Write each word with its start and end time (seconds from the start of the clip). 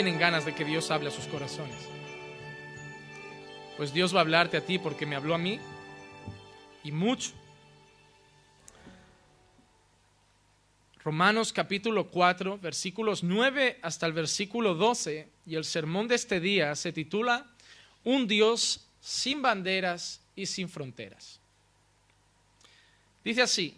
¿Cuántos 0.00 0.12
tienen 0.14 0.32
ganas 0.32 0.46
de 0.46 0.54
que 0.54 0.64
Dios 0.64 0.90
hable 0.90 1.08
a 1.08 1.10
sus 1.10 1.26
corazones? 1.26 1.76
Pues 3.76 3.92
Dios 3.92 4.14
va 4.14 4.20
a 4.20 4.22
hablarte 4.22 4.56
a 4.56 4.64
ti 4.64 4.78
porque 4.78 5.04
me 5.04 5.14
habló 5.14 5.34
a 5.34 5.38
mí 5.38 5.60
y 6.82 6.90
mucho. 6.90 7.32
Romanos 11.04 11.52
capítulo 11.52 12.06
4, 12.06 12.56
versículos 12.60 13.22
9 13.22 13.78
hasta 13.82 14.06
el 14.06 14.14
versículo 14.14 14.74
12, 14.74 15.28
y 15.44 15.56
el 15.56 15.66
sermón 15.66 16.08
de 16.08 16.14
este 16.14 16.40
día 16.40 16.74
se 16.76 16.94
titula 16.94 17.50
Un 18.02 18.26
Dios 18.26 18.88
sin 19.02 19.42
banderas 19.42 20.22
y 20.34 20.46
sin 20.46 20.70
fronteras. 20.70 21.40
Dice 23.22 23.42
así, 23.42 23.76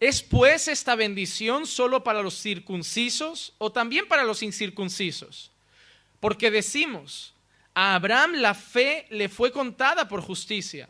¿es 0.00 0.22
pues 0.22 0.66
esta 0.66 0.96
bendición 0.96 1.66
solo 1.66 2.02
para 2.02 2.22
los 2.22 2.34
circuncisos 2.40 3.52
o 3.58 3.70
también 3.70 4.08
para 4.08 4.24
los 4.24 4.42
incircuncisos? 4.42 5.52
Porque 6.18 6.50
decimos, 6.50 7.34
a 7.74 7.94
Abraham 7.94 8.34
la 8.34 8.54
fe 8.54 9.06
le 9.10 9.28
fue 9.28 9.52
contada 9.52 10.08
por 10.08 10.22
justicia. 10.22 10.88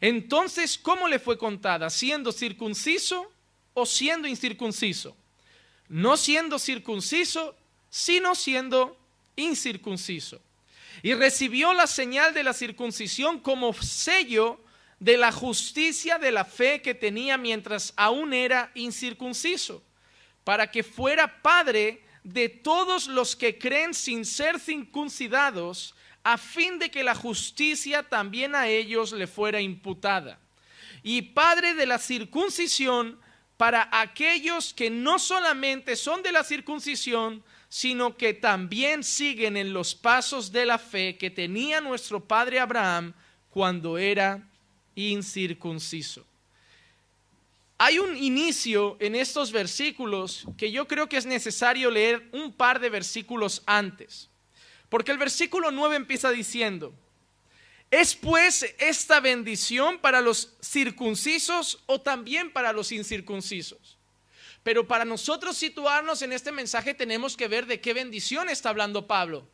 Entonces, 0.00 0.78
¿cómo 0.78 1.06
le 1.06 1.18
fue 1.18 1.36
contada? 1.36 1.90
¿Siendo 1.90 2.32
circunciso 2.32 3.30
o 3.74 3.86
siendo 3.86 4.28
incircunciso. 4.28 5.16
No 5.88 6.16
siendo 6.16 6.58
circunciso, 6.58 7.54
sino 7.90 8.34
siendo 8.34 8.96
incircunciso. 9.36 10.40
Y 11.02 11.14
recibió 11.14 11.72
la 11.72 11.86
señal 11.86 12.34
de 12.34 12.44
la 12.44 12.52
circuncisión 12.52 13.38
como 13.40 13.72
sello 13.74 14.60
de 15.02 15.16
la 15.16 15.32
justicia 15.32 16.16
de 16.16 16.30
la 16.30 16.44
fe 16.44 16.80
que 16.80 16.94
tenía 16.94 17.36
mientras 17.36 17.92
aún 17.96 18.32
era 18.32 18.70
incircunciso, 18.76 19.82
para 20.44 20.70
que 20.70 20.84
fuera 20.84 21.42
padre 21.42 22.04
de 22.22 22.48
todos 22.48 23.08
los 23.08 23.34
que 23.34 23.58
creen 23.58 23.94
sin 23.94 24.24
ser 24.24 24.60
circuncidados, 24.60 25.96
a 26.22 26.38
fin 26.38 26.78
de 26.78 26.88
que 26.88 27.02
la 27.02 27.16
justicia 27.16 28.04
también 28.04 28.54
a 28.54 28.68
ellos 28.68 29.10
le 29.10 29.26
fuera 29.26 29.60
imputada. 29.60 30.38
Y 31.02 31.22
padre 31.22 31.74
de 31.74 31.86
la 31.86 31.98
circuncisión, 31.98 33.18
para 33.56 33.88
aquellos 33.90 34.72
que 34.72 34.88
no 34.88 35.18
solamente 35.18 35.96
son 35.96 36.22
de 36.22 36.30
la 36.30 36.44
circuncisión, 36.44 37.42
sino 37.68 38.16
que 38.16 38.34
también 38.34 39.02
siguen 39.02 39.56
en 39.56 39.72
los 39.72 39.96
pasos 39.96 40.52
de 40.52 40.64
la 40.64 40.78
fe 40.78 41.18
que 41.18 41.28
tenía 41.28 41.80
nuestro 41.80 42.20
padre 42.20 42.60
Abraham 42.60 43.14
cuando 43.50 43.98
era 43.98 44.46
incircunciso. 44.94 46.26
Hay 47.78 47.98
un 47.98 48.16
inicio 48.16 48.96
en 49.00 49.16
estos 49.16 49.50
versículos 49.50 50.46
que 50.56 50.70
yo 50.70 50.86
creo 50.86 51.08
que 51.08 51.16
es 51.16 51.26
necesario 51.26 51.90
leer 51.90 52.28
un 52.32 52.52
par 52.52 52.78
de 52.78 52.90
versículos 52.90 53.62
antes, 53.66 54.28
porque 54.88 55.10
el 55.10 55.18
versículo 55.18 55.70
9 55.70 55.96
empieza 55.96 56.30
diciendo, 56.30 56.94
¿Es 57.92 58.14
pues 58.14 58.74
esta 58.78 59.20
bendición 59.20 59.98
para 59.98 60.22
los 60.22 60.54
circuncisos 60.62 61.82
o 61.84 62.00
también 62.00 62.50
para 62.50 62.72
los 62.72 62.90
incircuncisos? 62.90 63.98
Pero 64.62 64.88
para 64.88 65.04
nosotros 65.04 65.58
situarnos 65.58 66.22
en 66.22 66.32
este 66.32 66.52
mensaje 66.52 66.94
tenemos 66.94 67.36
que 67.36 67.48
ver 67.48 67.66
de 67.66 67.82
qué 67.82 67.92
bendición 67.92 68.48
está 68.48 68.70
hablando 68.70 69.06
Pablo. 69.06 69.46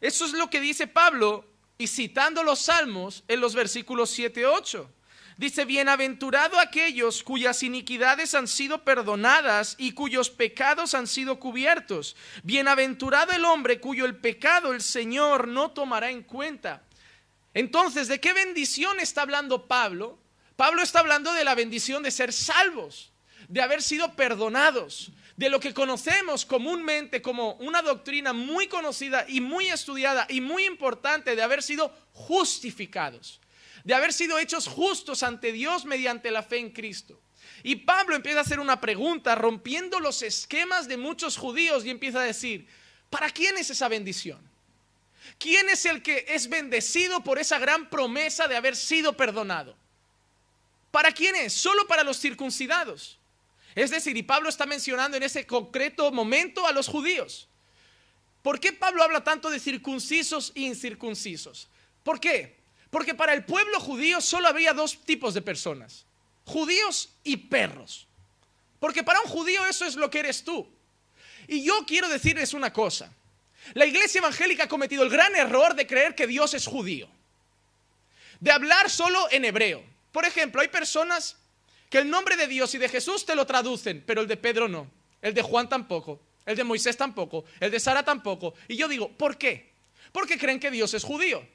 Eso 0.00 0.24
es 0.24 0.32
lo 0.32 0.48
que 0.48 0.58
dice 0.58 0.86
Pablo 0.86 1.44
y 1.80 1.86
citando 1.86 2.44
los 2.44 2.60
salmos 2.60 3.24
en 3.26 3.40
los 3.40 3.54
versículos 3.54 4.10
7 4.10 4.42
y 4.42 4.44
8. 4.44 4.90
Dice, 5.38 5.64
bienaventurado 5.64 6.60
aquellos 6.60 7.22
cuyas 7.22 7.62
iniquidades 7.62 8.34
han 8.34 8.46
sido 8.46 8.84
perdonadas 8.84 9.76
y 9.78 9.92
cuyos 9.92 10.28
pecados 10.28 10.92
han 10.92 11.06
sido 11.06 11.40
cubiertos. 11.40 12.16
Bienaventurado 12.42 13.32
el 13.32 13.46
hombre 13.46 13.80
cuyo 13.80 14.04
el 14.04 14.14
pecado 14.14 14.74
el 14.74 14.82
Señor 14.82 15.48
no 15.48 15.70
tomará 15.70 16.10
en 16.10 16.22
cuenta. 16.22 16.82
Entonces, 17.54 18.08
¿de 18.08 18.20
qué 18.20 18.34
bendición 18.34 19.00
está 19.00 19.22
hablando 19.22 19.66
Pablo? 19.66 20.18
Pablo 20.56 20.82
está 20.82 20.98
hablando 20.98 21.32
de 21.32 21.44
la 21.44 21.54
bendición 21.54 22.02
de 22.02 22.10
ser 22.10 22.34
salvos, 22.34 23.10
de 23.48 23.62
haber 23.62 23.80
sido 23.80 24.16
perdonados, 24.16 25.12
de 25.40 25.48
lo 25.48 25.58
que 25.58 25.72
conocemos 25.72 26.44
comúnmente 26.44 27.22
como 27.22 27.54
una 27.54 27.80
doctrina 27.80 28.34
muy 28.34 28.66
conocida 28.66 29.24
y 29.26 29.40
muy 29.40 29.68
estudiada 29.68 30.26
y 30.28 30.42
muy 30.42 30.66
importante 30.66 31.34
de 31.34 31.40
haber 31.40 31.62
sido 31.62 31.96
justificados, 32.12 33.40
de 33.82 33.94
haber 33.94 34.12
sido 34.12 34.38
hechos 34.38 34.66
justos 34.66 35.22
ante 35.22 35.50
Dios 35.50 35.86
mediante 35.86 36.30
la 36.30 36.42
fe 36.42 36.58
en 36.58 36.68
Cristo. 36.68 37.18
Y 37.62 37.76
Pablo 37.76 38.16
empieza 38.16 38.40
a 38.40 38.42
hacer 38.42 38.60
una 38.60 38.82
pregunta 38.82 39.34
rompiendo 39.34 39.98
los 39.98 40.20
esquemas 40.20 40.88
de 40.88 40.98
muchos 40.98 41.38
judíos 41.38 41.86
y 41.86 41.90
empieza 41.90 42.20
a 42.20 42.24
decir, 42.24 42.68
¿para 43.08 43.30
quién 43.30 43.56
es 43.56 43.70
esa 43.70 43.88
bendición? 43.88 44.46
¿Quién 45.38 45.70
es 45.70 45.86
el 45.86 46.02
que 46.02 46.26
es 46.28 46.50
bendecido 46.50 47.24
por 47.24 47.38
esa 47.38 47.58
gran 47.58 47.88
promesa 47.88 48.46
de 48.46 48.56
haber 48.56 48.76
sido 48.76 49.16
perdonado? 49.16 49.74
¿Para 50.90 51.12
quién 51.12 51.34
es? 51.34 51.54
Solo 51.54 51.86
para 51.86 52.04
los 52.04 52.20
circuncidados. 52.20 53.19
Es 53.74 53.90
decir, 53.90 54.16
y 54.16 54.22
Pablo 54.22 54.48
está 54.48 54.66
mencionando 54.66 55.16
en 55.16 55.22
ese 55.22 55.46
concreto 55.46 56.10
momento 56.10 56.66
a 56.66 56.72
los 56.72 56.88
judíos. 56.88 57.48
¿Por 58.42 58.58
qué 58.58 58.72
Pablo 58.72 59.02
habla 59.02 59.22
tanto 59.22 59.50
de 59.50 59.60
circuncisos 59.60 60.52
e 60.54 60.60
incircuncisos? 60.60 61.68
¿Por 62.02 62.18
qué? 62.18 62.58
Porque 62.90 63.14
para 63.14 63.34
el 63.34 63.44
pueblo 63.44 63.78
judío 63.80 64.20
solo 64.20 64.48
había 64.48 64.72
dos 64.72 65.04
tipos 65.04 65.34
de 65.34 65.42
personas, 65.42 66.06
judíos 66.44 67.10
y 67.22 67.36
perros. 67.36 68.06
Porque 68.80 69.04
para 69.04 69.20
un 69.20 69.28
judío 69.28 69.64
eso 69.66 69.84
es 69.84 69.94
lo 69.94 70.10
que 70.10 70.20
eres 70.20 70.42
tú. 70.42 70.66
Y 71.46 71.62
yo 71.62 71.84
quiero 71.86 72.08
decirles 72.08 72.54
una 72.54 72.72
cosa. 72.72 73.12
La 73.74 73.84
iglesia 73.84 74.20
evangélica 74.20 74.64
ha 74.64 74.68
cometido 74.68 75.02
el 75.02 75.10
gran 75.10 75.36
error 75.36 75.74
de 75.74 75.86
creer 75.86 76.14
que 76.14 76.26
Dios 76.26 76.54
es 76.54 76.66
judío, 76.66 77.08
de 78.40 78.50
hablar 78.50 78.88
solo 78.88 79.28
en 79.30 79.44
hebreo. 79.44 79.84
Por 80.12 80.24
ejemplo, 80.24 80.60
hay 80.62 80.68
personas 80.68 81.36
que 81.90 81.98
el 81.98 82.08
nombre 82.08 82.36
de 82.36 82.46
Dios 82.46 82.74
y 82.74 82.78
de 82.78 82.88
Jesús 82.88 83.26
te 83.26 83.34
lo 83.34 83.46
traducen, 83.46 84.02
pero 84.06 84.22
el 84.22 84.28
de 84.28 84.36
Pedro 84.36 84.68
no, 84.68 84.88
el 85.20 85.34
de 85.34 85.42
Juan 85.42 85.68
tampoco, 85.68 86.20
el 86.46 86.56
de 86.56 86.64
Moisés 86.64 86.96
tampoco, 86.96 87.44
el 87.58 87.70
de 87.70 87.80
Sara 87.80 88.04
tampoco. 88.04 88.54
Y 88.68 88.76
yo 88.76 88.88
digo, 88.88 89.10
¿por 89.10 89.36
qué? 89.36 89.72
Porque 90.12 90.38
creen 90.38 90.60
que 90.60 90.70
Dios 90.70 90.94
es 90.94 91.04
judío. 91.04 91.46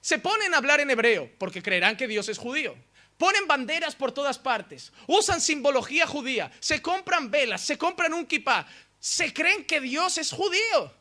Se 0.00 0.18
ponen 0.18 0.54
a 0.54 0.56
hablar 0.56 0.80
en 0.80 0.90
hebreo 0.90 1.30
porque 1.38 1.62
creerán 1.62 1.96
que 1.96 2.08
Dios 2.08 2.28
es 2.28 2.38
judío. 2.38 2.74
Ponen 3.18 3.46
banderas 3.46 3.94
por 3.94 4.10
todas 4.10 4.38
partes, 4.38 4.92
usan 5.06 5.40
simbología 5.40 6.06
judía, 6.06 6.50
se 6.58 6.82
compran 6.82 7.30
velas, 7.30 7.60
se 7.60 7.78
compran 7.78 8.14
un 8.14 8.26
kipá, 8.26 8.66
se 8.98 9.32
creen 9.32 9.64
que 9.64 9.80
Dios 9.80 10.18
es 10.18 10.32
judío. 10.32 10.92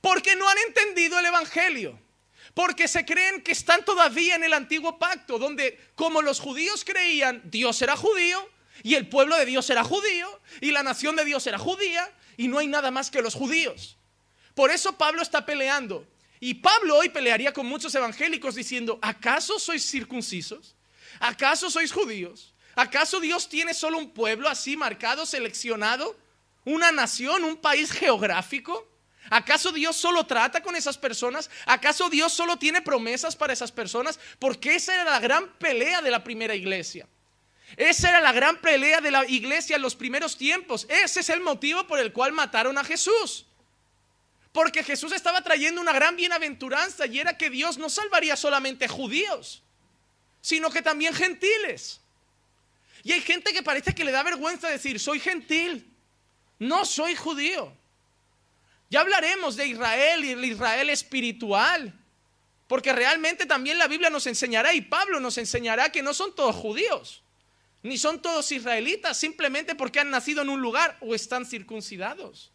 Porque 0.00 0.34
no 0.34 0.48
han 0.48 0.58
entendido 0.66 1.18
el 1.18 1.26
Evangelio. 1.26 1.98
Porque 2.54 2.86
se 2.86 3.04
creen 3.04 3.42
que 3.42 3.52
están 3.52 3.84
todavía 3.84 4.34
en 4.34 4.44
el 4.44 4.52
antiguo 4.52 4.98
pacto, 4.98 5.38
donde 5.38 5.78
como 5.94 6.20
los 6.20 6.38
judíos 6.38 6.84
creían, 6.84 7.40
Dios 7.44 7.80
era 7.80 7.96
judío 7.96 8.46
y 8.82 8.94
el 8.94 9.08
pueblo 9.08 9.36
de 9.36 9.46
Dios 9.46 9.68
era 9.70 9.84
judío 9.84 10.40
y 10.60 10.70
la 10.70 10.82
nación 10.82 11.16
de 11.16 11.24
Dios 11.24 11.46
era 11.46 11.58
judía 11.58 12.12
y 12.36 12.48
no 12.48 12.58
hay 12.58 12.66
nada 12.66 12.90
más 12.90 13.10
que 13.10 13.22
los 13.22 13.34
judíos. 13.34 13.96
Por 14.54 14.70
eso 14.70 14.98
Pablo 14.98 15.22
está 15.22 15.46
peleando. 15.46 16.06
Y 16.40 16.54
Pablo 16.54 16.96
hoy 16.96 17.08
pelearía 17.08 17.52
con 17.52 17.66
muchos 17.66 17.94
evangélicos 17.94 18.56
diciendo, 18.56 18.98
¿acaso 19.00 19.58
sois 19.58 19.88
circuncisos? 19.88 20.74
¿Acaso 21.20 21.70
sois 21.70 21.92
judíos? 21.92 22.52
¿Acaso 22.74 23.20
Dios 23.20 23.48
tiene 23.48 23.74
solo 23.74 23.98
un 23.98 24.10
pueblo 24.10 24.48
así 24.48 24.76
marcado, 24.76 25.24
seleccionado? 25.24 26.16
¿Una 26.64 26.90
nación, 26.90 27.44
un 27.44 27.56
país 27.56 27.92
geográfico? 27.92 28.91
¿Acaso 29.30 29.72
Dios 29.72 29.96
solo 29.96 30.26
trata 30.26 30.62
con 30.62 30.76
esas 30.76 30.98
personas? 30.98 31.48
¿Acaso 31.66 32.10
Dios 32.10 32.32
solo 32.32 32.58
tiene 32.58 32.82
promesas 32.82 33.36
para 33.36 33.52
esas 33.52 33.72
personas? 33.72 34.18
Porque 34.38 34.74
esa 34.74 34.94
era 34.94 35.04
la 35.04 35.20
gran 35.20 35.48
pelea 35.58 36.02
de 36.02 36.10
la 36.10 36.22
primera 36.24 36.54
iglesia. 36.54 37.06
Esa 37.76 38.10
era 38.10 38.20
la 38.20 38.32
gran 38.32 38.60
pelea 38.60 39.00
de 39.00 39.10
la 39.10 39.26
iglesia 39.26 39.76
en 39.76 39.82
los 39.82 39.94
primeros 39.94 40.36
tiempos. 40.36 40.86
Ese 40.88 41.20
es 41.20 41.30
el 41.30 41.40
motivo 41.40 41.86
por 41.86 41.98
el 41.98 42.12
cual 42.12 42.32
mataron 42.32 42.76
a 42.76 42.84
Jesús. 42.84 43.46
Porque 44.52 44.84
Jesús 44.84 45.12
estaba 45.12 45.40
trayendo 45.40 45.80
una 45.80 45.92
gran 45.92 46.14
bienaventuranza 46.16 47.06
y 47.06 47.18
era 47.18 47.38
que 47.38 47.48
Dios 47.48 47.78
no 47.78 47.88
salvaría 47.88 48.36
solamente 48.36 48.86
judíos, 48.86 49.62
sino 50.42 50.70
que 50.70 50.82
también 50.82 51.14
gentiles. 51.14 52.00
Y 53.02 53.12
hay 53.12 53.22
gente 53.22 53.52
que 53.52 53.62
parece 53.62 53.94
que 53.94 54.04
le 54.04 54.12
da 54.12 54.22
vergüenza 54.22 54.68
decir, 54.68 55.00
soy 55.00 55.18
gentil, 55.18 55.90
no 56.58 56.84
soy 56.84 57.16
judío. 57.16 57.74
Ya 58.92 59.00
hablaremos 59.00 59.56
de 59.56 59.68
Israel 59.68 60.22
y 60.22 60.32
el 60.32 60.44
Israel 60.44 60.90
espiritual. 60.90 61.98
Porque 62.66 62.92
realmente 62.92 63.46
también 63.46 63.78
la 63.78 63.88
Biblia 63.88 64.10
nos 64.10 64.26
enseñará 64.26 64.74
y 64.74 64.82
Pablo 64.82 65.18
nos 65.18 65.38
enseñará 65.38 65.90
que 65.90 66.02
no 66.02 66.12
son 66.12 66.34
todos 66.34 66.54
judíos, 66.54 67.22
ni 67.82 67.96
son 67.96 68.20
todos 68.20 68.52
israelitas, 68.52 69.16
simplemente 69.16 69.74
porque 69.74 70.00
han 70.00 70.10
nacido 70.10 70.42
en 70.42 70.50
un 70.50 70.60
lugar 70.60 70.98
o 71.00 71.14
están 71.14 71.46
circuncidados. 71.46 72.52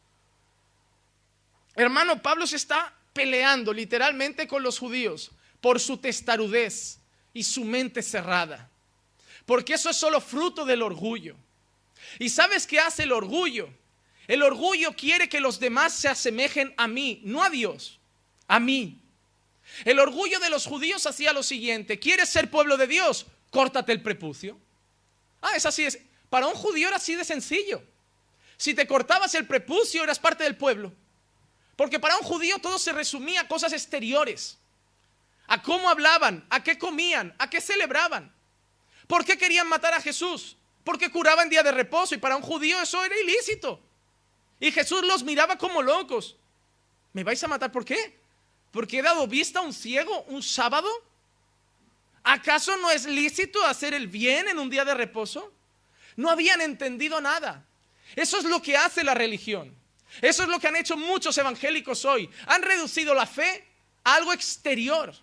Hermano, 1.74 2.22
Pablo 2.22 2.45
se 2.45 2.57
está 2.57 2.94
peleando 3.13 3.74
literalmente 3.74 4.48
con 4.48 4.62
los 4.62 4.78
judíos 4.78 5.31
por 5.60 5.80
su 5.80 5.98
testarudez 5.98 7.00
y 7.34 7.44
su 7.44 7.63
mente 7.63 8.04
cerrada. 8.04 8.69
Porque 9.48 9.74
eso 9.74 9.89
es 9.89 9.98
solo 9.98 10.22
fruto 10.22 10.66
del 10.66 10.84
orgullo. 10.84 11.36
¿Y 12.19 12.30
sabes 12.30 12.68
qué 12.68 12.80
hace 12.80 13.04
el 13.04 13.12
orgullo? 13.12 13.72
El 14.27 14.44
orgullo 14.44 14.94
quiere 14.94 15.29
que 15.29 15.39
los 15.39 15.59
demás 15.59 15.94
se 15.94 16.09
asemejen 16.09 16.74
a 16.77 16.88
mí, 16.88 17.21
no 17.24 17.44
a 17.44 17.50
Dios, 17.50 18.00
a 18.47 18.59
mí. 18.59 19.00
El 19.85 20.00
orgullo 20.00 20.39
de 20.39 20.50
los 20.50 20.65
judíos 20.65 21.06
hacía 21.06 21.33
lo 21.33 21.44
siguiente, 21.44 22.00
¿quieres 22.00 22.29
ser 22.29 22.51
pueblo 22.51 22.77
de 22.77 22.88
Dios? 22.88 23.25
Córtate 23.51 23.91
el 23.94 24.01
prepucio. 24.01 24.57
Ah, 25.41 25.56
es 25.56 25.65
así. 25.65 25.88
Para 26.29 26.47
un 26.47 26.56
judío 26.56 26.88
era 26.88 26.97
así 26.97 27.15
de 27.15 27.24
sencillo. 27.24 27.81
Si 28.57 28.74
te 28.74 28.88
cortabas 28.88 29.33
el 29.35 29.45
prepucio 29.47 30.03
eras 30.03 30.19
parte 30.19 30.44
del 30.44 30.57
pueblo. 30.57 30.91
Porque 31.75 32.00
para 32.00 32.18
un 32.18 32.24
judío 32.24 32.57
todo 32.59 32.79
se 32.79 32.91
resumía 32.91 33.41
a 33.41 33.47
cosas 33.47 33.71
exteriores. 33.71 34.57
A 35.45 35.62
cómo 35.62 35.89
hablaban, 35.89 36.45
a 36.50 36.63
qué 36.63 36.77
comían, 36.77 37.33
a 37.38 37.50
qué 37.50 37.62
celebraban. 37.62 38.33
¿Por 39.06 39.24
qué 39.24 39.38
querían 39.38 39.69
matar 39.69 39.94
a 39.94 40.01
Jesús? 40.01 40.57
Porque 40.83 41.09
curaban 41.12 41.50
día 41.50 41.63
de 41.63 41.71
reposo 41.71 42.15
y 42.15 42.18
para 42.18 42.35
un 42.35 42.41
judío 42.41 42.81
eso 42.81 43.01
era 43.03 43.15
ilícito. 43.18 43.79
Y 44.59 44.71
Jesús 44.71 45.04
los 45.04 45.24
miraba 45.24 45.57
como 45.57 45.81
locos. 45.81 46.36
¿Me 47.13 47.24
vais 47.24 47.44
a 47.44 47.48
matar 47.48 47.71
por 47.71 47.86
qué? 47.86 48.19
¿Porque 48.71 49.00
he 49.00 49.01
dado 49.01 49.27
vista 49.27 49.59
a 49.59 49.63
un 49.63 49.74
ciego 49.74 50.24
un 50.24 50.44
sábado? 50.44 50.89
¿Acaso 52.24 52.75
no 52.77 52.92
es 52.92 53.06
lícito 53.06 53.63
hacer 53.65 53.94
el 53.94 54.07
bien 54.07 54.48
en 54.48 54.59
un 54.59 54.69
día 54.69 54.83
de 54.83 54.94
reposo? 54.94 55.54
No 56.15 56.30
habían 56.30 56.62
entendido 56.62 57.21
nada. 57.21 57.65
Eso 58.15 58.38
es 58.38 58.44
lo 58.44 58.62
que 58.62 58.75
hace 58.75 59.04
la 59.04 59.13
religión. 59.13 59.74
Eso 60.21 60.44
es 60.44 60.50
lo 60.50 60.60
que 60.60 60.68
han 60.68 60.75
hecho 60.75 60.98
muchos 60.98 61.38
evangélicos 61.38 62.06
hoy. 62.06 62.30
Han 62.48 62.63
reducido 62.63 63.13
la 63.13 63.25
fe 63.25 63.68
a 64.03 64.15
algo 64.15 64.33
exterior. 64.33 65.13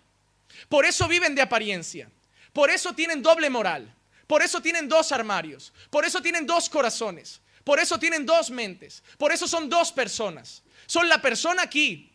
Por 0.69 0.85
eso 0.85 1.07
viven 1.07 1.35
de 1.35 1.41
apariencia. 1.41 2.09
Por 2.53 2.69
eso 2.69 2.93
tienen 2.93 3.21
doble 3.21 3.49
moral. 3.49 3.93
Por 4.27 4.41
eso 4.41 4.61
tienen 4.61 4.87
dos 4.87 5.11
armarios. 5.11 5.73
Por 5.89 6.05
eso 6.05 6.21
tienen 6.21 6.45
dos 6.45 6.69
corazones. 6.69 7.41
Por 7.65 7.79
eso 7.79 7.99
tienen 7.99 8.25
dos 8.25 8.51
mentes. 8.51 9.03
Por 9.17 9.33
eso 9.33 9.47
son 9.47 9.67
dos 9.67 9.91
personas. 9.91 10.61
Son 10.85 11.09
la 11.09 11.19
persona 11.19 11.63
aquí 11.63 12.11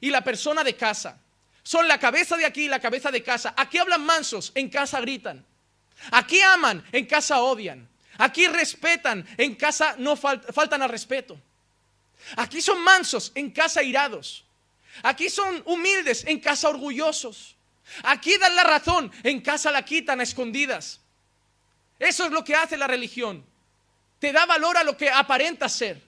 y 0.00 0.10
la 0.10 0.24
persona 0.24 0.64
de 0.64 0.74
casa. 0.74 1.20
Son 1.62 1.86
la 1.86 1.98
cabeza 1.98 2.36
de 2.36 2.46
aquí 2.46 2.64
y 2.64 2.68
la 2.68 2.80
cabeza 2.80 3.10
de 3.10 3.22
casa. 3.22 3.54
Aquí 3.56 3.78
hablan 3.78 4.04
mansos, 4.04 4.50
en 4.54 4.70
casa 4.70 5.00
gritan. 5.00 5.44
Aquí 6.10 6.40
aman, 6.40 6.82
en 6.90 7.04
casa 7.04 7.42
odian. 7.42 7.86
Aquí 8.16 8.46
respetan, 8.46 9.26
en 9.36 9.54
casa 9.56 9.94
no 9.98 10.16
faltan 10.16 10.82
al 10.82 10.88
respeto. 10.88 11.38
Aquí 12.36 12.62
son 12.62 12.82
mansos, 12.82 13.30
en 13.34 13.50
casa 13.50 13.82
irados. 13.82 14.44
Aquí 15.02 15.28
son 15.28 15.62
humildes, 15.66 16.24
en 16.24 16.40
casa 16.40 16.70
orgullosos. 16.70 17.56
Aquí 18.04 18.38
dan 18.38 18.56
la 18.56 18.64
razón, 18.64 19.12
en 19.22 19.42
casa 19.42 19.70
la 19.70 19.84
quitan 19.84 20.20
a 20.20 20.22
escondidas. 20.22 21.00
Eso 21.98 22.24
es 22.24 22.32
lo 22.32 22.42
que 22.42 22.54
hace 22.54 22.78
la 22.78 22.86
religión. 22.86 23.44
Te 24.18 24.32
da 24.32 24.46
valor 24.46 24.76
a 24.76 24.84
lo 24.84 24.96
que 24.96 25.10
aparenta 25.10 25.68
ser 25.68 26.00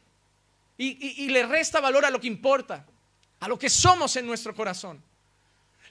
y, 0.79 1.29
le 1.29 1.47
resta 1.47 1.81
valor 1.81 2.05
a 2.05 2.11
lo 2.11 2.21
que 2.21 2.27
importa, 2.27 2.85
a 3.41 3.49
lo 3.49 3.59
que 3.59 3.71
somos 3.71 4.17
en 4.17 4.27
nuestro 4.27 4.55
corazón. 4.55 5.03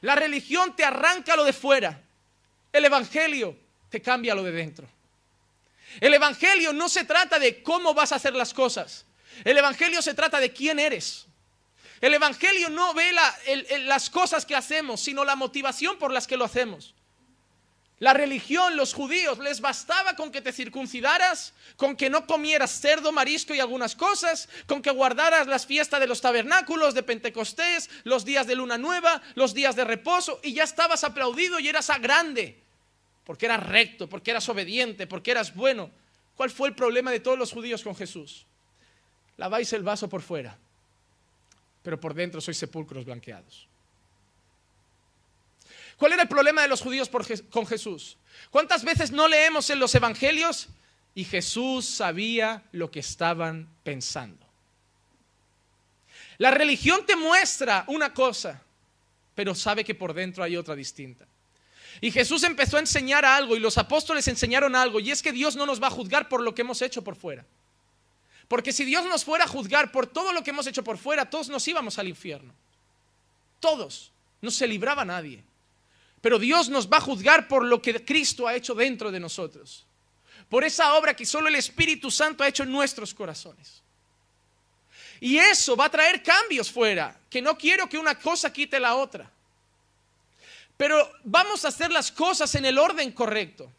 La 0.02 0.16
religión 0.16 0.76
te 0.76 0.84
arranca 0.84 1.36
lo 1.36 1.44
de 1.44 1.54
fuera. 1.54 2.02
El 2.72 2.86
Evangelio 2.86 3.58
te 3.90 4.02
cambia 4.02 4.36
lo 4.36 4.44
de 4.44 4.52
dentro. 4.52 4.88
El 6.00 6.14
Evangelio 6.14 6.74
no 6.74 6.90
se 6.90 7.06
trata 7.06 7.40
de 7.40 7.64
cómo 7.64 7.94
vas 7.94 8.12
a 8.12 8.16
hacer 8.16 8.34
las 8.34 8.54
cosas. 8.54 9.06
El 9.44 9.58
Evangelio 9.58 10.02
se 10.02 10.14
trata 10.14 10.40
de 10.40 10.52
quién 10.52 10.80
eres. 10.80 11.28
El 12.02 12.14
Evangelio 12.14 12.70
no 12.70 12.94
ve 12.94 13.14
las 13.82 14.10
cosas 14.10 14.46
que 14.46 14.56
hacemos, 14.56 15.02
sino 15.02 15.24
la 15.24 15.36
motivación 15.36 15.98
por 15.98 16.12
las 16.12 16.28
que 16.28 16.38
lo 16.38 16.46
hacemos. 16.46 16.95
La 18.00 18.14
religión, 18.14 18.76
los 18.76 18.94
judíos, 18.94 19.40
les 19.40 19.62
bastaba 19.62 20.18
con 20.18 20.30
que 20.30 20.42
te 20.42 20.52
circuncidaras, 20.52 21.54
con 21.78 21.96
que 21.96 22.10
no 22.10 22.28
comieras 22.28 22.82
cerdo, 22.82 23.14
marisco 23.14 23.56
y 23.56 23.62
algunas 23.62 23.96
cosas, 23.96 24.50
con 24.68 24.82
que 24.82 24.92
guardaras 24.92 25.48
las 25.48 25.66
fiestas 25.66 26.02
de 26.02 26.08
los 26.08 26.20
tabernáculos, 26.20 26.94
de 26.94 27.04
Pentecostés, 27.04 27.90
los 28.04 28.26
días 28.26 28.48
de 28.48 28.56
luna 28.56 28.78
nueva, 28.78 29.22
los 29.36 29.54
días 29.54 29.78
de 29.78 29.86
reposo, 29.86 30.42
y 30.44 30.54
ya 30.54 30.64
estabas 30.64 31.06
aplaudido 31.06 31.58
y 31.60 31.70
eras 31.70 31.90
a 31.90 31.98
grande, 31.98 32.60
porque 33.24 33.46
eras 33.46 33.66
recto, 33.66 34.10
porque 34.10 34.32
eras 34.32 34.50
obediente, 34.50 35.08
porque 35.08 35.32
eras 35.32 35.56
bueno. 35.56 35.90
¿Cuál 36.36 36.50
fue 36.50 36.68
el 36.68 36.76
problema 36.76 37.12
de 37.12 37.22
todos 37.22 37.40
los 37.40 37.54
judíos 37.54 37.82
con 37.82 37.96
Jesús? 37.96 38.46
Laváis 39.38 39.72
el 39.72 39.84
vaso 39.84 40.10
por 40.10 40.22
fuera, 40.22 40.58
pero 41.82 41.98
por 41.98 42.14
dentro 42.14 42.42
sois 42.42 42.58
sepulcros 42.58 43.06
blanqueados. 43.06 43.70
¿Cuál 45.98 46.14
era 46.14 46.24
el 46.24 46.28
problema 46.28 46.62
de 46.62 46.68
los 46.68 46.82
judíos 46.82 47.10
con 47.50 47.66
Jesús? 47.66 48.18
¿Cuántas 48.50 48.84
veces 48.84 49.12
no 49.12 49.28
leemos 49.28 49.70
en 49.70 49.80
los 49.80 49.96
evangelios? 49.96 50.68
Y 51.14 51.24
Jesús 51.24 51.86
sabía 51.86 52.64
lo 52.74 52.92
que 52.92 53.00
estaban 53.00 53.70
pensando. 53.84 54.46
La 56.38 56.52
religión 56.52 57.06
te 57.06 57.16
muestra 57.16 57.86
una 57.88 58.14
cosa, 58.14 58.62
pero 59.34 59.56
sabe 59.56 59.86
que 59.86 59.96
por 59.96 60.14
dentro 60.14 60.44
hay 60.44 60.58
otra 60.58 60.76
distinta. 60.76 61.26
Y 62.02 62.12
Jesús 62.12 62.44
empezó 62.44 62.76
a 62.76 62.82
enseñar 62.82 63.24
algo 63.24 63.56
y 63.56 63.60
los 63.60 63.78
apóstoles 63.78 64.28
enseñaron 64.28 64.76
algo, 64.76 65.00
y 65.00 65.12
es 65.12 65.22
que 65.22 65.32
Dios 65.32 65.56
no 65.56 65.66
nos 65.66 65.82
va 65.82 65.88
a 65.88 65.92
juzgar 65.92 66.28
por 66.28 66.42
lo 66.42 66.54
que 66.54 66.62
hemos 66.62 66.82
hecho 66.82 67.04
por 67.04 67.16
fuera. 67.16 67.46
Porque 68.50 68.74
si 68.74 68.84
Dios 68.84 69.06
nos 69.06 69.24
fuera 69.24 69.46
a 69.46 69.48
juzgar 69.48 69.94
por 69.94 70.08
todo 70.08 70.34
lo 70.34 70.44
que 70.44 70.50
hemos 70.50 70.68
hecho 70.68 70.84
por 70.84 70.98
fuera, 70.98 71.30
todos 71.30 71.48
nos 71.48 71.66
íbamos 71.68 71.98
al 71.98 72.10
infierno. 72.10 72.54
Todos. 73.62 74.12
No 74.42 74.52
se 74.52 74.68
libraba 74.68 75.06
nadie. 75.06 75.44
Pero 76.26 76.40
Dios 76.40 76.70
nos 76.70 76.90
va 76.90 76.98
a 76.98 77.02
juzgar 77.02 77.48
por 77.48 77.64
lo 77.64 77.80
que 77.80 78.04
Cristo 78.04 78.48
ha 78.48 78.56
hecho 78.56 78.74
dentro 78.74 79.12
de 79.12 79.20
nosotros. 79.20 79.86
Por 80.50 80.64
esa 80.64 80.96
obra 80.96 81.16
que 81.16 81.24
solo 81.24 81.50
el 81.50 81.56
Espíritu 81.56 82.10
Santo 82.10 82.44
ha 82.44 82.48
hecho 82.48 82.64
en 82.64 82.72
nuestros 82.72 83.14
corazones. 83.14 83.84
Y 85.20 85.38
eso 85.38 85.76
va 85.76 85.86
a 85.86 85.92
traer 85.92 86.24
cambios 86.24 86.72
fuera, 86.72 87.16
que 87.30 87.44
no 87.44 87.56
quiero 87.56 87.88
que 87.88 88.00
una 88.00 88.18
cosa 88.18 88.52
quite 88.52 88.80
la 88.80 88.96
otra. 88.96 89.30
Pero 90.78 91.12
vamos 91.26 91.64
a 91.64 91.68
hacer 91.68 91.92
las 91.92 92.12
cosas 92.12 92.56
en 92.56 92.66
el 92.66 92.80
orden 92.80 93.12
correcto. 93.12 93.72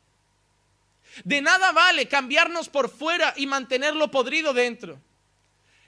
De 1.25 1.41
nada 1.41 1.73
vale 1.73 2.07
cambiarnos 2.07 2.69
por 2.69 2.89
fuera 2.89 3.35
y 3.37 3.49
mantenerlo 3.49 4.09
podrido 4.09 4.55
dentro. 4.55 5.01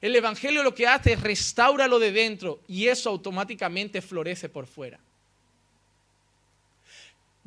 El 0.00 0.16
Evangelio 0.16 0.64
lo 0.64 0.75
que 0.75 0.88
hace 0.88 1.12
es 1.12 1.21
restaura 1.21 1.87
lo 1.87 2.00
de 2.00 2.11
dentro 2.11 2.64
y 2.66 2.88
eso 2.88 3.11
automáticamente 3.11 4.02
florece 4.02 4.49
por 4.49 4.66
fuera. 4.66 4.99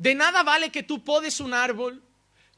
De 0.02 0.16
nada 0.16 0.42
vale 0.42 0.70
que 0.70 0.82
tú 0.82 1.04
podes 1.04 1.38
un 1.38 1.54
árbol, 1.54 2.02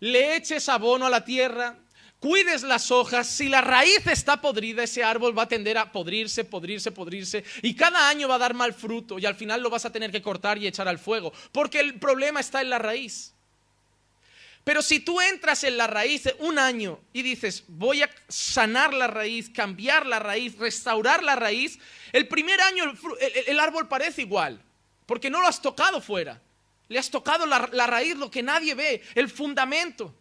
le 0.01 0.35
eches 0.35 0.67
abono 0.71 1.05
a 1.05 1.11
la 1.11 1.27
tierra, 1.27 1.77
cuides 2.19 2.63
las 2.63 2.91
hojas, 2.91 3.27
si 3.27 3.51
la 3.51 3.61
raíz 3.61 4.07
está 4.07 4.41
podrida, 4.41 4.83
ese 4.83 5.05
árbol 5.05 5.37
va 5.37 5.43
a 5.43 5.49
tender 5.49 5.77
a 5.77 5.93
podrirse, 5.93 6.47
podrirse, 6.47 6.91
podrirse, 6.91 7.45
y 7.61 7.77
cada 7.77 8.09
año 8.09 8.29
va 8.29 8.37
a 8.37 8.39
dar 8.39 8.55
mal 8.55 8.73
fruto, 8.73 9.19
y 9.19 9.27
al 9.27 9.35
final 9.35 9.61
lo 9.61 9.69
vas 9.69 9.85
a 9.85 9.93
tener 9.93 10.11
que 10.11 10.23
cortar 10.23 10.57
y 10.57 10.67
echar 10.67 10.89
al 10.89 10.99
fuego, 10.99 11.35
porque 11.53 11.81
el 11.81 11.99
problema 11.99 12.41
está 12.41 12.63
en 12.63 12.71
la 12.71 12.79
raíz. 12.79 13.35
Pero 14.65 14.81
si 14.81 15.01
tú 15.01 15.21
entras 15.21 15.65
en 15.65 15.77
la 15.77 15.87
raíz 15.87 16.23
un 16.39 16.59
año 16.59 16.99
y 17.13 17.21
dices, 17.21 17.65
voy 17.69 18.05
a 18.05 18.11
sanar 18.27 18.95
la 18.95 19.07
raíz, 19.07 19.51
cambiar 19.51 20.07
la 20.07 20.19
raíz, 20.19 20.57
restaurar 20.57 21.23
la 21.23 21.37
raíz, 21.37 21.79
el 22.13 22.27
primer 22.27 22.59
año 22.63 22.85
el 23.47 23.61
árbol 23.61 23.87
parece 23.87 24.23
igual, 24.23 24.63
porque 25.05 25.29
no 25.29 25.43
lo 25.43 25.47
has 25.47 25.61
tocado 25.61 26.01
fuera. 26.01 26.41
Le 26.89 26.99
has 26.99 27.11
tocado 27.11 27.47
la, 27.47 27.87
raíz, 27.87 28.17
lo 28.17 28.31
que 28.31 28.43
nadie 28.43 28.75
ve, 28.75 29.03
el 29.15 29.29
fundamento. 29.29 30.15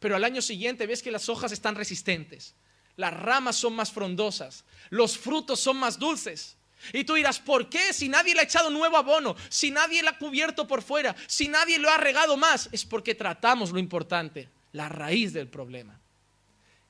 Pero 0.00 0.16
al 0.16 0.24
año 0.24 0.42
siguiente 0.42 0.86
ves 0.86 1.02
que 1.02 1.10
las 1.10 1.28
hojas 1.28 1.52
están 1.52 1.74
resistentes, 1.74 2.54
las 2.96 3.12
ramas 3.12 3.56
son 3.56 3.74
más 3.74 3.92
frondosas, 3.92 4.64
los 4.90 5.18
frutos 5.18 5.60
son 5.60 5.76
más 5.76 5.98
dulces. 5.98 6.56
Y 6.92 7.04
tú 7.04 7.14
dirás, 7.14 7.40
¿por 7.40 7.68
qué? 7.68 7.92
Si 7.92 8.08
nadie 8.08 8.34
le 8.34 8.40
ha 8.40 8.44
echado 8.44 8.70
nuevo 8.70 8.96
abono, 8.96 9.34
si 9.48 9.70
nadie 9.70 10.02
le 10.02 10.10
ha 10.10 10.18
cubierto 10.18 10.68
por 10.68 10.82
fuera, 10.82 11.16
si 11.26 11.48
nadie 11.48 11.78
lo 11.78 11.90
ha 11.90 11.96
regado 11.96 12.36
más, 12.36 12.68
es 12.70 12.84
porque 12.84 13.16
tratamos 13.16 13.72
lo 13.72 13.78
importante, 13.80 14.48
la 14.72 14.88
raíz 14.88 15.32
del 15.32 15.48
problema. 15.48 15.98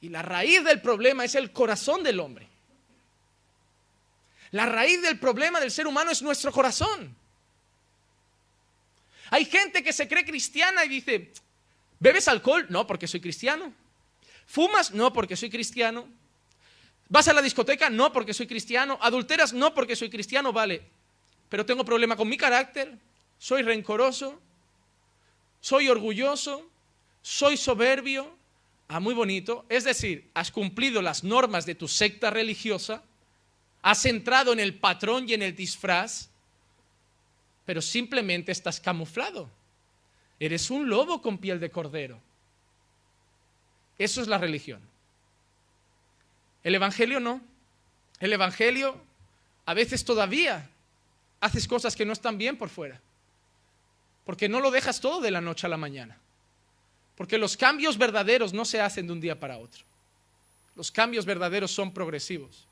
Y 0.01 0.11
la 0.11 0.23
raíz 0.23 0.63
del 0.63 0.81
problema 0.81 1.25
es 1.25 1.35
el 1.35 1.53
corazón 1.53 2.03
del 2.03 2.21
hombre. 2.21 2.49
La 4.51 4.67
raíz 4.67 5.03
del 5.03 5.19
problema 5.19 5.61
del 5.61 5.71
ser 5.71 5.87
humano 5.87 6.11
es 6.11 6.23
nuestro 6.23 6.53
corazón. 6.53 7.17
Hay 9.31 9.45
gente 9.45 9.83
que 9.83 9.93
se 9.93 10.09
cree 10.09 10.25
cristiana 10.25 10.85
y 10.85 10.89
dice, 10.89 11.33
¿bebes 11.99 12.29
alcohol? 12.29 12.67
No, 12.69 12.87
porque 12.87 13.07
soy 13.07 13.21
cristiano. 13.21 13.73
¿Fumas? 14.47 14.93
No, 14.93 15.13
porque 15.13 15.37
soy 15.37 15.51
cristiano. 15.51 16.09
¿Vas 17.09 17.29
a 17.29 17.33
la 17.33 17.43
discoteca? 17.43 17.91
No, 17.91 18.13
porque 18.13 18.35
soy 18.35 18.47
cristiano. 18.47 18.99
¿Adulteras? 19.01 19.53
No, 19.53 19.75
porque 19.75 19.97
soy 19.97 20.11
cristiano, 20.11 20.53
vale. 20.53 20.83
Pero 21.49 21.65
tengo 21.65 21.85
problema 21.85 22.17
con 22.17 22.29
mi 22.29 22.37
carácter, 22.37 22.99
soy 23.39 23.63
rencoroso, 23.63 24.41
soy 25.61 25.89
orgulloso, 25.89 26.69
soy 27.23 27.57
soberbio. 27.57 28.37
Ah, 28.89 29.01
muy 29.01 29.15
bonito. 29.15 29.65
Es 29.69 29.85
decir, 29.85 30.31
has 30.35 30.51
cumplido 30.51 31.03
las 31.03 31.25
normas 31.25 31.67
de 31.67 31.75
tu 31.75 31.89
secta 31.89 32.31
religiosa, 32.31 33.03
has 33.83 34.05
entrado 34.07 34.53
en 34.53 34.61
el 34.61 34.75
patrón 34.75 35.29
y 35.29 35.35
en 35.35 35.43
el 35.43 35.55
disfraz, 35.55 36.31
pero 37.69 37.83
simplemente 37.83 38.51
estás 38.51 38.81
camuflado. 38.81 39.51
Eres 40.41 40.71
un 40.71 40.89
lobo 40.89 41.21
con 41.21 41.37
piel 41.37 41.61
de 41.61 41.71
cordero. 41.71 42.19
Eso 43.99 44.23
es 44.23 44.27
la 44.27 44.39
religión. 44.39 44.81
El 46.63 46.77
Evangelio 46.77 47.21
no. 47.21 47.43
El 48.21 48.33
Evangelio 48.33 48.99
a 49.67 49.75
veces 49.75 50.03
todavía 50.03 50.71
haces 51.41 51.69
cosas 51.69 51.95
que 51.95 52.07
no 52.07 52.15
están 52.15 52.39
bien 52.39 52.57
por 52.57 52.71
fuera. 52.71 53.03
Porque 54.25 54.49
no 54.49 54.61
lo 54.61 54.71
dejas 54.71 55.03
todo 55.03 55.21
de 55.21 55.31
la 55.31 55.43
noche 55.43 55.67
a 55.67 55.71
la 55.71 55.77
mañana. 55.77 56.17
Porque 57.17 57.37
los 57.37 57.59
cambios 57.59 57.99
verdaderos 57.99 58.55
no 58.55 58.65
se 58.65 58.81
hacen 58.81 59.07
de 59.09 59.13
un 59.13 59.21
día 59.21 59.39
para 59.39 59.59
otro. 59.59 59.85
Los 60.75 60.91
cambios 60.91 61.27
verdaderos 61.27 61.71
son 61.71 61.93
progresivos. 61.93 62.67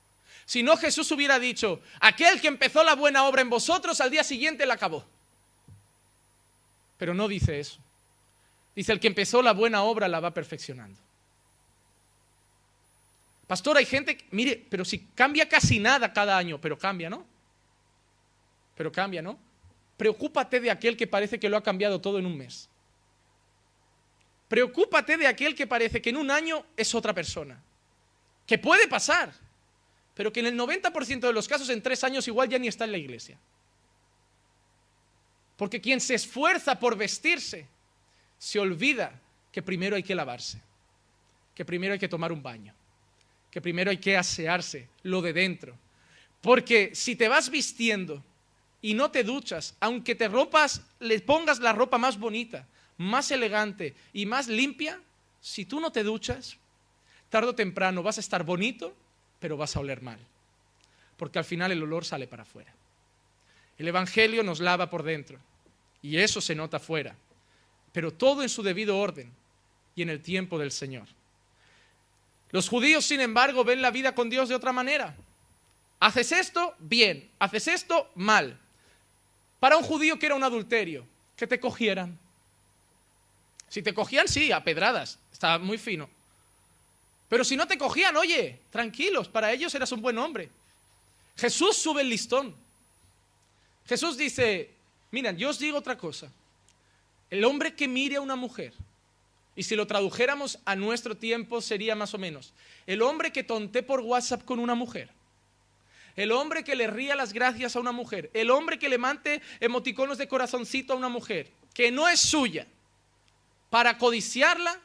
Si 0.47 0.63
no, 0.63 0.77
Jesús 0.77 1.11
hubiera 1.11 1.41
dicho, 1.41 1.83
aquel 2.01 2.41
que 2.41 2.47
empezó 2.47 2.85
la 2.85 2.95
buena 2.95 3.25
obra 3.25 3.43
en 3.43 3.51
vosotros, 3.51 4.01
al 4.01 4.11
día 4.11 4.23
siguiente 4.23 4.65
la 4.65 4.75
acabó. 4.75 5.05
Pero 6.97 7.15
no 7.15 7.27
dice 7.27 7.59
eso. 7.59 7.81
Dice, 8.75 8.93
el 8.93 9.01
que 9.01 9.09
empezó 9.09 9.43
la 9.43 9.53
buena 9.53 9.83
obra 9.83 10.07
la 10.07 10.21
va 10.21 10.33
perfeccionando. 10.33 11.01
Pastor, 13.49 13.77
hay 13.77 13.87
gente, 13.87 14.19
mire, 14.31 14.65
pero 14.69 14.85
si 14.85 15.01
cambia 15.15 15.49
casi 15.49 15.81
nada 15.81 16.13
cada 16.13 16.39
año, 16.39 16.61
pero 16.61 16.79
cambia, 16.79 17.11
¿no? 17.11 17.27
Pero 18.77 18.93
cambia, 18.93 19.23
¿no? 19.23 19.39
Preocúpate 19.97 20.61
de 20.61 20.71
aquel 20.71 20.97
que 20.97 21.07
parece 21.07 21.41
que 21.41 21.49
lo 21.49 21.57
ha 21.57 21.63
cambiado 21.63 22.01
todo 22.01 22.19
en 22.19 22.27
un 22.27 22.37
mes. 22.37 22.69
Preocúpate 24.49 25.17
de 25.17 25.27
aquel 25.27 25.57
que 25.57 25.67
parece 25.67 26.01
que 26.01 26.11
en 26.11 26.19
un 26.19 26.31
año 26.31 26.65
es 26.77 26.95
otra 26.95 27.13
persona. 27.13 27.61
Que 28.47 28.59
puede 28.59 28.87
pasar, 28.87 29.33
pero 30.17 30.33
que 30.33 30.41
en 30.41 30.47
el 30.47 30.59
90% 30.59 31.21
de 31.21 31.33
los 31.33 31.47
casos 31.47 31.69
en 31.69 31.83
tres 31.83 32.03
años 32.03 32.27
igual 32.27 32.49
ya 32.49 32.59
ni 32.59 32.69
está 32.69 32.87
en 32.87 32.93
la 32.93 32.99
iglesia. 32.99 33.39
Porque 35.59 35.79
quien 35.79 36.01
se 36.01 36.15
esfuerza 36.15 36.81
por 36.81 36.97
vestirse 36.97 37.67
se 38.39 38.59
olvida 38.59 39.21
que 39.53 39.61
primero 39.61 39.95
hay 39.95 40.03
que 40.03 40.15
lavarse, 40.15 40.59
que 41.55 41.67
primero 41.67 41.93
hay 41.93 41.99
que 41.99 42.09
tomar 42.09 42.33
un 42.33 42.43
baño, 42.43 42.75
que 43.51 43.61
primero 43.61 43.91
hay 43.91 43.99
que 43.99 44.17
asearse 44.17 44.89
lo 45.03 45.21
de 45.21 45.35
dentro. 45.35 45.77
Porque 46.41 46.95
si 46.95 47.15
te 47.15 47.29
vas 47.29 47.51
vistiendo 47.51 48.25
y 48.81 48.95
no 48.95 49.11
te 49.11 49.23
duchas, 49.23 49.77
aunque 49.81 50.15
te 50.15 50.29
ropas, 50.29 50.81
le 50.99 51.21
pongas 51.21 51.61
la 51.61 51.75
ropa 51.75 51.99
más 51.99 52.19
bonita, 52.19 52.67
más 52.97 53.31
elegante 53.31 53.95
y 54.15 54.25
más 54.25 54.49
limpia, 54.49 54.99
si 55.43 55.67
tú 55.67 55.79
no 55.79 55.93
te 55.93 56.03
duchas, 56.03 56.57
tarde 57.29 57.51
o 57.51 57.55
temprano 57.55 58.03
vas 58.03 58.17
a 58.17 58.21
estar 58.21 58.45
bonito, 58.45 58.95
pero 59.39 59.57
vas 59.57 59.77
a 59.77 59.81
oler 59.81 60.03
mal. 60.03 60.19
Porque 61.17 61.39
al 61.39 61.45
final 61.45 61.73
el 61.73 61.83
olor 61.83 62.05
sale 62.05 62.27
para 62.27 62.43
afuera. 62.43 62.73
El 63.79 63.89
Evangelio 63.89 64.43
nos 64.43 64.61
lava 64.61 64.91
por 64.91 65.03
dentro 65.03 65.39
y 66.03 66.19
eso 66.19 66.41
se 66.41 66.55
nota 66.55 66.79
afuera, 66.79 67.17
pero 67.93 68.13
todo 68.13 68.43
en 68.43 68.49
su 68.49 68.63
debido 68.63 68.99
orden 68.99 69.33
y 69.95 70.03
en 70.03 70.11
el 70.11 70.23
tiempo 70.23 70.59
del 70.59 70.73
Señor. 70.73 71.09
Los 72.51 72.69
judíos, 72.69 73.05
sin 73.05 73.21
embargo, 73.21 73.65
ven 73.65 73.83
la 73.83 73.91
vida 73.91 74.15
con 74.15 74.31
Dios 74.31 74.49
de 74.49 74.55
otra 74.55 74.73
manera. 74.73 75.17
Haces 76.01 76.33
esto, 76.33 76.75
bien. 76.79 77.29
Haces 77.39 77.69
esto, 77.69 78.11
mal. 78.15 78.59
Para 79.59 79.77
un 79.77 79.83
judío 79.83 80.19
que 80.19 80.27
era 80.27 80.35
un 80.35 80.45
adulterio, 80.45 81.07
que 81.37 81.47
te 81.47 81.59
cogieran. 81.59 82.19
Si 83.69 83.83
te 83.83 83.95
cogían, 83.95 84.29
sí, 84.29 84.53
a 84.53 84.63
pedradas. 84.63 85.19
Estaba 85.33 85.59
muy 85.59 85.79
fino. 85.79 86.09
Pero 87.29 87.45
si 87.45 87.57
no 87.57 87.67
te 87.67 87.79
cogían, 87.79 88.17
oye, 88.17 88.61
tranquilos, 88.71 89.29
para 89.29 89.53
ellos 89.53 89.75
eras 89.75 89.91
un 89.93 90.01
buen 90.01 90.17
hombre. 90.19 90.49
Jesús 91.37 91.77
sube 91.77 92.03
el 92.03 92.09
listón. 92.09 92.55
Jesús 93.87 94.17
dice, 94.17 94.71
miren, 95.11 95.37
yo 95.37 95.51
os 95.51 95.59
digo 95.59 95.79
otra 95.79 95.99
cosa. 95.99 96.31
El 97.31 97.45
hombre 97.45 97.75
que 97.75 97.89
mire 97.89 98.17
a 98.17 98.21
una 98.21 98.37
mujer, 98.37 98.73
y 99.57 99.63
si 99.63 99.75
lo 99.75 99.87
tradujéramos 99.87 100.59
a 100.65 100.77
nuestro 100.77 101.17
tiempo 101.17 101.61
sería 101.61 101.97
más 101.97 102.15
o 102.15 102.19
menos, 102.19 102.53
el 102.87 103.03
hombre 103.03 103.33
que 103.33 103.43
tonté 103.43 103.83
por 103.83 104.01
WhatsApp 104.01 104.45
con 104.45 104.59
una 104.61 104.75
mujer, 104.75 105.11
el 106.15 106.33
hombre 106.33 106.63
que 106.63 106.77
le 106.77 106.87
ría 106.87 107.17
las 107.17 107.33
gracias 107.33 107.75
a 107.75 107.81
una 107.81 107.93
mujer, 107.93 108.31
el 108.33 108.51
hombre 108.51 108.79
que 108.79 108.89
le 108.89 108.99
mante 108.99 109.43
emoticonos 109.61 110.19
de 110.19 110.29
corazoncito 110.29 110.93
a 110.93 110.97
una 110.97 111.09
mujer, 111.09 111.51
que 111.75 111.91
no 111.91 112.09
es 112.09 112.21
suya, 112.21 112.67
para 113.71 113.99
codiciarla, 113.99 114.81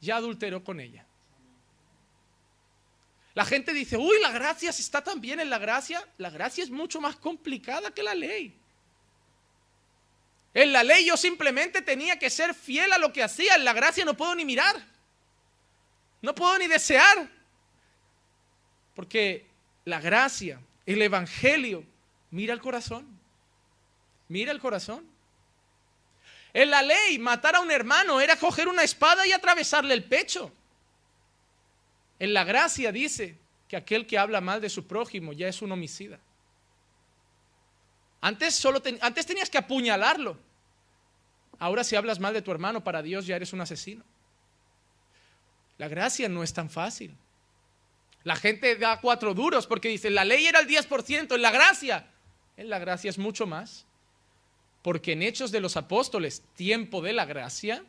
ya 0.00 0.16
adulteró 0.16 0.64
con 0.64 0.80
ella. 0.80 1.06
La 3.34 3.44
gente 3.44 3.72
dice, 3.72 3.96
uy, 3.96 4.16
la 4.22 4.30
gracia 4.30 4.72
se 4.72 4.80
está 4.80 5.02
tan 5.02 5.20
bien 5.20 5.40
en 5.40 5.50
la 5.50 5.58
gracia. 5.58 6.06
La 6.18 6.30
gracia 6.30 6.62
es 6.62 6.70
mucho 6.70 7.00
más 7.00 7.16
complicada 7.16 7.90
que 7.90 8.02
la 8.02 8.14
ley. 8.14 8.56
En 10.54 10.72
la 10.72 10.84
ley 10.84 11.04
yo 11.04 11.16
simplemente 11.16 11.82
tenía 11.82 12.16
que 12.16 12.30
ser 12.30 12.54
fiel 12.54 12.92
a 12.92 12.98
lo 12.98 13.12
que 13.12 13.24
hacía. 13.24 13.56
En 13.56 13.64
la 13.64 13.72
gracia 13.72 14.04
no 14.04 14.16
puedo 14.16 14.36
ni 14.36 14.44
mirar. 14.44 14.76
No 16.22 16.32
puedo 16.32 16.56
ni 16.58 16.68
desear. 16.68 17.28
Porque 18.94 19.46
la 19.84 20.00
gracia, 20.00 20.60
el 20.86 21.02
evangelio, 21.02 21.84
mira 22.30 22.54
el 22.54 22.60
corazón. 22.60 23.04
Mira 24.28 24.52
el 24.52 24.60
corazón. 24.60 25.04
En 26.52 26.70
la 26.70 26.82
ley, 26.82 27.18
matar 27.18 27.56
a 27.56 27.60
un 27.60 27.72
hermano 27.72 28.20
era 28.20 28.36
coger 28.36 28.68
una 28.68 28.84
espada 28.84 29.26
y 29.26 29.32
atravesarle 29.32 29.92
el 29.92 30.04
pecho. 30.04 30.52
En 32.18 32.34
la 32.34 32.44
gracia 32.44 32.92
dice 32.92 33.36
que 33.68 33.76
aquel 33.76 34.06
que 34.06 34.18
habla 34.18 34.40
mal 34.40 34.60
de 34.60 34.70
su 34.70 34.86
prójimo 34.86 35.32
ya 35.32 35.48
es 35.48 35.62
un 35.62 35.72
homicida. 35.72 36.18
Antes, 38.20 38.54
solo 38.54 38.82
antes 39.00 39.26
tenías 39.26 39.50
que 39.50 39.58
apuñalarlo. 39.58 40.38
Ahora 41.58 41.84
si 41.84 41.96
hablas 41.96 42.20
mal 42.20 42.32
de 42.32 42.42
tu 42.42 42.50
hermano, 42.50 42.82
para 42.82 43.02
Dios 43.02 43.26
ya 43.26 43.36
eres 43.36 43.52
un 43.52 43.60
asesino. 43.60 44.04
La 45.78 45.88
gracia 45.88 46.28
no 46.28 46.42
es 46.42 46.52
tan 46.52 46.70
fácil. 46.70 47.14
La 48.22 48.36
gente 48.36 48.76
da 48.76 49.00
cuatro 49.00 49.34
duros 49.34 49.66
porque 49.66 49.88
dice, 49.88 50.08
la 50.08 50.24
ley 50.24 50.46
era 50.46 50.60
el 50.60 50.66
10%, 50.66 51.34
en 51.34 51.42
la 51.42 51.50
gracia. 51.50 52.06
En 52.56 52.70
la 52.70 52.78
gracia 52.78 53.10
es 53.10 53.18
mucho 53.18 53.46
más. 53.46 53.84
Porque 54.82 55.12
en 55.12 55.22
Hechos 55.22 55.50
de 55.50 55.60
los 55.60 55.76
Apóstoles, 55.76 56.42
tiempo 56.54 57.02
de 57.02 57.12
la 57.12 57.26
gracia, 57.26 57.84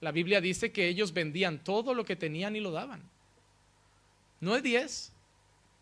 la 0.00 0.12
Biblia 0.12 0.40
dice 0.40 0.72
que 0.72 0.88
ellos 0.88 1.12
vendían 1.12 1.62
todo 1.62 1.94
lo 1.94 2.04
que 2.04 2.16
tenían 2.16 2.56
y 2.56 2.60
lo 2.60 2.72
daban. 2.72 3.08
No 4.44 4.54
el 4.54 4.62
10, 4.62 5.10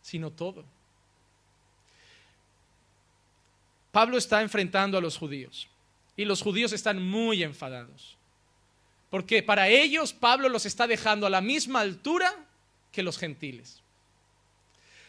sino 0.02 0.31
todo. 0.31 0.64
Pablo 3.90 4.16
está 4.16 4.40
enfrentando 4.40 4.97
a 4.97 5.00
los 5.00 5.19
judíos 5.19 5.69
y 6.16 6.25
los 6.25 6.42
judíos 6.42 6.73
están 6.73 7.02
muy 7.02 7.42
enfadados. 7.42 8.16
Porque 9.11 9.42
para 9.42 9.69
ellos 9.69 10.12
Pablo 10.12 10.49
los 10.49 10.64
está 10.64 10.87
dejando 10.87 11.26
a 11.26 11.31
la 11.31 11.40
misma 11.40 11.81
altura 11.81 12.33
que 12.92 13.02
los 13.02 13.19
gentiles. 13.19 13.83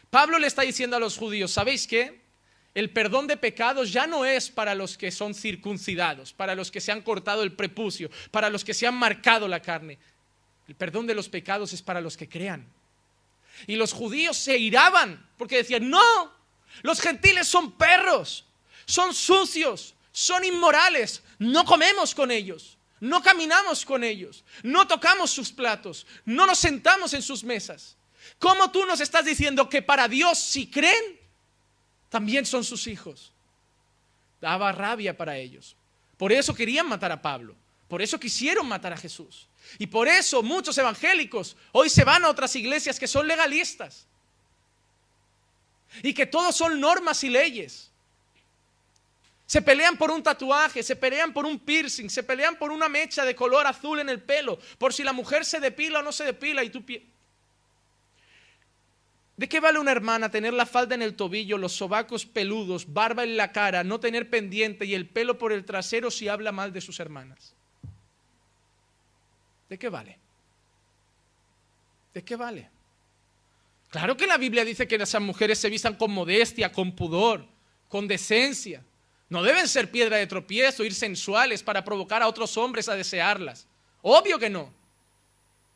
Pablo 0.10 0.40
le 0.40 0.48
está 0.48 0.64
diciendo 0.64 0.98
a 0.98 1.00
los 1.00 1.16
judíos, 1.16 1.52
¿sabéis 1.52 1.86
qué? 1.86 2.22
El 2.74 2.90
perdón 2.90 3.28
de 3.28 3.38
pecados 3.38 3.94
ya 3.94 4.08
no 4.08 4.26
es 4.26 4.50
para 4.50 4.74
los 4.74 4.98
que 4.98 5.12
son 5.12 5.36
circuncidados, 5.36 6.34
para 6.34 6.56
los 6.56 6.72
que 6.72 6.82
se 6.82 6.92
han 6.92 7.04
cortado 7.04 7.44
el 7.44 7.54
prepucio, 7.54 8.10
para 8.32 8.50
los 8.50 8.66
que 8.66 8.74
se 8.74 8.88
han 8.88 8.96
marcado 8.96 9.48
la 9.48 9.62
carne. 9.62 10.00
El 10.68 10.74
perdón 10.74 11.06
de 11.06 11.14
los 11.14 11.30
pecados 11.30 11.72
es 11.72 11.84
para 11.84 12.02
los 12.02 12.18
que 12.18 12.28
crean. 12.28 12.66
Y 13.68 13.76
los 13.76 13.94
judíos 13.94 14.38
se 14.38 14.58
iraban 14.58 15.30
porque 15.38 15.58
decían, 15.58 15.90
no, 15.90 16.34
los 16.82 17.00
gentiles 17.00 17.48
son 17.48 17.72
perros, 17.74 18.46
son 18.86 19.14
sucios, 19.14 19.96
son 20.12 20.44
inmorales, 20.44 21.24
no 21.40 21.66
comemos 21.66 22.14
con 22.16 22.32
ellos, 22.32 22.78
no 23.00 23.22
caminamos 23.22 23.86
con 23.86 24.04
ellos, 24.04 24.44
no 24.64 24.88
tocamos 24.88 25.32
sus 25.32 25.52
platos, 25.52 26.06
no 26.26 26.46
nos 26.46 26.60
sentamos 26.60 27.14
en 27.14 27.22
sus 27.22 27.44
mesas. 27.44 27.98
¿Cómo 28.40 28.72
tú 28.72 28.86
nos 28.86 29.02
estás 29.02 29.26
diciendo 29.26 29.70
que 29.70 29.82
para 29.82 30.08
Dios 30.08 30.38
si 30.38 30.68
creen, 30.68 31.20
también 32.10 32.46
son 32.46 32.64
sus 32.64 32.88
hijos? 32.88 33.32
Daba 34.40 34.72
rabia 34.72 35.16
para 35.16 35.38
ellos. 35.38 35.76
Por 36.18 36.32
eso 36.32 36.54
querían 36.54 36.88
matar 36.88 37.12
a 37.12 37.22
Pablo, 37.22 37.56
por 37.94 38.02
eso 38.02 38.20
quisieron 38.20 38.68
matar 38.68 38.92
a 38.92 38.98
Jesús. 38.98 39.48
Y 39.78 39.86
por 39.86 40.08
eso 40.08 40.42
muchos 40.42 40.76
evangélicos 40.80 41.56
hoy 41.74 41.92
se 41.92 42.04
van 42.04 42.26
a 42.26 42.30
otras 42.32 42.56
iglesias 42.56 43.00
que 43.00 43.06
son 43.08 43.28
legalistas. 43.28 44.08
Y 46.02 46.12
que 46.12 46.26
todos 46.26 46.56
son 46.56 46.80
normas 46.80 47.24
y 47.24 47.30
leyes. 47.30 47.92
Se 49.46 49.62
pelean 49.62 49.96
por 49.96 50.10
un 50.10 50.24
tatuaje, 50.24 50.82
se 50.82 50.96
pelean 50.96 51.34
por 51.34 51.46
un 51.46 51.60
piercing, 51.60 52.10
se 52.10 52.24
pelean 52.24 52.56
por 52.56 52.72
una 52.72 52.90
mecha 52.90 53.26
de 53.26 53.36
color 53.36 53.68
azul 53.68 54.00
en 54.00 54.10
el 54.10 54.20
pelo, 54.20 54.58
por 54.80 54.92
si 54.92 55.04
la 55.04 55.14
mujer 55.14 55.46
se 55.46 55.60
depila 55.60 56.00
o 56.00 56.02
no 56.02 56.12
se 56.12 56.24
depila 56.24 56.64
y 56.64 56.72
tú... 56.72 56.84
¿De 59.38 59.48
qué 59.48 59.60
vale 59.60 59.78
una 59.78 59.92
hermana 59.92 60.32
tener 60.32 60.54
la 60.54 60.66
falda 60.66 60.96
en 60.96 61.04
el 61.04 61.16
tobillo, 61.16 61.60
los 61.60 61.74
sobacos 61.74 62.26
peludos, 62.26 62.92
barba 62.92 63.24
en 63.24 63.38
la 63.38 63.52
cara, 63.52 63.84
no 63.84 64.00
tener 64.00 64.32
pendiente 64.32 64.86
y 64.86 64.96
el 64.96 65.08
pelo 65.08 65.38
por 65.38 65.54
el 65.54 65.64
trasero 65.64 66.10
si 66.10 66.28
habla 66.28 66.52
mal 66.52 66.74
de 66.74 66.82
sus 66.82 67.00
hermanas? 67.00 67.54
¿De 69.74 69.80
qué 69.80 69.90
vale? 69.90 70.20
¿De 72.14 72.24
qué 72.24 72.36
vale? 72.36 72.70
Claro 73.90 74.16
que 74.16 74.28
la 74.28 74.38
Biblia 74.38 74.64
dice 74.64 74.88
que 74.88 74.98
esas 74.98 75.20
mujeres 75.20 75.58
se 75.58 75.68
vistan 75.68 75.96
con 75.96 76.12
modestia, 76.12 76.72
con 76.72 76.92
pudor, 76.96 77.44
con 77.90 78.08
decencia. 78.08 78.86
No 79.30 79.42
deben 79.42 79.68
ser 79.68 79.90
piedra 79.90 80.18
de 80.18 80.28
tropiezo, 80.28 80.84
ir 80.84 80.94
sensuales 80.94 81.64
para 81.64 81.84
provocar 81.84 82.22
a 82.22 82.28
otros 82.28 82.56
hombres 82.56 82.88
a 82.88 82.96
desearlas. 82.96 83.66
Obvio 84.04 84.38
que 84.38 84.52
no. 84.52 84.72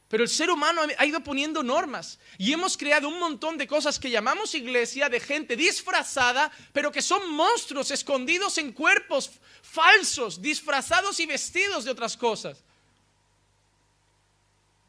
Pero 0.09 0.21
el 0.21 0.29
ser 0.29 0.51
humano 0.51 0.83
ha 0.95 1.05
ido 1.07 1.23
poniendo 1.23 1.63
normas 1.63 2.19
y 2.37 2.53
hemos 2.53 2.77
creado 2.77 3.07
un 3.07 3.19
montón 3.19 3.57
de 3.57 3.65
cosas 3.65 3.97
que 3.97 4.11
llamamos 4.11 4.53
iglesia, 4.53 5.09
de 5.09 5.19
gente 5.19 5.55
disfrazada, 5.55 6.51
pero 6.71 6.91
que 6.91 7.01
son 7.01 7.31
monstruos 7.33 7.89
escondidos 7.89 8.59
en 8.59 8.73
cuerpos 8.73 9.31
falsos, 9.63 10.39
disfrazados 10.39 11.19
y 11.19 11.25
vestidos 11.25 11.83
de 11.83 11.89
otras 11.89 12.15
cosas. 12.15 12.63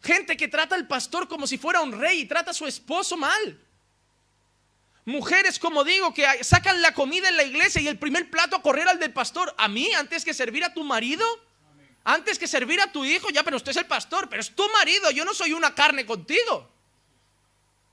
Gente 0.02 0.36
que 0.36 0.48
trata 0.48 0.74
al 0.74 0.86
pastor 0.86 1.28
como 1.28 1.46
si 1.46 1.58
fuera 1.58 1.80
un 1.80 1.92
rey 1.92 2.20
y 2.20 2.26
trata 2.26 2.52
a 2.52 2.54
su 2.54 2.66
esposo 2.66 3.16
mal. 3.16 3.58
Mujeres, 5.04 5.58
como 5.58 5.84
digo, 5.84 6.12
que 6.12 6.44
sacan 6.44 6.82
la 6.82 6.92
comida 6.92 7.28
en 7.28 7.36
la 7.36 7.42
iglesia 7.42 7.80
y 7.80 7.88
el 7.88 7.98
primer 7.98 8.30
plato 8.30 8.56
a 8.56 8.62
correr 8.62 8.86
al 8.88 8.98
del 8.98 9.12
pastor. 9.12 9.54
¿A 9.56 9.66
mí 9.66 9.92
antes 9.94 10.24
que 10.24 10.34
servir 10.34 10.64
a 10.64 10.74
tu 10.74 10.84
marido? 10.84 11.24
Antes 12.04 12.38
que 12.38 12.46
servir 12.46 12.80
a 12.80 12.92
tu 12.92 13.04
hijo, 13.04 13.28
ya, 13.30 13.42
pero 13.42 13.56
usted 13.56 13.70
es 13.70 13.76
el 13.78 13.86
pastor, 13.86 14.28
pero 14.28 14.40
es 14.40 14.54
tu 14.54 14.66
marido, 14.70 15.10
yo 15.10 15.24
no 15.24 15.34
soy 15.34 15.52
una 15.52 15.74
carne 15.74 16.06
contigo. 16.06 16.70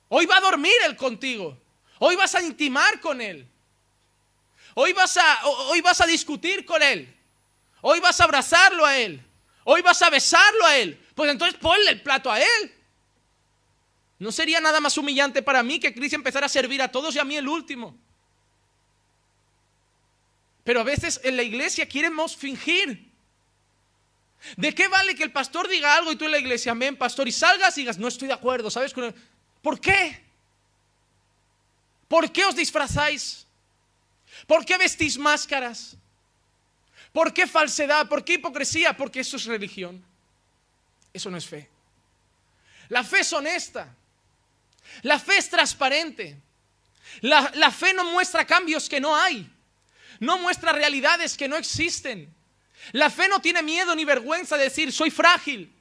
Hoy 0.10 0.26
va 0.26 0.38
a 0.38 0.42
dormir 0.42 0.74
él 0.86 0.96
contigo. 0.96 1.58
Hoy 2.00 2.16
vas 2.16 2.36
a 2.36 2.42
intimar 2.42 3.00
con 3.00 3.22
él. 3.22 3.48
Hoy 4.74 4.94
vas 4.94 5.18
a, 5.18 5.46
hoy 5.48 5.82
vas 5.82 6.02
a 6.02 6.06
discutir 6.06 6.66
con 6.66 6.84
él. 6.84 7.14
Hoy 7.82 8.00
vas 8.00 8.20
a 8.20 8.26
abrazarlo 8.26 8.86
a 8.86 8.98
él. 8.98 9.22
Hoy 9.66 9.82
vas 9.82 10.02
a 10.02 10.10
besarlo 10.10 10.66
a 10.66 10.78
él. 10.78 10.98
Pues 11.16 11.30
entonces 11.30 11.60
ponle 11.60 11.92
el 11.92 12.02
plato 12.02 12.32
a 12.32 12.40
él. 12.40 12.74
¿No 14.20 14.32
sería 14.32 14.62
nada 14.62 14.80
más 14.80 14.98
humillante 14.98 15.42
para 15.42 15.62
mí 15.64 15.80
que 15.80 15.94
Cristo 15.94 16.16
empezara 16.16 16.46
a 16.46 16.50
servir 16.50 16.82
a 16.82 16.90
todos 16.90 17.14
y 17.16 17.20
a 17.20 17.26
mí 17.26 17.36
el 17.36 17.48
último? 17.48 17.98
Pero 20.64 20.80
a 20.80 20.84
veces 20.84 21.20
en 21.24 21.36
la 21.36 21.44
iglesia 21.44 21.88
queremos 21.90 22.38
fingir. 22.38 23.12
¿De 24.56 24.74
qué 24.74 24.88
vale 24.88 25.16
que 25.16 25.24
el 25.24 25.32
pastor 25.32 25.68
diga 25.68 25.96
algo 25.96 26.12
y 26.12 26.16
tú 26.16 26.26
en 26.26 26.32
la 26.32 26.40
iglesia, 26.40 26.72
amén, 26.72 26.96
pastor, 26.96 27.28
y 27.28 27.32
salgas 27.32 27.78
y 27.78 27.82
digas, 27.82 27.98
no 27.98 28.08
estoy 28.08 28.28
de 28.28 28.36
acuerdo, 28.36 28.70
¿sabes? 28.70 28.94
¿Por 29.62 29.80
qué? 29.80 30.24
¿Por 32.08 32.32
qué 32.32 32.46
os 32.46 32.56
disfrazáis? 32.56 33.48
¿Por 34.46 34.64
qué 34.64 34.78
vestís 34.78 35.18
máscaras? 35.18 35.98
¿Por 37.16 37.34
qué 37.34 37.48
falsedad? 37.48 38.10
¿Por 38.10 38.26
qué 38.26 38.34
hipocresía? 38.34 38.98
Porque 38.98 39.22
eso 39.22 39.38
es 39.38 39.46
religión. 39.46 40.04
Eso 41.14 41.32
no 41.32 41.38
es 41.38 41.48
fe. 41.48 41.70
La 42.90 43.06
fe 43.06 43.22
es 43.22 43.32
honesta. 43.32 43.88
La 45.02 45.18
fe 45.18 45.38
es 45.38 45.50
transparente. 45.50 46.38
La, 47.22 47.72
fe 47.72 47.94
no 47.94 48.04
muestra 48.04 48.46
cambios 48.46 48.90
que 48.90 49.00
no 49.00 49.16
hay. 49.16 49.50
No 50.20 50.40
muestra 50.40 50.74
realidades 50.74 51.38
que 51.38 51.48
no 51.48 51.56
existen. 51.56 52.36
La 52.92 53.10
fe 53.10 53.30
no 53.30 53.40
tiene 53.40 53.64
miedo 53.64 53.96
ni 53.96 54.04
vergüenza 54.04 54.58
de 54.58 54.66
decir, 54.66 54.92
soy 54.92 55.10
frágil. 55.10 55.74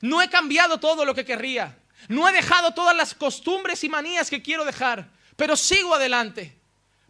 No 0.00 0.20
he 0.20 0.28
cambiado 0.28 0.80
todo 0.80 1.04
lo 1.04 1.14
que 1.14 1.24
querría. 1.24 1.78
No 2.08 2.28
he 2.28 2.32
dejado 2.32 2.74
todas 2.74 2.96
las 2.96 3.14
costumbres 3.14 3.84
y 3.84 3.88
manías 3.88 4.28
que 4.28 4.42
quiero 4.42 4.64
dejar. 4.64 5.10
Pero 5.36 5.56
sigo 5.56 5.94
adelante. 5.94 6.58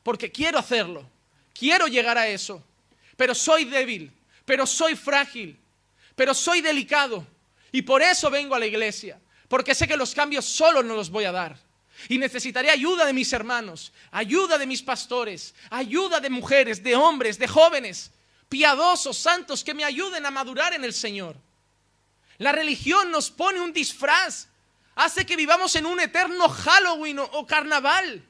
Porque 0.02 0.30
quiero 0.30 0.58
hacerlo. 0.58 1.08
Quiero 1.54 1.86
llegar 1.86 2.18
a 2.18 2.28
eso. 2.28 2.66
Pero 3.20 3.34
soy 3.34 3.66
débil. 3.66 4.10
Pero 4.46 4.66
soy 4.66 4.96
frágil. 4.96 5.60
Pero 6.16 6.32
soy 6.32 6.62
delicado. 6.62 7.26
Y 7.70 7.82
por 7.82 8.00
eso 8.00 8.30
vengo 8.30 8.54
a 8.54 8.58
la 8.58 8.64
iglesia 8.64 9.20
porque 9.50 9.74
sé 9.74 9.88
que 9.88 9.96
los 9.96 10.14
cambios 10.14 10.44
solo 10.44 10.80
no 10.80 10.94
los 10.94 11.10
voy 11.10 11.24
a 11.24 11.32
dar. 11.32 11.58
Y 12.08 12.18
necesitaré 12.18 12.70
ayuda 12.70 13.04
de 13.04 13.12
mis 13.12 13.32
hermanos, 13.32 13.92
ayuda 14.12 14.56
de 14.56 14.64
mis 14.64 14.80
pastores, 14.80 15.56
ayuda 15.70 16.20
de 16.20 16.30
mujeres, 16.30 16.84
de 16.84 16.94
hombres, 16.94 17.36
de 17.36 17.48
jóvenes, 17.48 18.12
piadosos, 18.48 19.18
santos, 19.18 19.64
que 19.64 19.74
me 19.74 19.82
ayuden 19.82 20.24
a 20.24 20.30
madurar 20.30 20.72
en 20.72 20.84
el 20.84 20.94
Señor. 20.94 21.34
La 22.38 22.52
religión 22.52 23.10
nos 23.10 23.28
pone 23.28 23.60
un 23.60 23.72
disfraz, 23.72 24.46
hace 24.94 25.26
que 25.26 25.34
vivamos 25.34 25.74
en 25.74 25.84
un 25.84 25.98
eterno 25.98 26.48
Halloween 26.48 27.18
o, 27.18 27.44
carnaval. 27.44 28.22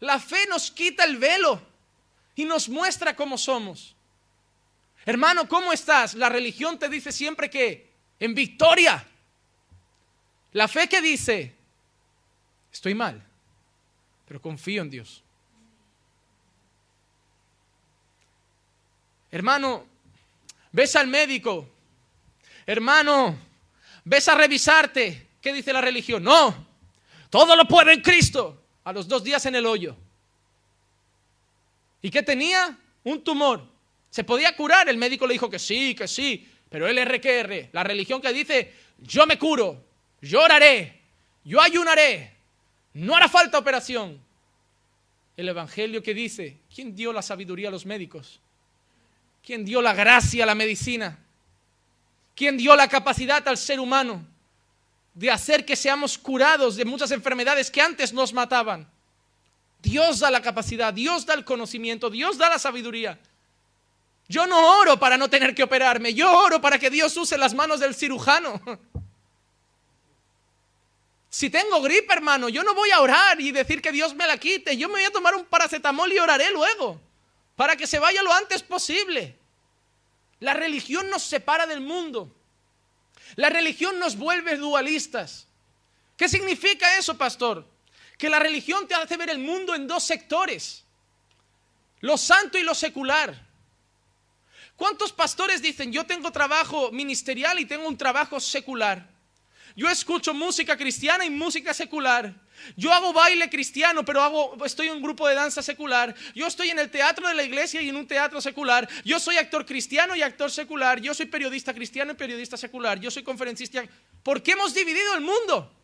La 0.00 0.18
fe 0.18 0.44
nos 0.48 0.72
quita 0.72 1.04
el 1.04 1.18
velo 1.18 1.62
y 2.34 2.44
nos 2.44 2.68
muestra 2.68 3.14
cómo 3.14 3.36
somos. 3.36 3.94
Hermano, 5.04 5.48
¿cómo 5.48 5.72
estás? 5.72 6.14
La 6.14 6.28
religión 6.28 6.78
te 6.78 6.88
dice 6.88 7.12
siempre 7.12 7.48
que 7.48 7.90
en 8.18 8.34
victoria. 8.34 9.06
La 10.52 10.68
fe 10.68 10.88
que 10.88 11.00
dice, 11.00 11.54
estoy 12.72 12.94
mal, 12.94 13.22
pero 14.26 14.42
confío 14.42 14.82
en 14.82 14.90
Dios. 14.90 15.22
Hermano, 19.30 19.86
ves 20.72 20.96
al 20.96 21.06
médico. 21.06 21.68
Hermano, 22.66 23.38
ves 24.04 24.28
a 24.28 24.34
revisarte. 24.34 25.28
¿Qué 25.40 25.52
dice 25.52 25.72
la 25.72 25.80
religión? 25.80 26.22
No, 26.22 26.66
todo 27.30 27.56
lo 27.56 27.66
puede 27.66 27.92
en 27.92 28.02
Cristo. 28.02 28.56
A 28.82 28.92
los 28.92 29.06
dos 29.06 29.22
días 29.22 29.44
en 29.46 29.54
el 29.54 29.66
hoyo. 29.66 29.96
¿Y 32.02 32.10
qué 32.10 32.22
tenía? 32.22 32.78
Un 33.04 33.22
tumor. 33.22 33.66
¿Se 34.10 34.24
podía 34.24 34.54
curar? 34.56 34.88
El 34.88 34.96
médico 34.96 35.26
le 35.26 35.34
dijo 35.34 35.48
que 35.48 35.58
sí, 35.58 35.94
que 35.94 36.08
sí. 36.08 36.48
Pero 36.68 36.86
el 36.86 37.04
RQR, 37.04 37.70
la 37.72 37.84
religión 37.84 38.20
que 38.20 38.32
dice, 38.32 38.72
yo 38.98 39.26
me 39.26 39.38
curo, 39.38 39.84
lloraré, 40.20 41.00
yo 41.44 41.60
ayunaré, 41.60 42.32
no 42.94 43.16
hará 43.16 43.28
falta 43.28 43.58
operación. 43.58 44.20
El 45.36 45.48
Evangelio 45.48 46.02
que 46.02 46.14
dice, 46.14 46.58
¿quién 46.72 46.94
dio 46.94 47.12
la 47.12 47.22
sabiduría 47.22 47.68
a 47.68 47.72
los 47.72 47.86
médicos? 47.86 48.40
¿Quién 49.44 49.64
dio 49.64 49.80
la 49.80 49.94
gracia 49.94 50.44
a 50.44 50.46
la 50.46 50.54
medicina? 50.54 51.18
¿Quién 52.36 52.56
dio 52.56 52.76
la 52.76 52.88
capacidad 52.88 53.46
al 53.48 53.56
ser 53.56 53.80
humano 53.80 54.24
de 55.14 55.30
hacer 55.30 55.64
que 55.64 55.76
seamos 55.76 56.16
curados 56.18 56.76
de 56.76 56.84
muchas 56.84 57.10
enfermedades 57.10 57.70
que 57.70 57.80
antes 57.80 58.12
nos 58.12 58.32
mataban? 58.32 58.88
Dios 59.82 60.20
da 60.20 60.30
la 60.30 60.42
capacidad, 60.42 60.92
Dios 60.92 61.26
da 61.26 61.34
el 61.34 61.44
conocimiento, 61.44 62.10
Dios 62.10 62.38
da 62.38 62.48
la 62.48 62.58
sabiduría. 62.58 63.18
Yo 64.28 64.46
no 64.46 64.78
oro 64.80 64.98
para 64.98 65.16
no 65.16 65.28
tener 65.28 65.54
que 65.54 65.62
operarme, 65.62 66.14
yo 66.14 66.30
oro 66.32 66.60
para 66.60 66.78
que 66.78 66.90
Dios 66.90 67.16
use 67.16 67.36
las 67.36 67.54
manos 67.54 67.80
del 67.80 67.94
cirujano. 67.94 68.60
Si 71.32 71.48
tengo 71.48 71.80
gripe, 71.80 72.12
hermano, 72.12 72.48
yo 72.48 72.64
no 72.64 72.74
voy 72.74 72.90
a 72.90 73.00
orar 73.00 73.40
y 73.40 73.52
decir 73.52 73.80
que 73.80 73.92
Dios 73.92 74.14
me 74.14 74.26
la 74.26 74.36
quite. 74.36 74.76
Yo 74.76 74.88
me 74.88 74.94
voy 74.94 75.04
a 75.04 75.12
tomar 75.12 75.36
un 75.36 75.44
paracetamol 75.44 76.12
y 76.12 76.18
oraré 76.18 76.50
luego, 76.50 77.00
para 77.54 77.76
que 77.76 77.86
se 77.86 78.00
vaya 78.00 78.20
lo 78.22 78.32
antes 78.32 78.64
posible. 78.64 79.36
La 80.40 80.54
religión 80.54 81.08
nos 81.08 81.22
separa 81.22 81.66
del 81.66 81.80
mundo. 81.80 82.34
La 83.36 83.48
religión 83.48 84.00
nos 84.00 84.16
vuelve 84.16 84.56
dualistas. 84.56 85.46
¿Qué 86.16 86.28
significa 86.28 86.98
eso, 86.98 87.16
pastor? 87.16 87.64
Que 88.20 88.28
la 88.28 88.38
religión 88.38 88.86
te 88.86 88.94
hace 88.94 89.16
ver 89.16 89.30
el 89.30 89.38
mundo 89.38 89.74
en 89.74 89.86
dos 89.86 90.04
sectores, 90.04 90.84
lo 92.00 92.18
santo 92.18 92.58
y 92.58 92.62
lo 92.62 92.74
secular. 92.74 93.48
¿Cuántos 94.76 95.10
pastores 95.10 95.62
dicen, 95.62 95.90
yo 95.90 96.04
tengo 96.04 96.30
trabajo 96.30 96.92
ministerial 96.92 97.58
y 97.58 97.64
tengo 97.64 97.88
un 97.88 97.96
trabajo 97.96 98.38
secular? 98.38 99.08
Yo 99.74 99.88
escucho 99.88 100.34
música 100.34 100.76
cristiana 100.76 101.24
y 101.24 101.30
música 101.30 101.72
secular. 101.72 102.34
Yo 102.76 102.92
hago 102.92 103.14
baile 103.14 103.48
cristiano, 103.48 104.04
pero 104.04 104.20
hago, 104.20 104.66
estoy 104.66 104.88
en 104.88 104.96
un 104.96 105.02
grupo 105.02 105.26
de 105.26 105.34
danza 105.34 105.62
secular. 105.62 106.14
Yo 106.34 106.46
estoy 106.46 106.68
en 106.68 106.78
el 106.78 106.90
teatro 106.90 107.26
de 107.26 107.32
la 107.32 107.42
iglesia 107.42 107.80
y 107.80 107.88
en 107.88 107.96
un 107.96 108.06
teatro 108.06 108.42
secular. 108.42 108.86
Yo 109.02 109.18
soy 109.18 109.38
actor 109.38 109.64
cristiano 109.64 110.14
y 110.14 110.20
actor 110.20 110.50
secular. 110.50 111.00
Yo 111.00 111.14
soy 111.14 111.24
periodista 111.24 111.72
cristiano 111.72 112.12
y 112.12 112.16
periodista 112.16 112.58
secular. 112.58 113.00
Yo 113.00 113.10
soy 113.10 113.22
conferencista. 113.22 113.82
¿Por 114.22 114.42
qué 114.42 114.52
hemos 114.52 114.74
dividido 114.74 115.14
el 115.14 115.22
mundo? 115.22 115.79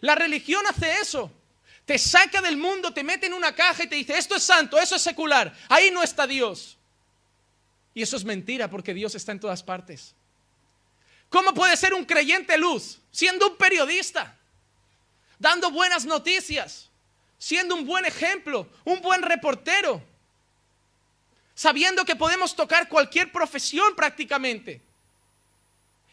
La 0.00 0.14
religión 0.14 0.66
hace 0.66 1.00
eso. 1.00 1.30
Te 1.84 1.98
saca 1.98 2.40
del 2.40 2.56
mundo, 2.56 2.92
te 2.92 3.04
mete 3.04 3.26
en 3.26 3.34
una 3.34 3.54
caja 3.54 3.84
y 3.84 3.86
te 3.86 3.96
dice, 3.96 4.16
esto 4.16 4.36
es 4.36 4.42
santo, 4.42 4.78
eso 4.78 4.96
es 4.96 5.02
secular. 5.02 5.54
Ahí 5.68 5.90
no 5.90 6.02
está 6.02 6.26
Dios. 6.26 6.78
Y 7.92 8.02
eso 8.02 8.16
es 8.16 8.24
mentira 8.24 8.68
porque 8.68 8.94
Dios 8.94 9.14
está 9.14 9.32
en 9.32 9.40
todas 9.40 9.62
partes. 9.62 10.14
¿Cómo 11.28 11.52
puede 11.52 11.76
ser 11.76 11.94
un 11.94 12.04
creyente 12.04 12.56
luz 12.56 13.00
siendo 13.10 13.48
un 13.48 13.56
periodista, 13.56 14.36
dando 15.38 15.70
buenas 15.70 16.04
noticias, 16.04 16.88
siendo 17.38 17.74
un 17.74 17.86
buen 17.86 18.04
ejemplo, 18.04 18.68
un 18.84 19.00
buen 19.00 19.22
reportero, 19.22 20.02
sabiendo 21.54 22.04
que 22.04 22.16
podemos 22.16 22.56
tocar 22.56 22.88
cualquier 22.88 23.30
profesión 23.30 23.94
prácticamente 23.94 24.80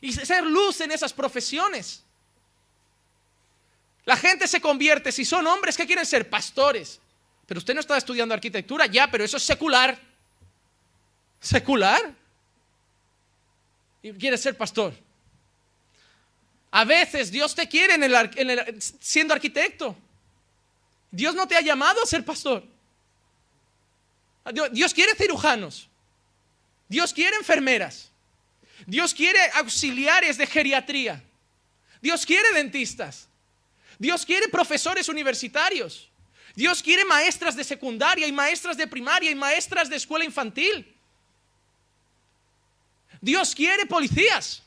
y 0.02 0.12
ser 0.12 0.44
luz 0.44 0.82
en 0.82 0.92
esas 0.92 1.14
profesiones? 1.14 2.04
La 4.06 4.18
gente 4.18 4.48
se 4.48 4.60
convierte, 4.60 5.12
si 5.12 5.26
son 5.26 5.46
hombres 5.48 5.78
que 5.78 5.86
quieren 5.86 6.06
ser 6.06 6.30
pastores, 6.30 7.00
pero 7.46 7.60
usted 7.60 7.74
no 7.74 7.82
está 7.82 7.98
estudiando 7.98 8.34
arquitectura, 8.34 8.86
ya, 8.86 9.10
pero 9.12 9.24
eso 9.24 9.38
es 9.38 9.44
secular. 9.44 10.00
¿Secular? 11.40 12.14
Y 14.02 14.14
quiere 14.14 14.38
ser 14.38 14.58
pastor. 14.58 14.94
A 16.72 16.86
veces 16.86 17.30
Dios 17.30 17.54
te 17.54 17.68
quiere 17.68 17.96
en 17.96 18.80
siendo 18.80 19.34
arquitecto. 19.34 19.96
Dios 21.12 21.36
no 21.36 21.48
te 21.48 21.58
ha 21.58 21.62
llamado 21.62 22.02
a 22.02 22.06
ser 22.06 22.24
pastor. 22.24 22.64
Dios 24.72 24.94
quiere 24.94 25.14
cirujanos. 25.16 25.90
Dios 26.88 27.14
quiere 27.14 27.36
enfermeras. 27.36 28.10
Dios 28.86 29.14
quiere 29.14 29.40
auxiliares 29.56 30.38
de 30.38 30.48
geriatría. 30.48 31.22
Dios 32.02 32.26
quiere 32.26 32.52
dentistas. 32.54 33.28
Dios 34.02 34.26
quiere 34.26 34.48
profesores 34.48 35.08
universitarios. 35.10 36.10
Dios 36.56 36.82
quiere 36.82 37.06
maestras 37.06 37.56
de 37.56 37.64
secundaria 37.64 38.26
y 38.26 38.32
maestras 38.32 38.76
de 38.76 38.88
primaria 38.88 39.30
y 39.30 39.36
maestras 39.36 39.92
de 39.92 39.96
escuela 39.96 40.26
infantil. 40.26 40.92
Dios 43.22 43.54
quiere 43.54 43.86
policías. 43.86 44.64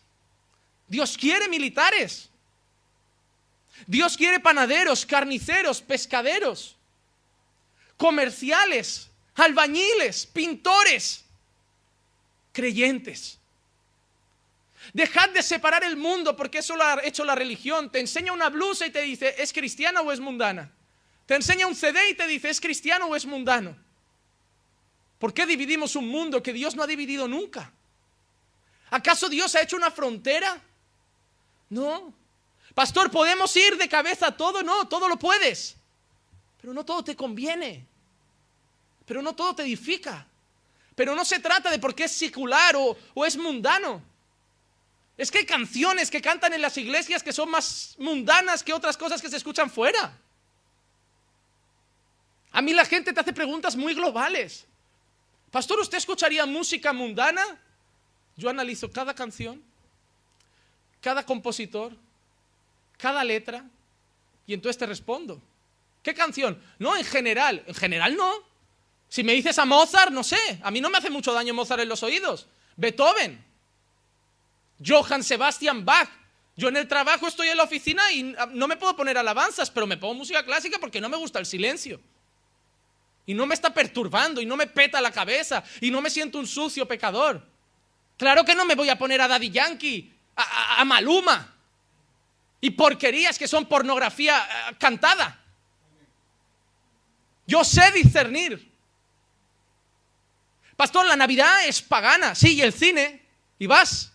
Dios 0.87 1.19
quiere 1.19 1.49
militares. 1.49 2.31
Dios 3.89 4.17
quiere 4.17 4.39
panaderos, 4.39 5.05
carniceros, 5.05 5.83
pescaderos, 5.83 6.77
comerciales, 7.97 9.11
albañiles, 9.35 10.27
pintores, 10.27 11.25
creyentes. 12.53 13.41
Dejad 14.93 15.31
de 15.31 15.43
separar 15.43 15.85
el 15.85 15.97
mundo 15.97 16.37
porque 16.37 16.59
eso 16.59 16.77
lo 16.77 16.85
ha 16.85 17.01
hecho 17.05 17.25
la 17.25 17.35
religión. 17.35 17.91
Te 17.91 18.01
enseña 18.01 18.33
una 18.33 18.51
blusa 18.51 18.87
y 18.87 18.91
te 18.91 19.03
dice, 19.03 19.35
¿es 19.39 19.53
cristiana 19.53 20.01
o 20.01 20.13
es 20.13 20.21
mundana? 20.21 20.71
Te 21.27 21.35
enseña 21.35 21.67
un 21.67 21.75
CD 21.75 22.11
y 22.11 22.15
te 22.15 22.27
dice, 22.27 22.51
¿es 22.51 22.61
cristiano 22.61 23.07
o 23.07 23.17
es 23.17 23.25
mundano? 23.25 23.77
¿Por 25.19 25.33
qué 25.33 25.47
dividimos 25.47 25.97
un 25.97 26.09
mundo 26.09 26.43
que 26.43 26.53
Dios 26.53 26.77
no 26.77 26.83
ha 26.83 26.87
dividido 26.87 27.27
nunca? 27.27 27.73
¿Acaso 28.91 29.29
Dios 29.29 29.55
ha 29.55 29.63
hecho 29.63 29.77
una 29.77 29.91
frontera? 29.91 30.61
No. 31.71 32.13
Pastor, 32.75 33.11
¿podemos 33.11 33.57
ir 33.57 33.77
de 33.79 33.89
cabeza 33.89 34.29
a 34.29 34.37
todo? 34.37 34.63
No, 34.63 34.87
todo 34.87 35.09
lo 35.09 35.19
puedes. 35.19 35.77
Pero 36.61 36.75
no 36.75 36.85
todo 36.85 37.03
te 37.03 37.17
conviene. 37.17 37.87
Pero 39.07 39.23
no 39.23 39.35
todo 39.35 39.55
te 39.55 39.63
edifica. 39.63 40.27
Pero 40.95 41.15
no 41.15 41.25
se 41.25 41.41
trata 41.41 41.71
de 41.71 41.79
por 41.79 41.95
qué 41.95 42.05
es 42.05 42.13
secular 42.13 42.77
o, 42.77 42.97
o 43.15 43.25
es 43.25 43.37
mundano. 43.37 44.03
Es 45.17 45.31
que 45.31 45.39
hay 45.39 45.47
canciones 45.47 46.11
que 46.11 46.21
cantan 46.21 46.53
en 46.53 46.63
las 46.63 46.77
iglesias 46.77 47.23
que 47.23 47.33
son 47.33 47.51
más 47.51 47.95
mundanas 47.99 48.63
que 48.63 48.73
otras 48.73 48.97
cosas 48.97 49.23
que 49.23 49.29
se 49.29 49.37
escuchan 49.37 49.71
fuera. 49.71 50.19
A 52.51 52.63
mí 52.63 52.73
la 52.73 52.85
gente 52.85 53.13
te 53.13 53.21
hace 53.21 53.33
preguntas 53.33 53.77
muy 53.77 53.95
globales. 53.95 54.67
Pastor, 55.51 55.79
¿usted 55.81 55.99
escucharía 55.99 56.47
música 56.47 56.93
mundana? 56.93 57.43
Yo 58.37 58.51
analizo 58.51 58.91
cada 58.91 59.15
canción, 59.15 59.63
cada 61.01 61.25
compositor, 61.25 61.93
cada 62.97 63.23
letra, 63.23 63.65
y 64.47 64.55
entonces 64.55 64.79
te 64.79 64.87
respondo. 64.87 65.41
¿Qué 66.03 66.13
canción? 66.15 66.61
No, 66.79 66.97
en 66.97 67.05
general. 67.05 67.63
En 67.67 67.75
general 67.75 68.17
no. 68.17 68.33
Si 69.09 69.23
me 69.23 69.33
dices 69.33 69.59
a 69.59 69.65
Mozart, 69.65 70.13
no 70.13 70.23
sé. 70.23 70.61
A 70.63 70.71
mí 70.71 70.81
no 70.81 70.91
me 70.91 70.99
hace 70.99 71.11
mucho 71.11 71.33
daño 71.33 71.55
Mozart 71.55 71.83
en 71.83 71.89
los 71.89 72.03
oídos. 72.03 72.47
Beethoven. 72.77 73.54
Johann 74.85 75.23
Sebastian 75.23 75.85
Bach. 75.85 76.09
Yo 76.57 76.69
en 76.69 76.77
el 76.77 76.87
trabajo 76.87 77.27
estoy 77.27 77.49
en 77.49 77.57
la 77.57 77.65
oficina 77.65 78.13
y 78.13 78.35
no 78.53 78.69
me 78.69 78.77
puedo 78.77 78.95
poner 78.95 79.19
alabanzas, 79.19 79.71
pero 79.71 79.87
me 79.87 79.97
pongo 79.97 80.15
música 80.15 80.45
clásica 80.45 80.79
porque 80.79 81.01
no 81.01 81.09
me 81.09 81.17
gusta 81.17 81.39
el 81.39 81.47
silencio. 81.47 82.01
Y 83.27 83.35
no 83.35 83.47
me 83.47 83.55
está 83.55 83.73
perturbando 83.73 84.41
y 84.41 84.47
no 84.47 84.57
me 84.57 84.67
peta 84.67 85.01
la 85.01 85.11
cabeza 85.11 85.65
y 85.81 85.91
no 85.91 86.01
me 86.01 86.11
siento 86.11 86.39
un 86.39 86.47
sucio 86.47 86.87
pecador. 86.87 87.45
Claro 88.17 88.45
que 88.45 88.55
no 88.55 88.65
me 88.65 88.75
voy 88.75 88.89
a 88.89 88.99
poner 88.99 89.21
a 89.21 89.29
Daddy 89.29 89.51
Yankee, 89.51 90.13
a, 90.37 90.85
Maluma 90.85 91.53
y 92.61 92.71
porquerías 92.71 93.39
que 93.39 93.49
son 93.49 93.67
pornografía 93.67 94.39
eh, 94.39 94.77
cantada. 94.79 95.41
Yo 97.47 97.65
sé 97.65 97.91
discernir. 97.93 98.73
Pastor, 100.77 101.07
la 101.07 101.17
Navidad 101.17 101.67
es 101.67 101.83
pagana, 101.83 102.35
sí, 102.35 102.55
y 102.55 102.63
el 102.63 102.73
cine, 102.73 103.23
y 103.59 103.67
vas. 103.67 104.14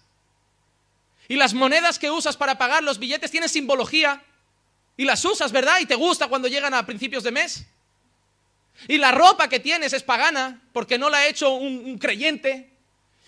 Y 1.29 1.37
las 1.37 1.53
monedas 1.53 1.97
que 1.97 2.11
usas 2.11 2.35
para 2.35 2.57
pagar 2.57 2.83
los 2.83 2.99
billetes 2.99 3.31
tienen 3.31 3.47
simbología, 3.47 4.21
y 4.99 5.05
las 5.05 5.23
usas, 5.23 5.53
¿verdad? 5.53 5.79
Y 5.79 5.85
te 5.85 5.95
gusta 5.95 6.27
cuando 6.27 6.49
llegan 6.49 6.73
a 6.73 6.85
principios 6.85 7.23
de 7.23 7.31
mes. 7.31 7.65
Y 8.89 8.97
la 8.97 9.13
ropa 9.13 9.47
que 9.47 9.61
tienes 9.61 9.93
es 9.93 10.03
pagana 10.03 10.61
porque 10.73 10.97
no 10.97 11.09
la 11.09 11.19
ha 11.19 11.27
hecho 11.27 11.51
un, 11.51 11.97
creyente. 11.97 12.69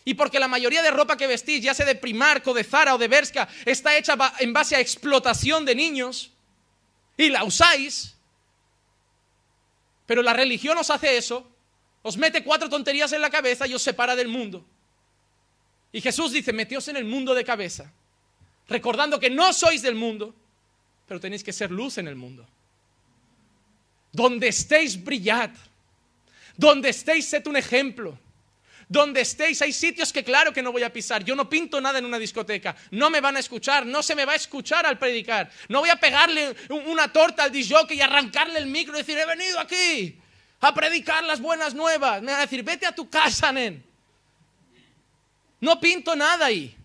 Y 0.04 0.16
porque 0.16 0.38
la 0.38 0.50
mayoría 0.50 0.82
de 0.82 0.92
ropa 0.92 1.16
que 1.16 1.28
vestís, 1.28 1.64
ya 1.64 1.74
sea 1.74 1.86
de 1.86 1.96
Primark 1.96 2.44
de 2.44 2.64
Zara 2.66 2.94
o 2.94 2.98
de 2.98 3.08
Berska, 3.08 3.48
está 3.64 3.96
hecha 3.96 4.18
en 4.40 4.52
base 4.52 4.76
a 4.76 4.82
explotación 4.82 5.64
de 5.64 5.74
niños. 5.74 6.32
Y 7.16 7.30
la 7.30 7.46
usáis. 7.46 8.16
Pero 10.06 10.22
la 10.24 10.34
religión 10.34 10.78
os 10.78 10.90
hace 10.90 11.16
eso. 11.16 11.50
Os 12.02 12.18
mete 12.18 12.44
cuatro 12.44 12.68
tonterías 12.68 13.14
en 13.14 13.22
la 13.22 13.30
cabeza 13.30 13.66
y 13.66 13.74
os 13.74 13.82
separa 13.82 14.14
del 14.18 14.28
mundo. 14.28 14.66
Y 15.91 16.01
Jesús 16.01 16.32
dice, 16.32 16.54
meteos 16.54 16.88
en 16.88 16.97
el 16.97 17.06
mundo 17.06 17.34
de 17.34 17.43
cabeza. 17.43 17.91
Recordando 18.67 19.19
que 19.19 19.30
no 19.30 19.51
sois 19.51 19.82
del 19.82 19.95
mundo, 19.95 20.34
pero 21.08 21.19
tenéis 21.19 21.43
que 21.43 21.51
ser 21.51 21.71
luz 21.71 21.97
en 21.97 22.08
el 22.08 22.15
mundo. 22.15 22.47
Donde 24.12 24.47
estéis, 24.47 25.01
brillad. 25.01 25.51
Donde 26.56 26.89
estéis, 26.89 27.25
sed 27.25 27.45
un 27.47 27.58
ejemplo. 27.58 28.17
Donde 28.88 29.21
estéis, 29.21 29.62
hay 29.62 29.71
sitios 29.71 30.12
que 30.12 30.23
claro 30.23 30.51
que 30.51 30.62
no 30.62 30.71
voy 30.71 30.84
a 30.84 30.91
pisar. 30.91 31.23
Yo 31.23 31.36
no 31.36 31.49
pinto 31.49 31.80
nada 31.80 31.99
en 31.99 32.06
una 32.06 32.19
discoteca. 32.19 32.75
No 32.91 33.10
me 33.10 33.21
van 33.21 33.38
a 33.38 33.39
escuchar. 33.39 33.86
No 33.86 34.04
se 34.04 34.15
me 34.15 34.25
va 34.25 34.34
a 34.34 34.36
escuchar 34.36 34.86
al 34.86 34.97
predicar. 34.97 35.49
No 35.69 35.80
voy 35.80 35.89
a 35.89 35.95
pegarle 35.95 36.56
una 36.69 37.12
torta 37.12 37.43
al 37.43 37.51
disjockey 37.51 37.97
y 37.97 38.01
arrancarle 38.01 38.60
el 38.60 38.67
micro 38.67 38.93
y 38.93 38.99
decir, 38.99 39.17
he 39.17 39.25
venido 39.25 39.60
aquí 39.60 40.19
a 40.60 40.73
predicar 40.73 41.23
las 41.23 41.39
buenas 41.41 41.73
nuevas. 41.73 42.21
Me 42.21 42.32
va 42.32 42.39
a 42.39 42.41
decir, 42.41 42.63
vete 42.63 42.86
a 42.86 42.93
tu 42.93 43.10
casa, 43.10 43.51
nen. 43.51 43.90
No 45.62 45.80
pinto 45.80 46.15
nada 46.15 46.47
ahí. 46.47 46.76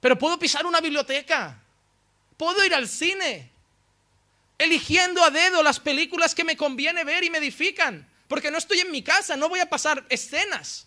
Pero 0.00 0.18
puedo 0.18 0.38
pisar 0.38 0.66
una 0.66 0.80
biblioteca. 0.80 1.62
Puedo 2.36 2.64
ir 2.64 2.74
al 2.74 2.88
cine 2.88 3.50
eligiendo 4.58 5.22
a 5.22 5.30
dedo 5.30 5.62
las 5.62 5.78
películas 5.78 6.34
que 6.34 6.44
me 6.44 6.56
conviene 6.56 7.04
ver 7.04 7.24
y 7.24 7.30
me 7.30 7.38
edifican, 7.38 8.08
porque 8.28 8.50
no 8.50 8.58
estoy 8.58 8.80
en 8.80 8.90
mi 8.90 9.02
casa, 9.02 9.36
no 9.36 9.48
voy 9.48 9.60
a 9.60 9.68
pasar 9.68 10.04
escenas. 10.08 10.86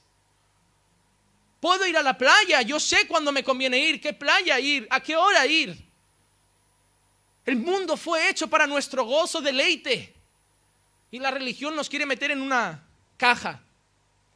Puedo 1.59 1.85
ir 1.85 1.97
a 1.97 2.03
la 2.03 2.17
playa, 2.17 2.61
yo 2.61 2.79
sé 2.79 3.07
cuándo 3.07 3.31
me 3.31 3.43
conviene 3.43 3.77
ir, 3.77 4.01
qué 4.01 4.13
playa 4.13 4.59
ir, 4.59 4.87
a 4.89 5.01
qué 5.01 5.15
hora 5.15 5.45
ir. 5.45 5.77
El 7.45 7.57
mundo 7.57 7.97
fue 7.97 8.29
hecho 8.29 8.49
para 8.49 8.65
nuestro 8.65 9.03
gozo, 9.03 9.41
deleite. 9.41 10.13
Y 11.11 11.19
la 11.19 11.31
religión 11.31 11.75
nos 11.75 11.89
quiere 11.89 12.05
meter 12.05 12.31
en 12.31 12.41
una 12.41 12.83
caja. 13.17 13.61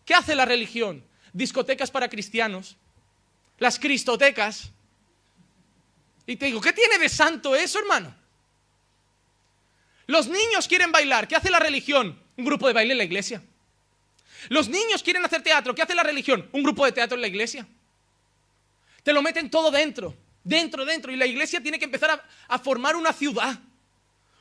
¿Qué 0.06 0.14
hace 0.14 0.36
la 0.36 0.46
religión? 0.46 1.04
Discotecas 1.34 1.92
para 1.92 2.08
cristianos, 2.08 2.78
las 3.58 3.80
cristotecas. 3.80 4.72
Y 6.26 6.36
te 6.36 6.46
digo, 6.46 6.62
¿qué 6.62 6.72
tiene 6.72 6.98
de 7.00 7.10
santo 7.10 7.56
eso, 7.56 7.80
hermano? 7.80 8.16
Los 10.08 10.28
niños 10.28 10.68
quieren 10.68 10.92
bailar. 10.92 11.28
¿Qué 11.28 11.36
hace 11.36 11.50
la 11.50 11.60
religión? 11.60 12.20
Un 12.38 12.46
grupo 12.46 12.68
de 12.68 12.74
baile 12.74 12.94
en 12.94 12.98
la 12.98 13.04
iglesia. 13.04 13.42
Los 14.50 14.68
niños 14.68 15.04
quieren 15.04 15.24
hacer 15.24 15.42
teatro. 15.42 15.74
¿Qué 15.74 15.82
hace 15.82 15.96
la 15.96 16.04
religión? 16.04 16.48
Un 16.52 16.64
grupo 16.64 16.86
de 16.86 16.92
teatro 16.92 17.16
en 17.16 17.22
la 17.22 17.28
iglesia. 17.28 17.66
Te 19.04 19.14
lo 19.14 19.22
meten 19.22 19.50
todo 19.50 19.72
dentro, 19.72 20.16
dentro, 20.44 20.86
dentro. 20.86 21.12
Y 21.12 21.16
la 21.16 21.26
iglesia 21.26 21.62
tiene 21.62 21.80
que 21.80 21.86
empezar 21.86 22.24
a, 22.48 22.60
formar 22.60 22.96
una 22.96 23.14
ciudad. 23.14 23.60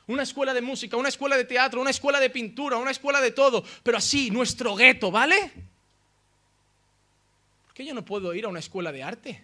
Una 0.05 0.23
escuela 0.23 0.53
de 0.53 0.61
música, 0.61 0.97
una 0.97 1.07
escuela 1.07 1.37
de 1.37 1.45
teatro, 1.45 1.79
una 1.79 1.89
escuela 1.89 2.19
de 2.19 2.29
pintura, 2.29 2.77
una 2.77 2.91
escuela 2.91 3.21
de 3.21 3.31
todo. 3.31 3.63
Pero 3.83 3.97
así, 3.97 4.29
nuestro 4.31 4.75
gueto, 4.75 5.11
¿vale? 5.11 5.53
¿Por 7.73 7.77
qué 7.77 7.85
yo 7.85 7.95
no 7.95 8.05
puedo 8.05 8.31
ir 8.35 8.45
a 8.45 8.49
una 8.49 8.59
escuela 8.59 8.91
de 8.91 9.01
arte? 9.01 9.43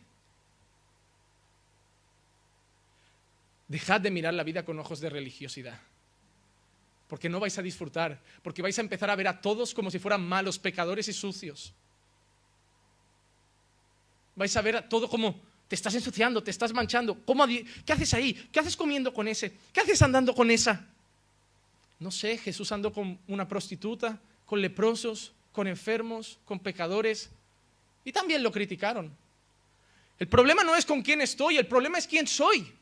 Dejad 3.68 4.02
de 4.02 4.12
mirar 4.12 4.36
la 4.36 4.44
vida 4.44 4.64
con 4.64 4.78
ojos 4.78 5.00
de 5.00 5.10
religiosidad 5.10 5.80
porque 7.10 7.28
no 7.28 7.40
vais 7.40 7.58
a 7.58 7.64
disfrutar, 7.64 8.22
porque 8.44 8.62
vais 8.62 8.78
a 8.78 8.82
empezar 8.82 9.10
a 9.10 9.16
ver 9.16 9.28
a 9.28 9.42
todos 9.42 9.74
como 9.74 9.90
si 9.90 9.98
fueran 9.98 10.22
malos, 10.22 10.60
pecadores 10.60 11.08
y 11.08 11.14
sucios. 11.14 11.74
Vais 14.36 14.56
a 14.56 14.62
ver 14.62 14.76
a 14.76 14.88
todo 14.88 15.10
como 15.10 15.42
te 15.68 15.74
estás 15.74 15.96
ensuciando, 15.96 16.44
te 16.44 16.52
estás 16.52 16.72
manchando. 16.72 17.18
¿Qué 17.84 17.94
haces 17.94 18.14
ahí? 18.14 18.36
¿Qué 18.52 18.60
haces 18.60 18.78
comiendo 18.78 19.12
con 19.12 19.28
ese? 19.28 19.58
¿Qué 19.74 19.82
haces 19.82 20.00
andando 20.04 20.36
con 20.36 20.52
esa? 20.52 20.86
No 21.98 22.12
sé, 22.12 22.38
Jesús 22.38 22.72
andó 22.72 22.94
con 22.94 23.18
una 23.28 23.48
prostituta, 23.48 24.22
con 24.46 24.62
leprosos, 24.62 25.34
con 25.52 25.66
enfermos, 25.66 26.38
con 26.46 26.60
pecadores, 26.60 27.32
y 28.10 28.12
también 28.12 28.42
lo 28.42 28.52
criticaron. 28.52 29.16
El 30.18 30.28
problema 30.28 30.64
no 30.64 30.76
es 30.76 30.84
con 30.84 31.04
quién 31.04 31.22
estoy, 31.22 31.58
el 31.58 31.68
problema 31.68 32.00
es 32.00 32.08
quién 32.08 32.26
soy. 32.26 32.74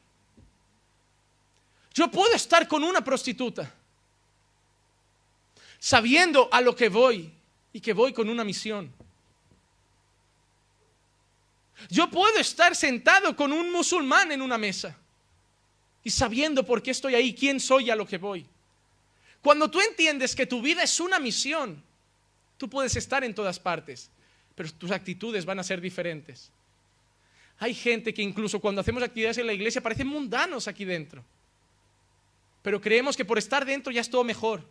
Yo 1.93 2.09
puedo 2.09 2.33
estar 2.33 2.65
con 2.65 2.81
una 2.81 3.03
prostituta, 3.03 3.69
sabiendo 5.79 6.47
a 6.49 6.61
lo 6.61 6.73
que 6.73 6.87
voy 6.87 7.29
y 7.73 7.81
que 7.81 7.91
voy 7.91 8.13
con 8.13 8.29
una 8.29 8.45
misión. 8.45 8.89
Yo 11.89 12.09
puedo 12.09 12.37
estar 12.37 12.73
sentado 12.73 13.35
con 13.35 13.51
un 13.51 13.69
musulmán 13.69 14.31
en 14.31 14.41
una 14.41 14.57
mesa 14.57 14.95
y 16.05 16.09
sabiendo 16.09 16.65
por 16.65 16.81
qué 16.81 16.91
estoy 16.91 17.15
ahí, 17.15 17.35
quién 17.35 17.59
soy 17.59 17.87
y 17.87 17.89
a 17.89 17.97
lo 17.97 18.07
que 18.07 18.17
voy. 18.17 18.45
Cuando 19.41 19.69
tú 19.69 19.81
entiendes 19.81 20.33
que 20.33 20.45
tu 20.45 20.61
vida 20.61 20.83
es 20.83 21.01
una 21.01 21.19
misión, 21.19 21.83
tú 22.57 22.69
puedes 22.69 22.95
estar 22.95 23.25
en 23.25 23.35
todas 23.35 23.59
partes, 23.59 24.09
pero 24.57 24.71
tus 24.73 24.89
actitudes 24.89 25.45
van 25.45 25.59
a 25.59 25.63
ser 25.63 25.79
diferentes. 25.79 26.51
Hay 27.59 27.75
gente 27.75 28.11
que 28.11 28.23
incluso 28.23 28.59
cuando 28.59 28.81
hacemos 28.81 29.03
actividades 29.03 29.37
en 29.37 29.45
la 29.45 29.53
iglesia 29.53 29.81
parecen 29.81 30.07
mundanos 30.07 30.67
aquí 30.67 30.83
dentro. 30.83 31.23
Pero 32.63 32.81
creemos 32.81 33.15
que 33.15 33.23
por 33.23 33.37
estar 33.37 33.65
dentro 33.65 33.93
ya 33.93 34.01
es 34.01 34.09
todo 34.09 34.23
mejor. 34.23 34.67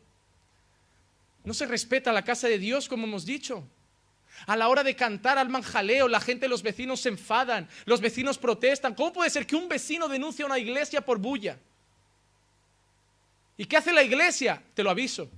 No 1.45 1.55
se 1.55 1.67
respeta 1.67 2.13
la 2.13 2.25
casa 2.25 2.49
de 2.49 2.59
Dios 2.59 2.89
como 2.89 3.07
hemos 3.07 3.25
dicho. 3.25 3.65
A 4.49 4.57
la 4.57 4.69
hora 4.69 4.83
de 4.83 4.97
cantar 4.97 5.39
al 5.39 5.51
manjaleo, 5.51 6.09
la 6.09 6.21
gente, 6.21 6.49
los 6.49 6.65
vecinos 6.65 6.99
se 6.99 7.11
enfadan, 7.11 7.69
los 7.85 8.01
vecinos 8.01 8.39
protestan. 8.39 8.93
¿Cómo 8.93 9.13
puede 9.13 9.31
ser 9.31 9.47
que 9.47 9.55
un 9.55 9.69
vecino 9.69 10.09
denuncie 10.09 10.43
a 10.43 10.47
una 10.47 10.59
iglesia 10.59 11.01
por 11.01 11.19
bulla? 11.19 11.61
¿Y 13.57 13.67
qué 13.67 13.77
hace 13.77 13.93
la 13.93 14.03
iglesia? 14.03 14.61
Te 14.75 14.83
lo 14.83 14.91
aviso. 14.91 15.31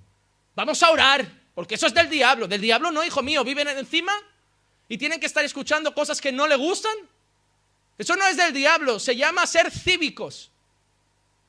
Vamos 0.55 0.83
a 0.83 0.91
orar, 0.91 1.31
porque 1.55 1.75
eso 1.75 1.87
es 1.87 1.93
del 1.93 2.09
diablo. 2.09 2.49
Del 2.49 2.63
diablo 2.63 2.91
no, 2.91 3.05
hijo 3.05 3.23
mío, 3.23 3.45
viven 3.45 3.69
encima 3.69 4.15
y 4.89 4.97
tienen 4.99 5.21
que 5.21 5.27
estar 5.27 5.45
escuchando 5.45 5.95
cosas 5.95 6.21
que 6.21 6.33
no 6.33 6.47
le 6.47 6.57
gustan. 6.57 6.95
Eso 7.99 8.17
no 8.17 8.25
es 8.27 8.37
del 8.37 8.53
diablo, 8.53 8.99
se 8.99 9.17
llama 9.17 9.47
ser 9.47 9.71
cívicos. 9.71 10.51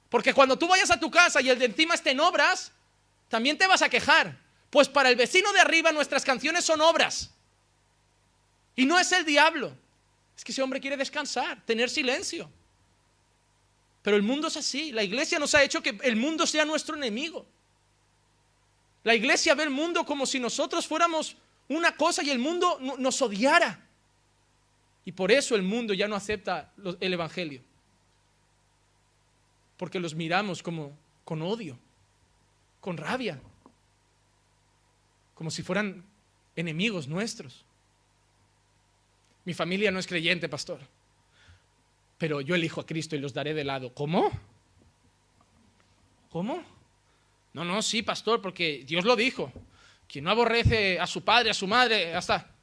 Porque 0.09 0.33
cuando 0.33 0.57
tú 0.57 0.67
vayas 0.67 0.91
a 0.91 0.99
tu 0.99 1.09
casa 1.09 1.41
y 1.41 1.49
el 1.49 1.59
de 1.59 1.65
encima 1.65 1.93
esté 1.93 2.11
en 2.11 2.19
obras, 2.19 2.71
también 3.29 3.57
te 3.57 3.67
vas 3.67 3.81
a 3.81 3.89
quejar. 3.89 4.37
Pues 4.69 4.89
para 4.89 5.09
el 5.09 5.15
vecino 5.15 5.53
de 5.53 5.59
arriba 5.59 5.91
nuestras 5.91 6.25
canciones 6.25 6.65
son 6.65 6.81
obras. 6.81 7.31
Y 8.75 8.85
no 8.85 8.99
es 8.99 9.11
el 9.11 9.25
diablo. 9.25 9.75
Es 10.35 10.43
que 10.43 10.51
ese 10.51 10.61
hombre 10.61 10.79
quiere 10.79 10.97
descansar, 10.97 11.63
tener 11.65 11.89
silencio. 11.89 12.49
Pero 14.01 14.17
el 14.17 14.23
mundo 14.23 14.47
es 14.47 14.57
así. 14.57 14.91
La 14.91 15.03
iglesia 15.03 15.37
nos 15.37 15.53
ha 15.53 15.63
hecho 15.63 15.83
que 15.83 15.97
el 16.03 16.15
mundo 16.15 16.47
sea 16.47 16.65
nuestro 16.65 16.95
enemigo. 16.95 17.45
La 19.03 19.13
iglesia 19.13 19.53
ve 19.55 19.63
el 19.63 19.69
mundo 19.69 20.05
como 20.05 20.25
si 20.25 20.39
nosotros 20.39 20.87
fuéramos 20.87 21.35
una 21.69 21.95
cosa 21.95 22.23
y 22.23 22.29
el 22.29 22.39
mundo 22.39 22.79
nos 22.97 23.21
odiara. 23.21 23.87
Y 25.05 25.11
por 25.11 25.31
eso 25.31 25.55
el 25.55 25.63
mundo 25.63 25.93
ya 25.93 26.07
no 26.07 26.15
acepta 26.15 26.73
el 26.99 27.13
Evangelio. 27.13 27.61
Porque 29.77 29.99
los 29.99 30.13
miramos 30.13 30.61
como 30.61 30.97
con 31.23 31.41
odio, 31.41 31.77
con 32.81 32.97
rabia, 32.97 33.39
como 35.35 35.49
si 35.49 35.63
fueran 35.63 36.03
enemigos 36.55 37.07
nuestros. 37.07 37.63
Mi 39.45 39.53
familia 39.53 39.89
no 39.89 39.99
es 39.99 40.07
creyente, 40.07 40.49
pastor, 40.49 40.79
pero 42.17 42.41
yo 42.41 42.55
elijo 42.55 42.81
a 42.81 42.85
Cristo 42.85 43.15
y 43.15 43.19
los 43.19 43.33
daré 43.33 43.53
de 43.53 43.63
lado. 43.63 43.93
¿Cómo? 43.93 44.29
¿Cómo? 46.29 46.63
No, 47.53 47.63
no, 47.63 47.81
sí, 47.81 48.01
pastor, 48.01 48.41
porque 48.41 48.83
Dios 48.85 49.05
lo 49.05 49.15
dijo. 49.15 49.51
Quien 50.11 50.25
no 50.25 50.31
aborrece 50.31 50.99
a 50.99 51.07
su 51.07 51.23
padre, 51.23 51.51
a 51.51 51.53
su 51.53 51.67
madre, 51.67 52.15
hasta 52.15 52.55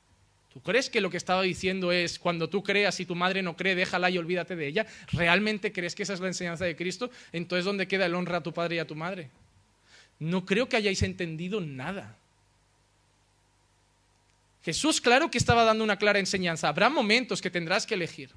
¿Tú 0.56 0.62
crees 0.62 0.88
que 0.88 1.02
lo 1.02 1.11
que 1.11 1.18
estaba 1.18 1.42
diciendo 1.42 1.92
es 1.92 2.18
cuando 2.18 2.48
tú 2.48 2.62
creas 2.62 2.98
y 2.98 3.04
tu 3.04 3.14
madre 3.14 3.42
no 3.42 3.54
cree, 3.59 3.74
déjala 3.74 4.09
y 4.09 4.16
olvídate 4.16 4.56
de 4.56 4.66
ella? 4.66 4.87
¿Realmente 5.12 5.70
crees 5.70 5.94
que 5.94 6.02
esa 6.02 6.14
es 6.14 6.20
la 6.20 6.28
enseñanza 6.28 6.64
de 6.64 6.74
Cristo? 6.74 7.11
Entonces, 7.30 7.66
¿dónde 7.66 7.87
queda 7.87 8.06
el 8.06 8.14
honra 8.14 8.38
a 8.38 8.42
tu 8.42 8.54
padre 8.54 8.76
y 8.76 8.78
a 8.78 8.87
tu 8.87 8.94
madre? 8.94 9.28
No 10.18 10.46
creo 10.46 10.66
que 10.66 10.78
hayáis 10.78 11.02
entendido 11.02 11.61
nada. 11.61 12.16
Jesús, 14.64 14.98
claro 14.98 15.30
que 15.30 15.37
estaba 15.37 15.62
dando 15.62 15.85
una 15.85 15.98
clara 15.98 16.20
enseñanza. 16.20 16.68
Habrá 16.68 16.88
momentos 16.88 17.42
que 17.42 17.50
tendrás 17.50 17.85
que 17.85 17.92
elegir. 17.92 18.30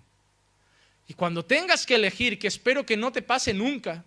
Y 1.07 1.13
cuando 1.13 1.45
tengas 1.45 1.85
que 1.85 1.95
elegir, 1.95 2.37
que 2.37 2.49
espero 2.49 2.85
que 2.85 2.97
no 2.97 3.13
te 3.13 3.21
pase 3.21 3.53
nunca, 3.53 4.03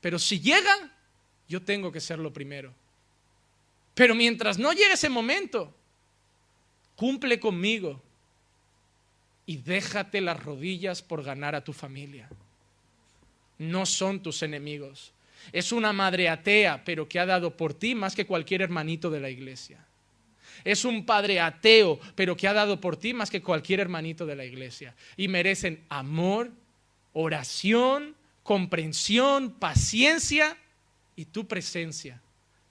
pero 0.00 0.18
si 0.18 0.40
llega, 0.40 0.90
yo 1.50 1.60
tengo 1.60 1.92
que 1.92 2.00
ser 2.00 2.18
lo 2.18 2.32
primero. 2.32 2.72
Pero 3.94 4.14
mientras 4.14 4.58
no 4.58 4.72
llegue 4.72 4.92
ese 4.92 5.08
momento, 5.08 5.74
cumple 6.96 7.38
conmigo 7.38 8.02
y 9.46 9.56
déjate 9.56 10.20
las 10.20 10.42
rodillas 10.42 11.02
por 11.02 11.22
ganar 11.22 11.54
a 11.54 11.64
tu 11.64 11.72
familia. 11.72 12.28
No 13.58 13.86
son 13.86 14.22
tus 14.22 14.42
enemigos. 14.42 15.12
Es 15.52 15.72
una 15.72 15.92
madre 15.92 16.28
atea, 16.28 16.84
pero 16.84 17.08
que 17.08 17.18
ha 17.18 17.26
dado 17.26 17.56
por 17.56 17.74
ti 17.74 17.94
más 17.94 18.14
que 18.14 18.26
cualquier 18.26 18.62
hermanito 18.62 19.10
de 19.10 19.20
la 19.20 19.30
iglesia. 19.30 19.84
Es 20.64 20.84
un 20.84 21.04
padre 21.04 21.40
ateo, 21.40 21.98
pero 22.14 22.36
que 22.36 22.46
ha 22.46 22.52
dado 22.52 22.80
por 22.80 22.96
ti 22.96 23.12
más 23.12 23.30
que 23.30 23.42
cualquier 23.42 23.80
hermanito 23.80 24.26
de 24.26 24.36
la 24.36 24.44
iglesia. 24.44 24.94
Y 25.16 25.28
merecen 25.28 25.84
amor, 25.88 26.52
oración, 27.12 28.14
comprensión, 28.42 29.50
paciencia 29.52 30.56
y 31.16 31.26
tu 31.26 31.46
presencia, 31.46 32.20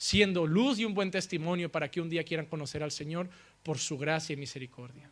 siendo 0.02 0.48
luz 0.48 0.80
y 0.80 0.86
un 0.86 0.96
buen 0.96 1.12
testimonio 1.12 1.72
para 1.72 1.92
que 1.92 2.02
un 2.02 2.10
día 2.10 2.24
quieran 2.24 2.48
conocer 2.48 2.82
al 2.82 2.92
Señor 2.92 3.30
por 3.62 3.78
su 3.78 4.00
gracia 4.00 4.34
y 4.34 4.36
misericordia. 4.36 5.12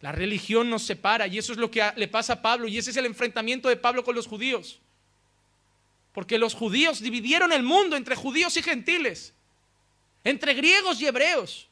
La 0.00 0.10
religión 0.10 0.68
nos 0.68 0.82
separa 0.82 1.28
y 1.28 1.38
eso 1.38 1.52
es 1.52 1.58
lo 1.58 1.70
que 1.70 1.88
le 1.94 2.08
pasa 2.08 2.32
a 2.32 2.42
Pablo 2.42 2.66
y 2.66 2.78
ese 2.78 2.90
es 2.90 2.96
el 2.96 3.06
enfrentamiento 3.06 3.68
de 3.68 3.76
Pablo 3.76 4.02
con 4.02 4.16
los 4.16 4.26
judíos. 4.26 4.80
Porque 6.12 6.36
los 6.36 6.52
judíos 6.52 7.00
dividieron 7.00 7.52
el 7.52 7.62
mundo 7.62 7.94
entre 7.94 8.16
judíos 8.16 8.56
y 8.56 8.62
gentiles, 8.64 9.34
entre 10.24 10.54
griegos 10.54 11.00
y 11.00 11.06
hebreos. 11.06 11.68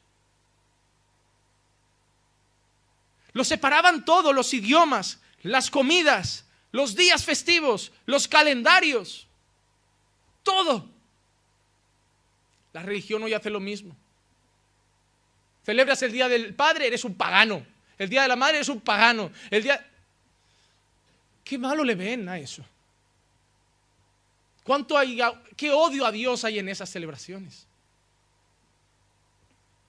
Los 3.33 3.49
separaban 3.49 4.05
todo, 4.05 4.31
los 4.31 4.53
idiomas, 4.53 5.19
las 5.41 5.69
comidas, 5.69 6.45
los 6.71 6.95
días 6.95 7.25
festivos, 7.25 7.91
los 8.05 8.29
calendarios, 8.29 9.27
todo. 10.43 10.97
La 12.73 12.83
religión 12.83 13.23
hoy 13.23 13.33
hace 13.33 13.49
lo 13.49 13.59
mismo. 13.59 13.95
Celebras 15.63 16.01
el 16.03 16.11
Día 16.11 16.27
del 16.27 16.53
Padre, 16.53 16.87
eres 16.87 17.03
un 17.03 17.15
pagano. 17.15 17.65
El 17.97 18.09
Día 18.09 18.23
de 18.23 18.27
la 18.27 18.35
Madre, 18.35 18.57
eres 18.57 18.69
un 18.69 18.81
pagano. 18.81 19.31
El 19.49 19.63
día... 19.63 19.85
¿Qué 21.43 21.57
malo 21.57 21.83
le 21.83 21.95
ven 21.95 22.29
a 22.29 22.37
eso? 22.37 22.63
¿Cuánto 24.63 24.97
hay, 24.97 25.19
qué 25.57 25.71
odio 25.71 26.05
a 26.05 26.11
Dios 26.11 26.45
hay 26.45 26.59
en 26.59 26.69
esas 26.69 26.89
celebraciones? 26.89 27.65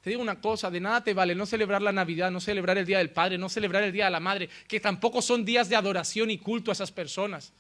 Te 0.03 0.09
digo 0.09 0.23
una 0.23 0.41
cosa, 0.41 0.71
de 0.71 0.81
nada 0.81 1.05
te 1.05 1.13
vale 1.13 1.35
no 1.35 1.45
celebrar 1.45 1.83
la 1.83 1.93
Navidad, 1.93 2.31
no 2.31 2.41
celebrar 2.41 2.79
el 2.79 2.87
Día 2.87 2.97
del 2.97 3.11
Padre, 3.11 3.37
no 3.37 3.51
celebrar 3.51 3.83
el 3.83 3.93
Día 3.93 4.07
de 4.07 4.11
la 4.11 4.21
Madre, 4.21 4.49
que 4.67 4.81
tampoco 4.81 5.21
son 5.21 5.45
días 5.45 5.69
de 5.69 5.77
adoración 5.77 6.31
y 6.31 6.39
culto 6.39 6.71
a 6.71 6.73
esas 6.73 6.91
personas 6.91 7.53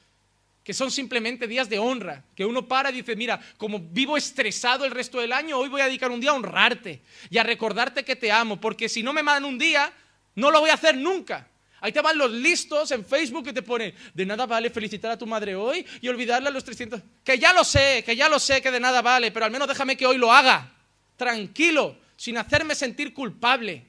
que 0.64 0.74
son 0.74 0.90
simplemente 0.90 1.46
días 1.46 1.68
de 1.68 1.78
honra, 1.78 2.24
que 2.34 2.44
uno 2.44 2.68
para 2.68 2.90
y 2.90 2.94
dice, 2.94 3.16
mira, 3.16 3.40
como 3.56 3.78
vivo 3.78 4.16
estresado 4.16 4.84
el 4.84 4.90
resto 4.90 5.18
del 5.18 5.32
año, 5.32 5.58
hoy 5.58 5.68
voy 5.68 5.80
a 5.80 5.86
dedicar 5.86 6.10
un 6.10 6.20
día 6.20 6.30
a 6.30 6.34
honrarte 6.34 7.02
y 7.30 7.38
a 7.38 7.42
recordarte 7.42 8.04
que 8.04 8.16
te 8.16 8.30
amo, 8.30 8.60
porque 8.60 8.88
si 8.88 9.02
no 9.02 9.12
me 9.12 9.22
mandan 9.22 9.46
un 9.46 9.58
día, 9.58 9.92
no 10.34 10.50
lo 10.50 10.60
voy 10.60 10.70
a 10.70 10.74
hacer 10.74 10.96
nunca. 10.96 11.48
Ahí 11.80 11.92
te 11.92 12.02
van 12.02 12.18
los 12.18 12.30
listos 12.30 12.90
en 12.90 13.06
Facebook 13.06 13.44
que 13.44 13.54
te 13.54 13.62
ponen, 13.62 13.94
de 14.12 14.26
nada 14.26 14.44
vale 14.44 14.68
felicitar 14.68 15.10
a 15.10 15.18
tu 15.18 15.26
madre 15.26 15.54
hoy 15.54 15.86
y 16.02 16.08
olvidarle 16.08 16.48
a 16.48 16.52
los 16.52 16.62
300. 16.62 17.00
Que 17.24 17.38
ya 17.38 17.54
lo 17.54 17.64
sé, 17.64 18.02
que 18.04 18.14
ya 18.14 18.28
lo 18.28 18.38
sé 18.38 18.60
que 18.60 18.70
de 18.70 18.80
nada 18.80 19.00
vale, 19.00 19.30
pero 19.30 19.46
al 19.46 19.50
menos 19.50 19.66
déjame 19.66 19.96
que 19.96 20.06
hoy 20.06 20.18
lo 20.18 20.30
haga, 20.30 20.70
tranquilo, 21.16 21.96
sin 22.16 22.36
hacerme 22.36 22.74
sentir 22.74 23.14
culpable. 23.14 23.86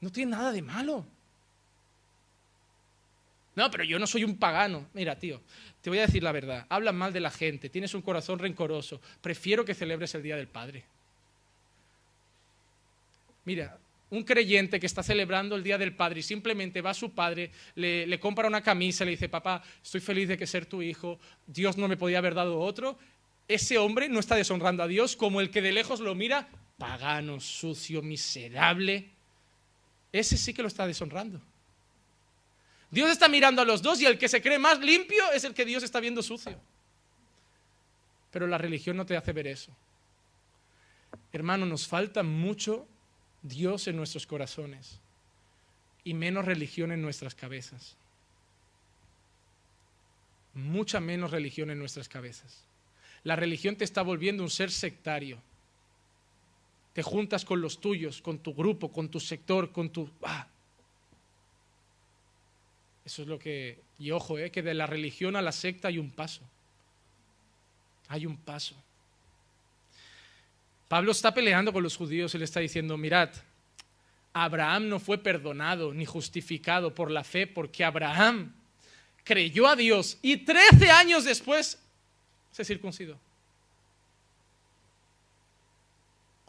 No 0.00 0.10
tiene 0.10 0.32
nada 0.32 0.52
de 0.52 0.60
malo. 0.60 1.06
No, 3.54 3.70
pero 3.70 3.84
yo 3.84 3.98
no 3.98 4.06
soy 4.06 4.24
un 4.24 4.36
pagano. 4.38 4.88
Mira, 4.94 5.18
tío, 5.18 5.40
te 5.80 5.90
voy 5.90 5.98
a 5.98 6.06
decir 6.06 6.22
la 6.22 6.32
verdad. 6.32 6.66
Hablas 6.68 6.94
mal 6.94 7.12
de 7.12 7.20
la 7.20 7.30
gente, 7.30 7.68
tienes 7.68 7.94
un 7.94 8.02
corazón 8.02 8.38
rencoroso. 8.38 9.00
Prefiero 9.20 9.64
que 9.64 9.74
celebres 9.74 10.14
el 10.14 10.22
Día 10.22 10.36
del 10.36 10.48
Padre. 10.48 10.84
Mira, 13.44 13.78
un 14.10 14.24
creyente 14.24 14.78
que 14.78 14.86
está 14.86 15.02
celebrando 15.02 15.56
el 15.56 15.62
Día 15.62 15.78
del 15.78 15.94
Padre 15.94 16.20
y 16.20 16.22
simplemente 16.22 16.80
va 16.80 16.90
a 16.90 16.94
su 16.94 17.12
padre, 17.12 17.50
le, 17.74 18.20
compra 18.20 18.46
una 18.46 18.62
camisa, 18.62 19.04
le 19.04 19.12
dice, 19.12 19.28
papá, 19.28 19.62
estoy 19.82 20.00
feliz 20.00 20.28
de 20.28 20.36
que 20.36 20.46
ser 20.46 20.66
tu 20.66 20.82
hijo, 20.82 21.18
Dios 21.46 21.76
no 21.76 21.88
me 21.88 21.96
podía 21.96 22.18
haber 22.18 22.34
dado 22.34 22.60
otro. 22.60 22.98
Ese 23.48 23.78
hombre 23.78 24.08
no 24.08 24.20
está 24.20 24.36
deshonrando 24.36 24.82
a 24.82 24.86
Dios 24.86 25.16
como 25.16 25.40
el 25.40 25.50
que 25.50 25.62
de 25.62 25.72
lejos 25.72 26.00
lo 26.00 26.14
mira, 26.14 26.48
pagano, 26.78 27.40
sucio, 27.40 28.02
miserable. 28.02 29.08
Ese 30.12 30.36
sí 30.36 30.52
que 30.54 30.62
lo 30.62 30.68
está 30.68 30.86
deshonrando. 30.86 31.40
Dios 32.92 33.10
está 33.10 33.26
mirando 33.26 33.62
a 33.62 33.64
los 33.64 33.80
dos 33.80 34.02
y 34.02 34.06
el 34.06 34.18
que 34.18 34.28
se 34.28 34.42
cree 34.42 34.58
más 34.58 34.78
limpio 34.80 35.32
es 35.32 35.44
el 35.44 35.54
que 35.54 35.64
Dios 35.64 35.82
está 35.82 35.98
viendo 35.98 36.22
sucio. 36.22 36.60
Pero 38.30 38.46
la 38.46 38.58
religión 38.58 38.98
no 38.98 39.06
te 39.06 39.16
hace 39.16 39.32
ver 39.32 39.46
eso. 39.46 39.74
Hermano, 41.32 41.64
nos 41.64 41.88
falta 41.88 42.22
mucho 42.22 42.86
Dios 43.40 43.88
en 43.88 43.96
nuestros 43.96 44.26
corazones 44.26 45.00
y 46.04 46.12
menos 46.12 46.44
religión 46.44 46.92
en 46.92 47.00
nuestras 47.00 47.34
cabezas. 47.34 47.96
Mucha 50.52 51.00
menos 51.00 51.30
religión 51.30 51.70
en 51.70 51.78
nuestras 51.78 52.10
cabezas. 52.10 52.62
La 53.24 53.36
religión 53.36 53.76
te 53.76 53.84
está 53.84 54.02
volviendo 54.02 54.42
un 54.42 54.50
ser 54.50 54.70
sectario. 54.70 55.38
Te 56.92 57.02
juntas 57.02 57.46
con 57.46 57.62
los 57.62 57.80
tuyos, 57.80 58.20
con 58.20 58.38
tu 58.38 58.52
grupo, 58.52 58.92
con 58.92 59.08
tu 59.08 59.18
sector, 59.18 59.72
con 59.72 59.88
tu... 59.88 60.10
Ah, 60.22 60.46
eso 63.04 63.22
es 63.22 63.28
lo 63.28 63.38
que... 63.38 63.80
Y 63.98 64.10
ojo, 64.10 64.38
eh, 64.38 64.50
que 64.50 64.62
de 64.62 64.74
la 64.74 64.86
religión 64.86 65.36
a 65.36 65.42
la 65.42 65.52
secta 65.52 65.88
hay 65.88 65.98
un 65.98 66.10
paso. 66.10 66.42
Hay 68.08 68.26
un 68.26 68.36
paso. 68.36 68.76
Pablo 70.88 71.12
está 71.12 71.32
peleando 71.32 71.72
con 71.72 71.82
los 71.82 71.96
judíos 71.96 72.34
y 72.34 72.38
le 72.38 72.44
está 72.44 72.60
diciendo, 72.60 72.96
mirad, 72.96 73.30
Abraham 74.32 74.88
no 74.88 75.00
fue 75.00 75.18
perdonado 75.18 75.92
ni 75.94 76.04
justificado 76.04 76.94
por 76.94 77.10
la 77.10 77.24
fe 77.24 77.46
porque 77.46 77.84
Abraham 77.84 78.52
creyó 79.24 79.66
a 79.66 79.76
Dios 79.76 80.18
y 80.22 80.38
13 80.38 80.90
años 80.90 81.24
después 81.24 81.78
se 82.50 82.64
circuncidó. 82.64 83.18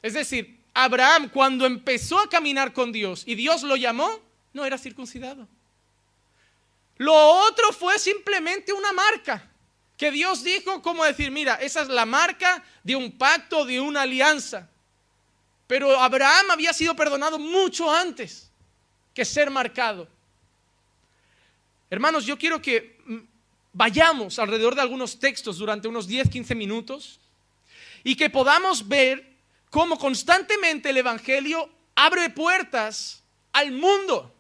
Es 0.02 0.14
decir, 0.14 0.60
Abraham 0.74 1.30
cuando 1.30 1.66
empezó 1.66 2.20
a 2.20 2.30
caminar 2.30 2.74
con 2.74 2.92
Dios 2.92 3.24
y 3.26 3.36
Dios 3.36 3.64
lo 3.64 3.76
llamó, 3.76 4.20
no 4.54 4.66
era 4.66 4.78
circuncidado. 4.78 5.48
Lo 6.98 7.14
otro 7.14 7.72
fue 7.74 7.98
simplemente 8.00 8.72
una 8.72 8.94
marca 8.94 9.50
que 9.98 10.12
Dios 10.12 10.44
dijo 10.44 10.82
como 10.82 11.04
decir, 11.04 11.32
mira, 11.32 11.56
esa 11.56 11.82
es 11.82 11.88
la 11.88 12.06
marca 12.06 12.64
de 12.84 12.96
un 12.96 13.18
pacto, 13.18 13.66
de 13.66 13.80
una 13.80 14.02
alianza. 14.02 14.70
Pero 15.68 16.00
Abraham 16.00 16.52
había 16.52 16.74
sido 16.74 16.96
perdonado 16.96 17.40
mucho 17.40 17.92
antes 17.92 18.52
que 19.14 19.26
ser 19.26 19.50
marcado. 19.50 20.08
Hermanos, 21.90 22.26
yo 22.26 22.38
quiero 22.38 22.62
que 22.62 22.98
mm, 23.06 23.18
vayamos 23.72 24.40
alrededor 24.40 24.76
de 24.76 24.82
algunos 24.82 25.20
textos 25.20 25.58
durante 25.58 25.88
unos 25.88 26.08
10, 26.08 26.30
15 26.30 26.56
minutos 26.56 27.20
y 28.04 28.16
que 28.16 28.30
podamos 28.30 28.88
ver 28.88 29.34
cómo 29.70 29.98
constantemente 29.98 30.90
el 30.90 30.98
Evangelio 30.98 31.70
abre 31.96 32.30
puertas 32.30 33.24
al 33.52 33.72
mundo. 33.72 34.34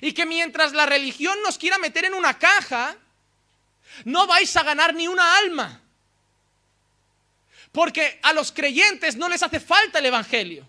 Y 0.00 0.12
que 0.12 0.26
mientras 0.26 0.72
la 0.72 0.86
religión 0.86 1.36
nos 1.42 1.58
quiera 1.58 1.78
meter 1.78 2.04
en 2.04 2.14
una 2.14 2.38
caja, 2.38 2.96
no 4.04 4.26
vais 4.26 4.56
a 4.56 4.62
ganar 4.62 4.94
ni 4.94 5.08
una 5.08 5.38
alma. 5.38 5.80
Porque 7.70 8.20
a 8.22 8.32
los 8.32 8.52
creyentes 8.52 9.16
no 9.16 9.28
les 9.28 9.42
hace 9.42 9.60
falta 9.60 9.98
el 9.98 10.06
Evangelio. 10.06 10.66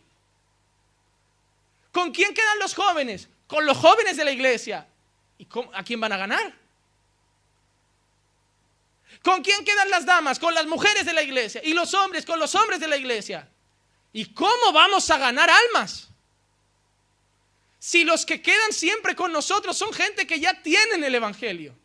¿Con 1.92 2.12
quién 2.12 2.34
quedan 2.34 2.60
los 2.60 2.74
jóvenes? 2.74 3.30
Con 3.48 3.66
los 3.66 3.78
jóvenes 3.78 4.18
de 4.18 4.26
la 4.26 4.32
iglesia. 4.32 4.88
¿Y 5.38 5.48
a 5.74 5.84
quién 5.84 6.00
van 6.00 6.14
a 6.14 6.18
ganar? 6.18 6.54
¿Con 9.22 9.42
quién 9.42 9.64
quedan 9.64 9.90
las 9.90 10.06
damas? 10.06 10.40
Con 10.40 10.54
las 10.54 10.66
mujeres 10.66 11.06
de 11.06 11.14
la 11.14 11.22
iglesia. 11.22 11.62
¿Y 11.64 11.74
los 11.74 11.94
hombres? 11.94 12.26
Con 12.26 12.40
los 12.40 12.56
hombres 12.56 12.80
de 12.80 12.88
la 12.88 12.98
iglesia. 12.98 13.48
¿Y 14.12 14.34
cómo 14.34 14.72
vamos 14.74 15.10
a 15.10 15.18
ganar 15.18 15.50
almas? 15.50 16.10
Si 17.84 18.06
los 18.06 18.26
que 18.26 18.42
quedan 18.42 18.72
siempre 18.72 19.14
con 19.14 19.34
nosotros 19.34 19.78
son 19.78 19.92
gente 19.92 20.26
que 20.26 20.40
ya 20.40 20.64
tienen 20.64 21.04
el 21.04 21.16
Evangelio. 21.16 21.76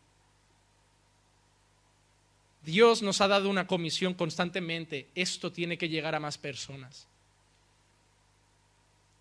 Dios 2.63 3.01
nos 3.01 3.19
ha 3.19 3.27
dado 3.27 3.49
una 3.49 3.67
comisión 3.67 4.13
constantemente. 4.13 5.09
Esto 5.13 5.51
tiene 5.51 5.77
que 5.77 5.89
llegar 5.89 6.15
a 6.15 6.21
más 6.21 6.37
personas. 6.37 7.05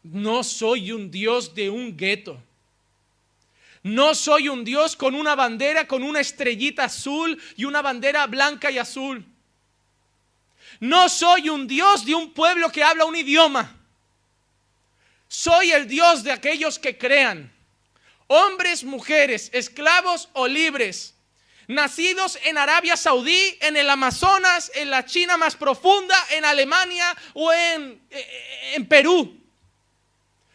No 0.04 0.44
soy 0.44 0.92
un 0.92 1.10
Dios 1.10 1.52
de 1.52 1.68
un 1.68 1.96
gueto. 1.96 2.40
No 3.82 4.14
soy 4.14 4.48
un 4.48 4.62
Dios 4.64 4.94
con 4.94 5.16
una 5.16 5.34
bandera, 5.34 5.88
con 5.88 6.04
una 6.04 6.20
estrellita 6.20 6.84
azul 6.84 7.42
y 7.56 7.64
una 7.64 7.82
bandera 7.82 8.24
blanca 8.28 8.70
y 8.70 8.78
azul. 8.78 9.26
No 10.78 11.08
soy 11.08 11.48
un 11.48 11.66
Dios 11.66 12.04
de 12.04 12.14
un 12.14 12.32
pueblo 12.32 12.70
que 12.70 12.84
habla 12.84 13.04
un 13.04 13.16
idioma. 13.16 13.77
Soy 15.28 15.72
el 15.72 15.86
Dios 15.86 16.24
de 16.24 16.32
aquellos 16.32 16.78
que 16.78 16.96
crean. 16.96 17.52
Hombres, 18.26 18.84
mujeres, 18.84 19.50
esclavos 19.52 20.28
o 20.32 20.48
libres 20.48 21.14
nacidos 21.68 22.38
en 22.44 22.56
Arabia 22.56 22.96
Saudí, 22.96 23.56
en 23.60 23.76
el 23.76 23.88
Amazonas, 23.88 24.72
en 24.74 24.90
la 24.90 25.04
China 25.04 25.36
más 25.36 25.54
profunda, 25.54 26.16
en 26.30 26.44
Alemania 26.44 27.14
o 27.34 27.52
en, 27.52 28.02
eh, 28.10 28.72
en 28.74 28.88
Perú. 28.88 29.38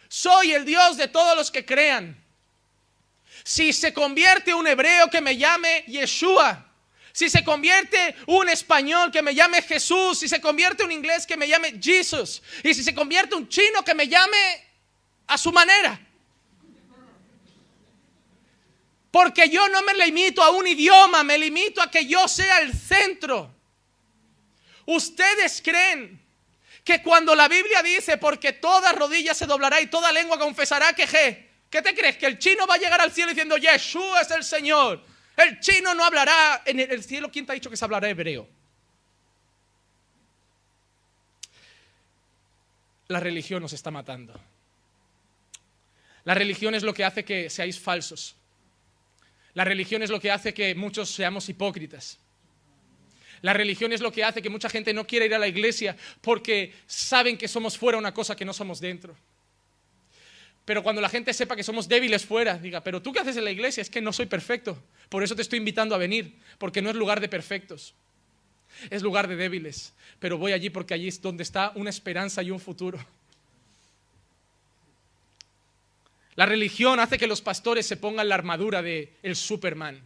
Soy 0.09 0.51
el 0.53 0.65
Dios 0.65 0.97
de 0.97 1.07
todos 1.07 1.37
los 1.37 1.49
que 1.51 1.63
crean. 1.63 2.19
Si 3.43 3.73
se 3.73 3.93
convierte 3.93 4.53
un 4.53 4.67
hebreo 4.67 5.09
que 5.09 5.21
me 5.21 5.37
llame 5.37 5.83
Yeshua, 5.87 6.65
si 7.11 7.29
se 7.29 7.43
convierte 7.43 8.15
un 8.25 8.49
español 8.49 9.11
que 9.11 9.21
me 9.21 9.35
llame 9.35 9.61
Jesús, 9.61 10.17
si 10.17 10.27
se 10.27 10.41
convierte 10.41 10.83
un 10.83 10.91
inglés 10.91 11.27
que 11.27 11.37
me 11.37 11.47
llame 11.47 11.79
Jesus, 11.79 12.41
y 12.63 12.73
si 12.73 12.83
se 12.83 12.95
convierte 12.95 13.35
un 13.35 13.47
chino 13.47 13.83
que 13.85 13.93
me 13.93 14.07
llame 14.07 14.62
a 15.27 15.37
su 15.37 15.51
manera. 15.51 15.99
Porque 19.11 19.47
yo 19.47 19.67
no 19.69 19.83
me 19.83 19.93
limito 19.93 20.41
a 20.41 20.49
un 20.49 20.65
idioma, 20.65 21.23
me 21.23 21.37
limito 21.37 21.81
a 21.81 21.91
que 21.91 22.05
yo 22.05 22.27
sea 22.27 22.59
el 22.61 22.73
centro. 22.73 23.53
Ustedes 24.85 25.61
creen 25.63 26.19
que 26.83 27.01
cuando 27.01 27.35
la 27.35 27.47
Biblia 27.47 27.81
dice, 27.83 28.17
porque 28.17 28.53
toda 28.53 28.91
rodilla 28.91 29.33
se 29.33 29.45
doblará 29.45 29.79
y 29.81 29.87
toda 29.87 30.11
lengua 30.11 30.39
confesará 30.39 30.93
que 30.93 31.07
je, 31.07 31.49
¿qué 31.69 31.81
te 31.81 31.93
crees? 31.93 32.17
Que 32.17 32.25
el 32.25 32.39
chino 32.39 32.65
va 32.65 32.75
a 32.75 32.79
llegar 32.79 32.99
al 32.99 33.11
cielo 33.11 33.29
diciendo, 33.29 33.55
Yeshua 33.57 34.21
es 34.21 34.31
el 34.31 34.43
Señor. 34.43 35.03
El 35.37 35.59
chino 35.59 35.93
no 35.93 36.03
hablará 36.03 36.61
en 36.65 36.79
el 36.79 37.03
cielo. 37.03 37.31
¿Quién 37.31 37.45
te 37.45 37.51
ha 37.51 37.55
dicho 37.55 37.69
que 37.69 37.77
se 37.77 37.85
hablará 37.85 38.09
hebreo? 38.09 38.47
La 43.07 43.19
religión 43.19 43.61
nos 43.61 43.73
está 43.73 43.91
matando. 43.91 44.39
La 46.25 46.33
religión 46.33 46.75
es 46.75 46.83
lo 46.83 46.93
que 46.93 47.03
hace 47.03 47.25
que 47.25 47.49
seáis 47.49 47.79
falsos. 47.79 48.35
La 49.53 49.63
religión 49.63 50.01
es 50.01 50.09
lo 50.09 50.19
que 50.19 50.31
hace 50.31 50.53
que 50.53 50.73
muchos 50.73 51.09
seamos 51.09 51.47
hipócritas. 51.49 52.19
La 53.41 53.53
religión 53.53 53.91
es 53.91 53.99
lo 53.99 54.11
que 54.11 54.23
hace 54.23 54.41
que 54.41 54.49
mucha 54.49 54.69
gente 54.69 54.93
no 54.93 55.05
quiera 55.05 55.25
ir 55.25 55.35
a 55.35 55.39
la 55.39 55.47
iglesia 55.47 55.97
porque 56.21 56.73
saben 56.87 57.37
que 57.37 57.47
somos 57.47 57.77
fuera 57.77 57.97
una 57.97 58.13
cosa 58.13 58.35
que 58.35 58.45
no 58.45 58.53
somos 58.53 58.79
dentro. 58.79 59.15
Pero 60.65 60.81
cuando 60.81 61.01
la 61.01 61.09
gente 61.09 61.33
sepa 61.33 61.57
que 61.57 61.63
somos 61.63 61.89
débiles 61.89 62.25
fuera, 62.25 62.57
diga, 62.57 62.81
pero 62.81 63.01
tú 63.01 63.11
qué 63.11 63.19
haces 63.19 63.35
en 63.35 63.43
la 63.43 63.51
iglesia? 63.51 63.81
Es 63.81 63.89
que 63.89 63.99
no 63.99 64.13
soy 64.13 64.27
perfecto. 64.27 64.81
Por 65.09 65.23
eso 65.23 65.35
te 65.35 65.41
estoy 65.41 65.59
invitando 65.59 65.93
a 65.93 65.97
venir, 65.97 66.37
porque 66.57 66.81
no 66.81 66.89
es 66.89 66.95
lugar 66.95 67.19
de 67.19 67.27
perfectos. 67.27 67.93
Es 68.89 69.01
lugar 69.01 69.27
de 69.27 69.35
débiles. 69.35 69.93
Pero 70.19 70.37
voy 70.37 70.53
allí 70.53 70.69
porque 70.69 70.93
allí 70.93 71.09
es 71.09 71.21
donde 71.21 71.43
está 71.43 71.73
una 71.75 71.89
esperanza 71.89 72.41
y 72.41 72.49
un 72.49 72.61
futuro. 72.61 72.97
La 76.35 76.45
religión 76.45 76.99
hace 76.99 77.17
que 77.17 77.27
los 77.27 77.41
pastores 77.41 77.85
se 77.85 77.97
pongan 77.97 78.29
la 78.29 78.35
armadura 78.35 78.81
de 78.81 79.13
el 79.23 79.35
Superman. 79.35 80.01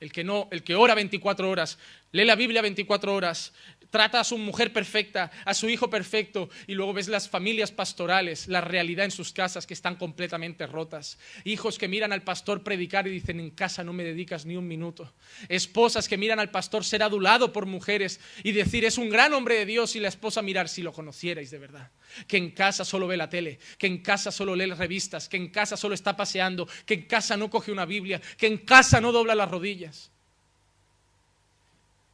El 0.00 0.12
que 0.12 0.24
no, 0.24 0.48
el 0.50 0.64
que 0.64 0.74
ora 0.74 0.94
24 0.94 1.48
horas, 1.48 1.78
lee 2.10 2.24
la 2.24 2.34
Biblia 2.34 2.62
24 2.62 3.14
horas, 3.14 3.52
trata 3.92 4.20
a 4.20 4.24
su 4.24 4.38
mujer 4.38 4.72
perfecta, 4.72 5.30
a 5.44 5.52
su 5.52 5.68
hijo 5.68 5.90
perfecto, 5.90 6.48
y 6.66 6.74
luego 6.74 6.94
ves 6.94 7.08
las 7.08 7.28
familias 7.28 7.70
pastorales, 7.70 8.48
la 8.48 8.62
realidad 8.62 9.04
en 9.04 9.10
sus 9.10 9.32
casas 9.32 9.66
que 9.66 9.74
están 9.74 9.96
completamente 9.96 10.66
rotas. 10.66 11.18
Hijos 11.44 11.78
que 11.78 11.88
miran 11.88 12.12
al 12.12 12.22
pastor 12.22 12.64
predicar 12.64 13.06
y 13.06 13.10
dicen, 13.10 13.38
en 13.38 13.50
casa 13.50 13.84
no 13.84 13.92
me 13.92 14.02
dedicas 14.02 14.46
ni 14.46 14.56
un 14.56 14.66
minuto. 14.66 15.12
Esposas 15.48 16.08
que 16.08 16.16
miran 16.16 16.40
al 16.40 16.50
pastor 16.50 16.84
ser 16.84 17.02
adulado 17.02 17.52
por 17.52 17.66
mujeres 17.66 18.18
y 18.42 18.52
decir, 18.52 18.86
es 18.86 18.96
un 18.96 19.10
gran 19.10 19.34
hombre 19.34 19.56
de 19.56 19.66
Dios, 19.66 19.94
y 19.94 20.00
la 20.00 20.08
esposa 20.08 20.40
mirar 20.40 20.70
si 20.70 20.82
lo 20.82 20.92
conocierais 20.92 21.50
de 21.50 21.58
verdad. 21.58 21.90
Que 22.26 22.38
en 22.38 22.52
casa 22.52 22.86
solo 22.86 23.06
ve 23.06 23.18
la 23.18 23.28
tele, 23.28 23.58
que 23.76 23.86
en 23.86 23.98
casa 23.98 24.32
solo 24.32 24.56
lee 24.56 24.72
revistas, 24.72 25.28
que 25.28 25.36
en 25.36 25.50
casa 25.50 25.76
solo 25.76 25.94
está 25.94 26.16
paseando, 26.16 26.66
que 26.86 26.94
en 26.94 27.02
casa 27.02 27.36
no 27.36 27.50
coge 27.50 27.70
una 27.70 27.84
Biblia, 27.84 28.22
que 28.38 28.46
en 28.46 28.56
casa 28.56 29.02
no 29.02 29.12
dobla 29.12 29.34
las 29.34 29.50
rodillas. 29.50 30.11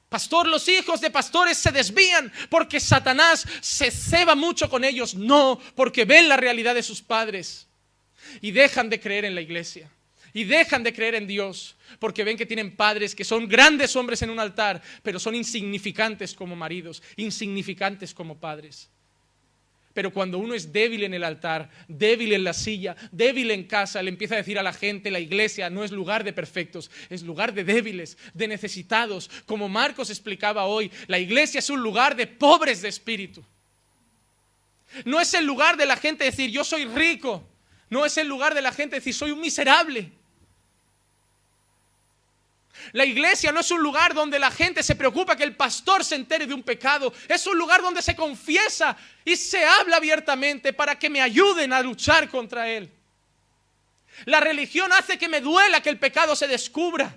Pastor, 0.08 0.48
los 0.48 0.66
hijos 0.68 1.00
de 1.00 1.10
pastores 1.10 1.58
se 1.58 1.70
desvían 1.70 2.32
porque 2.48 2.80
Satanás 2.80 3.46
se 3.60 3.90
ceba 3.90 4.34
mucho 4.34 4.70
con 4.70 4.84
ellos. 4.84 5.14
No, 5.14 5.60
porque 5.74 6.04
ven 6.04 6.28
la 6.28 6.36
realidad 6.36 6.74
de 6.74 6.82
sus 6.82 7.02
padres 7.02 7.66
y 8.40 8.50
dejan 8.50 8.88
de 8.88 9.00
creer 9.00 9.24
en 9.26 9.34
la 9.34 9.40
iglesia. 9.40 9.90
Y 10.32 10.44
dejan 10.44 10.82
de 10.82 10.92
creer 10.92 11.14
en 11.14 11.26
Dios 11.26 11.76
porque 11.98 12.22
ven 12.22 12.36
que 12.36 12.46
tienen 12.46 12.76
padres 12.76 13.14
que 13.14 13.24
son 13.24 13.48
grandes 13.48 13.96
hombres 13.96 14.22
en 14.22 14.30
un 14.30 14.38
altar, 14.38 14.80
pero 15.02 15.18
son 15.18 15.34
insignificantes 15.34 16.34
como 16.34 16.54
maridos, 16.54 17.02
insignificantes 17.16 18.14
como 18.14 18.38
padres. 18.38 18.88
Pero 19.98 20.12
cuando 20.12 20.38
uno 20.38 20.54
es 20.54 20.72
débil 20.72 21.02
en 21.02 21.12
el 21.12 21.24
altar, 21.24 21.68
débil 21.88 22.32
en 22.32 22.44
la 22.44 22.52
silla, 22.52 22.94
débil 23.10 23.50
en 23.50 23.64
casa, 23.64 24.00
le 24.00 24.10
empieza 24.10 24.34
a 24.34 24.36
decir 24.36 24.56
a 24.56 24.62
la 24.62 24.72
gente, 24.72 25.10
la 25.10 25.18
iglesia 25.18 25.70
no 25.70 25.82
es 25.82 25.90
lugar 25.90 26.22
de 26.22 26.32
perfectos, 26.32 26.88
es 27.10 27.24
lugar 27.24 27.52
de 27.52 27.64
débiles, 27.64 28.16
de 28.32 28.46
necesitados. 28.46 29.28
Como 29.44 29.68
Marcos 29.68 30.08
explicaba 30.10 30.66
hoy, 30.66 30.92
la 31.08 31.18
iglesia 31.18 31.58
es 31.58 31.68
un 31.68 31.82
lugar 31.82 32.14
de 32.14 32.28
pobres 32.28 32.80
de 32.80 32.88
espíritu. 32.90 33.44
No 35.04 35.20
es 35.20 35.34
el 35.34 35.44
lugar 35.44 35.76
de 35.76 35.86
la 35.86 35.96
gente 35.96 36.22
decir, 36.22 36.48
yo 36.48 36.62
soy 36.62 36.84
rico. 36.84 37.44
No 37.90 38.06
es 38.06 38.16
el 38.18 38.28
lugar 38.28 38.54
de 38.54 38.62
la 38.62 38.70
gente 38.70 38.94
decir, 38.94 39.14
soy 39.14 39.32
un 39.32 39.40
miserable. 39.40 40.12
La 42.92 43.04
iglesia 43.04 43.52
no 43.52 43.60
es 43.60 43.70
un 43.70 43.82
lugar 43.82 44.14
donde 44.14 44.38
la 44.38 44.50
gente 44.50 44.82
se 44.82 44.94
preocupa 44.94 45.36
que 45.36 45.44
el 45.44 45.56
pastor 45.56 46.04
se 46.04 46.14
entere 46.14 46.46
de 46.46 46.54
un 46.54 46.62
pecado. 46.62 47.12
Es 47.28 47.46
un 47.46 47.58
lugar 47.58 47.82
donde 47.82 48.02
se 48.02 48.16
confiesa 48.16 48.96
y 49.24 49.36
se 49.36 49.64
habla 49.64 49.96
abiertamente 49.96 50.72
para 50.72 50.98
que 50.98 51.10
me 51.10 51.20
ayuden 51.20 51.72
a 51.72 51.82
luchar 51.82 52.28
contra 52.28 52.68
él. 52.68 52.90
La 54.24 54.40
religión 54.40 54.92
hace 54.92 55.18
que 55.18 55.28
me 55.28 55.40
duela 55.40 55.80
que 55.80 55.90
el 55.90 55.98
pecado 55.98 56.34
se 56.34 56.48
descubra, 56.48 57.14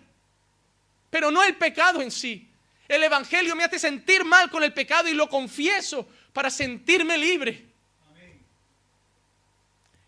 pero 1.09 1.31
no 1.31 1.43
el 1.43 1.55
pecado 1.55 2.01
en 2.01 2.11
sí. 2.11 2.47
El 2.87 3.03
Evangelio 3.03 3.55
me 3.55 3.63
hace 3.63 3.79
sentir 3.79 4.25
mal 4.25 4.49
con 4.49 4.63
el 4.63 4.73
pecado 4.73 5.07
y 5.07 5.13
lo 5.13 5.29
confieso 5.29 6.07
para 6.33 6.49
sentirme 6.49 7.17
libre. 7.17 7.65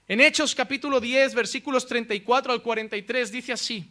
En 0.07 0.19
Hechos 0.19 0.53
capítulo 0.53 0.99
10, 0.99 1.33
versículos 1.33 1.87
34 1.87 2.51
al 2.51 2.61
43 2.61 3.31
dice 3.31 3.53
así. 3.53 3.89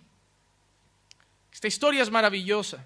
Esta 1.62 1.68
historia 1.68 2.02
es 2.02 2.10
maravillosa. 2.10 2.84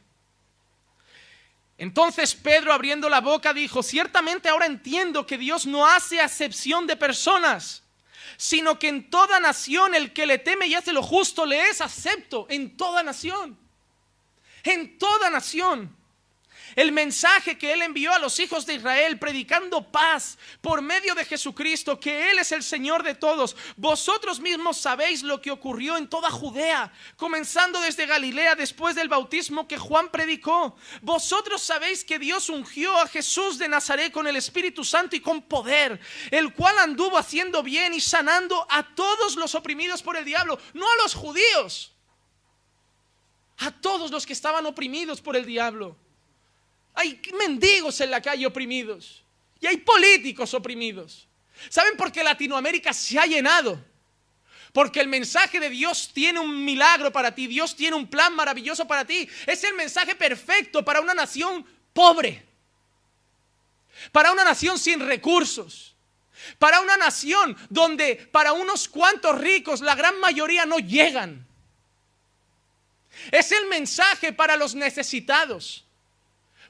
Entonces 1.78 2.34
Pedro 2.34 2.74
abriendo 2.74 3.08
la 3.08 3.22
boca 3.22 3.54
dijo, 3.54 3.82
ciertamente 3.82 4.50
ahora 4.50 4.66
entiendo 4.66 5.26
que 5.26 5.38
Dios 5.38 5.64
no 5.64 5.86
hace 5.86 6.20
acepción 6.20 6.86
de 6.86 6.94
personas, 6.94 7.82
sino 8.36 8.78
que 8.78 8.88
en 8.88 9.08
toda 9.08 9.40
nación 9.40 9.94
el 9.94 10.12
que 10.12 10.26
le 10.26 10.36
teme 10.36 10.66
y 10.66 10.74
hace 10.74 10.92
lo 10.92 11.02
justo 11.02 11.46
le 11.46 11.70
es 11.70 11.80
acepto, 11.80 12.46
en 12.50 12.76
toda 12.76 13.02
nación, 13.02 13.58
en 14.62 14.98
toda 14.98 15.30
nación 15.30 15.95
el 16.76 16.92
mensaje 16.92 17.56
que 17.56 17.72
Él 17.72 17.80
envió 17.80 18.12
a 18.12 18.18
los 18.18 18.38
hijos 18.38 18.66
de 18.66 18.74
Israel, 18.74 19.18
predicando 19.18 19.90
paz 19.90 20.38
por 20.60 20.82
medio 20.82 21.14
de 21.14 21.24
Jesucristo, 21.24 21.98
que 21.98 22.30
Él 22.30 22.38
es 22.38 22.52
el 22.52 22.62
Señor 22.62 23.02
de 23.02 23.14
todos. 23.14 23.56
Vosotros 23.76 24.38
mismos 24.38 24.76
sabéis 24.76 25.22
lo 25.22 25.40
que 25.40 25.50
ocurrió 25.50 25.96
en 25.96 26.08
toda 26.08 26.30
Judea, 26.30 26.92
comenzando 27.16 27.80
desde 27.80 28.04
Galilea 28.04 28.54
después 28.54 28.94
del 28.94 29.08
bautismo 29.08 29.66
que 29.66 29.78
Juan 29.78 30.10
predicó. 30.10 30.76
Vosotros 31.00 31.62
sabéis 31.62 32.04
que 32.04 32.18
Dios 32.18 32.50
ungió 32.50 32.94
a 32.98 33.08
Jesús 33.08 33.58
de 33.58 33.68
Nazaret 33.68 34.12
con 34.12 34.26
el 34.26 34.36
Espíritu 34.36 34.84
Santo 34.84 35.16
y 35.16 35.20
con 35.20 35.42
poder, 35.42 35.98
el 36.30 36.52
cual 36.52 36.78
anduvo 36.78 37.16
haciendo 37.16 37.62
bien 37.62 37.94
y 37.94 38.00
sanando 38.00 38.66
a 38.68 38.94
todos 38.94 39.36
los 39.36 39.54
oprimidos 39.54 40.02
por 40.02 40.18
el 40.18 40.26
diablo, 40.26 40.58
no 40.74 40.86
a 40.86 40.96
los 41.02 41.14
judíos, 41.14 41.92
a 43.56 43.70
todos 43.70 44.10
los 44.10 44.26
que 44.26 44.34
estaban 44.34 44.66
oprimidos 44.66 45.22
por 45.22 45.36
el 45.36 45.46
diablo. 45.46 45.96
Hay 46.96 47.20
mendigos 47.38 48.00
en 48.00 48.10
la 48.10 48.22
calle 48.22 48.46
oprimidos. 48.46 49.22
Y 49.60 49.66
hay 49.66 49.76
políticos 49.76 50.54
oprimidos. 50.54 51.28
¿Saben 51.68 51.96
por 51.96 52.10
qué 52.10 52.24
Latinoamérica 52.24 52.92
se 52.92 53.18
ha 53.18 53.26
llenado? 53.26 53.84
Porque 54.72 55.00
el 55.00 55.06
mensaje 55.06 55.60
de 55.60 55.68
Dios 55.68 56.10
tiene 56.12 56.40
un 56.40 56.64
milagro 56.64 57.12
para 57.12 57.34
ti. 57.34 57.46
Dios 57.46 57.76
tiene 57.76 57.96
un 57.96 58.08
plan 58.08 58.34
maravilloso 58.34 58.86
para 58.86 59.04
ti. 59.04 59.28
Es 59.46 59.62
el 59.64 59.74
mensaje 59.74 60.14
perfecto 60.14 60.84
para 60.84 61.02
una 61.02 61.14
nación 61.14 61.66
pobre. 61.92 62.46
Para 64.10 64.32
una 64.32 64.44
nación 64.44 64.78
sin 64.78 65.00
recursos. 65.00 65.94
Para 66.58 66.80
una 66.80 66.96
nación 66.96 67.56
donde 67.68 68.16
para 68.16 68.54
unos 68.54 68.88
cuantos 68.88 69.38
ricos 69.38 69.82
la 69.82 69.94
gran 69.94 70.18
mayoría 70.18 70.64
no 70.64 70.78
llegan. 70.78 71.46
Es 73.30 73.52
el 73.52 73.66
mensaje 73.66 74.32
para 74.32 74.56
los 74.56 74.74
necesitados 74.74 75.85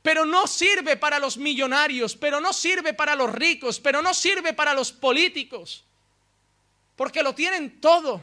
pero 0.06 0.24
no 0.24 0.46
sirve 0.46 0.96
para 0.96 1.18
los 1.18 1.36
millonarios, 1.36 2.14
pero 2.14 2.40
no 2.40 2.52
sirve 2.52 2.94
para 2.94 3.16
los 3.16 3.28
ricos, 3.32 3.80
pero 3.80 4.00
no 4.00 4.14
sirve 4.14 4.52
para 4.52 4.72
los 4.72 4.92
políticos, 4.92 5.82
porque 6.94 7.24
lo 7.24 7.34
tienen 7.34 7.80
todo. 7.80 8.20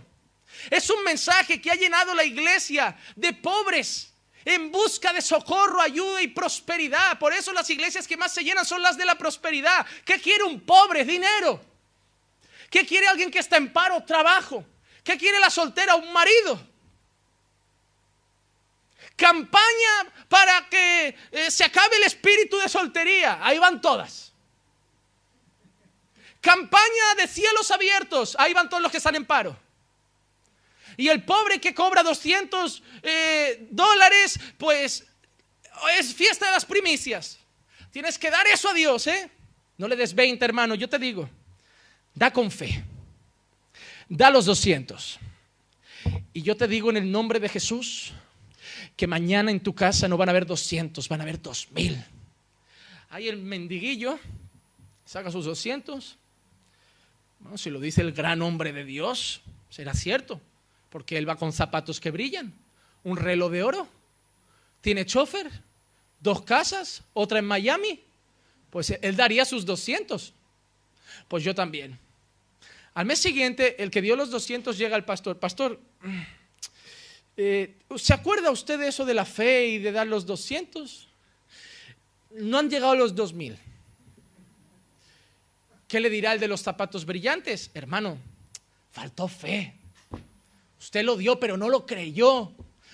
Es 0.70 0.90
un 0.90 1.04
mensaje 1.04 1.62
que 1.62 1.70
ha 1.70 1.76
llenado 1.76 2.16
la 2.16 2.24
iglesia 2.24 2.98
de 3.18 3.34
pobres 3.34 4.14
en 4.46 4.72
busca 4.72 5.12
de 5.12 5.22
socorro, 5.22 5.82
ayuda 5.82 6.22
y 6.22 6.30
prosperidad. 6.30 7.20
Por 7.20 7.34
eso 7.34 7.52
las 7.52 7.70
iglesias 7.70 8.08
que 8.08 8.16
más 8.16 8.34
se 8.34 8.46
llenan 8.46 8.64
son 8.64 8.82
las 8.82 8.96
de 8.96 9.04
la 9.04 9.18
prosperidad. 9.18 9.86
¿Qué 10.06 10.22
quiere 10.22 10.46
un 10.46 10.62
pobre? 10.62 11.04
Dinero. 11.04 11.60
¿Qué 12.70 12.86
quiere 12.86 13.08
alguien 13.08 13.30
que 13.30 13.40
está 13.40 13.58
en 13.58 13.74
paro? 13.74 14.02
Trabajo. 14.06 14.64
¿Qué 15.04 15.18
quiere 15.18 15.38
la 15.38 15.50
soltera? 15.50 15.96
Un 15.96 16.14
marido. 16.14 16.66
Campaña 19.16 20.14
para 20.28 20.68
que 20.70 21.16
eh, 21.32 21.52
se 21.52 21.64
acabe 21.64 21.98
el 21.98 22.04
espíritu 22.04 22.58
de 22.58 22.68
soltería. 22.68 23.40
Ahí 23.42 23.60
van 23.60 23.82
todas. 23.82 24.34
Campaña 26.42 27.16
de 27.18 27.28
cielos 27.28 27.72
abiertos. 27.72 28.36
Ahí 28.40 28.54
van 28.54 28.70
todos 28.70 28.82
los 28.82 28.92
que 28.92 28.98
están 28.98 29.16
en 29.16 29.26
paro. 29.26 29.58
Y 30.98 31.08
el 31.08 31.24
pobre 31.24 31.60
que 31.60 31.74
cobra 31.74 32.04
200 32.04 32.84
eh, 33.02 33.68
dólares, 33.72 34.40
pues 34.58 35.06
es 35.98 36.14
fiesta 36.14 36.48
de 36.48 36.52
las 36.52 36.66
primicias. 36.66 37.40
Tienes 37.92 38.18
que 38.18 38.30
dar 38.30 38.46
eso 38.48 38.70
a 38.70 38.74
Dios, 38.74 39.08
¿eh? 39.08 39.30
No 39.78 39.88
le 39.88 39.96
des 39.96 40.14
20, 40.14 40.44
hermano, 40.44 40.76
yo 40.76 40.90
te 40.90 41.00
digo. 41.00 41.30
Da 42.14 42.32
con 42.32 42.52
fe. 42.52 42.84
Da 44.08 44.30
los 44.30 44.46
200. 44.46 45.20
Y 46.34 46.42
yo 46.42 46.58
te 46.58 46.68
digo 46.68 46.90
en 46.90 46.98
el 46.98 47.12
nombre 47.12 47.40
de 47.40 47.50
Jesús, 47.50 48.14
que 48.96 49.08
mañana 49.08 49.52
en 49.52 49.60
tu 49.60 49.74
casa 49.74 50.08
no 50.08 50.18
van 50.18 50.30
a 50.30 50.32
haber 50.32 50.46
200, 50.46 51.08
van 51.10 51.22
a 51.22 51.24
haber 51.24 51.42
2000. 51.42 52.04
Ahí 53.10 53.28
el 53.28 53.38
mendiguillo 53.38 54.20
saca 55.06 55.32
sus 55.32 55.46
200. 55.46 56.18
Bueno, 57.40 57.58
si 57.58 57.70
lo 57.70 57.80
dice 57.80 58.02
el 58.02 58.14
gran 58.14 58.42
hombre 58.42 58.72
de 58.72 58.86
Dios, 58.86 59.42
será 59.70 59.94
cierto, 59.94 60.40
porque 60.90 61.18
él 61.18 61.28
va 61.28 61.36
con 61.36 61.52
zapatos 61.52 62.00
que 62.00 62.12
brillan, 62.12 62.54
un 63.04 63.18
reloj 63.18 63.52
de 63.52 63.64
oro, 63.64 63.88
tiene 64.82 65.06
chofer, 65.06 65.50
dos 66.20 66.42
casas, 66.44 67.04
otra 67.14 67.40
en 67.40 67.46
Miami. 67.46 68.00
Pues 68.70 68.98
él 69.02 69.16
daría 69.16 69.46
sus 69.46 69.66
200. 69.66 70.34
Pues 71.28 71.44
yo 71.44 71.54
también. 71.54 72.00
Al 72.94 73.06
mes 73.06 73.20
siguiente, 73.20 73.82
el 73.82 73.92
que 73.92 74.02
dio 74.02 74.16
los 74.16 74.30
200 74.32 74.78
llega 74.78 74.96
al 74.96 75.06
pastor. 75.06 75.40
Pastor, 75.40 75.80
eh, 77.38 77.76
¿Se 77.96 78.14
acuerda 78.14 78.52
usted 78.52 78.80
de 78.80 78.88
eso 78.88 79.06
de 79.06 79.14
la 79.14 79.26
fe 79.26 79.68
y 79.68 79.80
de 79.80 79.92
dar 79.92 80.08
los 80.08 80.26
200? 80.26 81.08
No 82.32 82.60
han 82.60 82.70
llegado 82.70 82.96
los 82.96 83.16
2000. 83.16 83.58
¿Qué 85.88 86.00
le 86.00 86.10
dirá 86.10 86.34
el 86.34 86.40
de 86.40 86.48
los 86.48 86.62
zapatos 86.62 87.06
brillantes? 87.06 87.70
Hermano, 87.74 88.18
faltó 88.92 89.28
fe. 89.28 89.74
Usted 90.80 91.04
lo 91.04 91.18
dio, 91.18 91.40
pero 91.40 91.56
no 91.58 91.70
lo 91.70 91.86
creyó. 91.86 92.52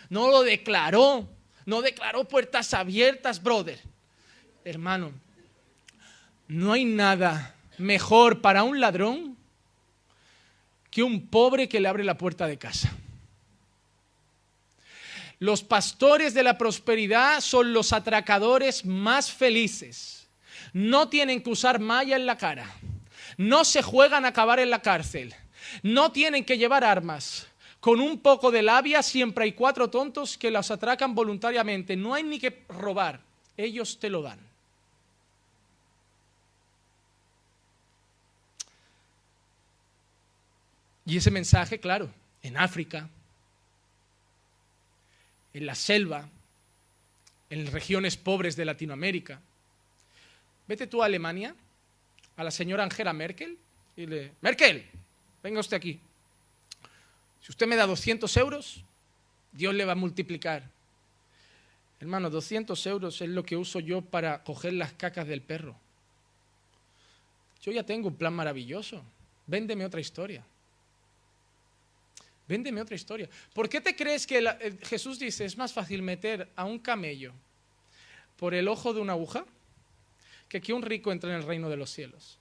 No 0.09 0.29
lo 0.29 0.43
declaró. 0.43 1.27
No 1.65 1.81
declaró 1.81 2.25
puertas 2.27 2.73
abiertas, 2.73 3.41
brother. 3.41 3.79
Hermano, 4.65 5.11
no 6.47 6.73
hay 6.73 6.83
nada 6.83 7.55
mejor 7.77 8.41
para 8.41 8.63
un 8.63 8.79
ladrón 8.79 9.37
que 10.91 11.03
un 11.03 11.27
pobre 11.27 11.69
que 11.69 11.79
le 11.79 11.87
abre 11.87 12.03
la 12.03 12.17
puerta 12.17 12.47
de 12.47 12.57
casa. 12.57 12.91
Los 15.39 15.63
pastores 15.63 16.33
de 16.33 16.43
la 16.43 16.57
prosperidad 16.57 17.39
son 17.39 17.73
los 17.73 17.93
atracadores 17.93 18.85
más 18.85 19.31
felices. 19.31 20.27
No 20.73 21.07
tienen 21.07 21.41
que 21.41 21.49
usar 21.49 21.79
malla 21.79 22.17
en 22.17 22.25
la 22.25 22.37
cara. 22.37 22.69
No 23.37 23.63
se 23.63 23.81
juegan 23.81 24.25
a 24.25 24.29
acabar 24.29 24.59
en 24.59 24.69
la 24.69 24.81
cárcel. 24.81 25.33
No 25.81 26.11
tienen 26.11 26.43
que 26.43 26.57
llevar 26.57 26.83
armas. 26.83 27.47
Con 27.79 28.01
un 28.01 28.19
poco 28.19 28.51
de 28.51 28.61
labia 28.61 29.01
siempre 29.01 29.45
hay 29.45 29.53
cuatro 29.53 29.89
tontos 29.89 30.37
que 30.37 30.51
los 30.51 30.69
atracan 30.71 31.15
voluntariamente. 31.15 31.95
No 31.95 32.13
hay 32.13 32.23
ni 32.23 32.37
que 32.37 32.65
robar. 32.67 33.21
Ellos 33.55 33.97
te 33.97 34.09
lo 34.09 34.21
dan. 34.21 34.39
Y 41.05 41.17
ese 41.17 41.31
mensaje, 41.31 41.79
claro, 41.79 42.11
en 42.43 42.57
África, 42.57 43.09
en 45.53 45.65
la 45.65 45.75
selva, 45.75 46.29
en 47.49 47.71
regiones 47.71 48.17
pobres 48.17 48.55
de 48.55 48.65
Latinoamérica. 48.65 49.41
Vete 50.67 50.87
tú 50.87 51.01
a 51.01 51.05
Alemania, 51.05 51.55
a 52.35 52.43
la 52.43 52.51
señora 52.51 52.83
Angela 52.83 53.13
Merkel, 53.13 53.57
y 53.95 54.05
le, 54.05 54.31
Merkel, 54.41 54.85
venga 55.41 55.59
usted 55.59 55.77
aquí. 55.77 55.99
Si 57.41 57.51
usted 57.51 57.67
me 57.67 57.75
da 57.75 57.87
200 57.87 58.35
euros, 58.37 58.83
Dios 59.51 59.73
le 59.73 59.85
va 59.85 59.93
a 59.93 59.95
multiplicar. 59.95 60.69
Hermano, 61.99 62.29
200 62.29 62.85
euros 62.87 63.21
es 63.21 63.29
lo 63.29 63.43
que 63.43 63.57
uso 63.57 63.79
yo 63.79 64.01
para 64.01 64.43
coger 64.43 64.73
las 64.73 64.93
cacas 64.93 65.27
del 65.27 65.41
perro. 65.41 65.75
Yo 67.61 67.71
ya 67.71 67.83
tengo 67.83 68.07
un 68.07 68.15
plan 68.15 68.33
maravilloso. 68.33 69.03
Véndeme 69.47 69.85
otra 69.85 69.99
historia. 69.99 70.43
Véndeme 72.49 72.81
otra 72.81 72.95
historia. 72.95 73.29
¿Por 73.53 73.69
qué 73.69 73.79
te 73.79 73.95
crees 73.95 74.25
que 74.25 74.43
Jesús 74.81 75.19
dice 75.19 75.45
es 75.45 75.55
más 75.55 75.71
fácil 75.71 76.01
meter 76.01 76.49
a 76.55 76.65
un 76.65 76.79
camello 76.79 77.31
por 78.37 78.55
el 78.55 78.67
ojo 78.67 78.91
de 78.91 78.99
una 78.99 79.13
aguja 79.13 79.45
que 80.47 80.59
que 80.59 80.73
un 80.73 80.81
rico 80.81 81.11
entre 81.11 81.29
en 81.29 81.35
el 81.35 81.43
reino 81.43 81.69
de 81.69 81.77
los 81.77 81.91
cielos? 81.91 82.39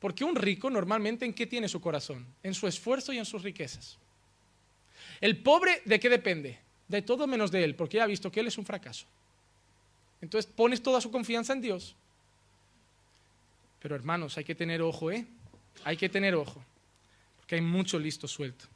Porque 0.00 0.24
un 0.24 0.34
rico 0.34 0.68
normalmente 0.68 1.24
en 1.24 1.32
qué 1.32 1.46
tiene 1.46 1.68
su 1.68 1.80
corazón? 1.80 2.26
En 2.42 2.52
su 2.52 2.66
esfuerzo 2.66 3.12
y 3.12 3.18
en 3.18 3.24
sus 3.24 3.44
riquezas. 3.44 3.98
El 5.20 5.40
pobre, 5.40 5.82
¿de 5.84 6.00
qué 6.00 6.08
depende? 6.08 6.58
De 6.88 7.02
todo 7.02 7.28
menos 7.28 7.52
de 7.52 7.62
él, 7.62 7.76
porque 7.76 7.98
ya 7.98 8.04
ha 8.04 8.08
visto 8.08 8.32
que 8.32 8.40
él 8.40 8.48
es 8.48 8.58
un 8.58 8.66
fracaso. 8.66 9.06
Entonces 10.20 10.50
pones 10.50 10.82
toda 10.82 11.00
su 11.00 11.12
confianza 11.12 11.52
en 11.52 11.60
Dios. 11.60 11.94
Pero 13.78 13.94
hermanos, 13.94 14.36
hay 14.38 14.44
que 14.44 14.56
tener 14.56 14.82
ojo, 14.82 15.12
¿eh? 15.12 15.24
Hay 15.84 15.96
que 15.96 16.08
tener 16.08 16.34
ojo 16.34 16.64
que 17.50 17.56
hay 17.56 17.62
mucho 17.62 17.98
listo 17.98 18.28
suelto. 18.28 18.66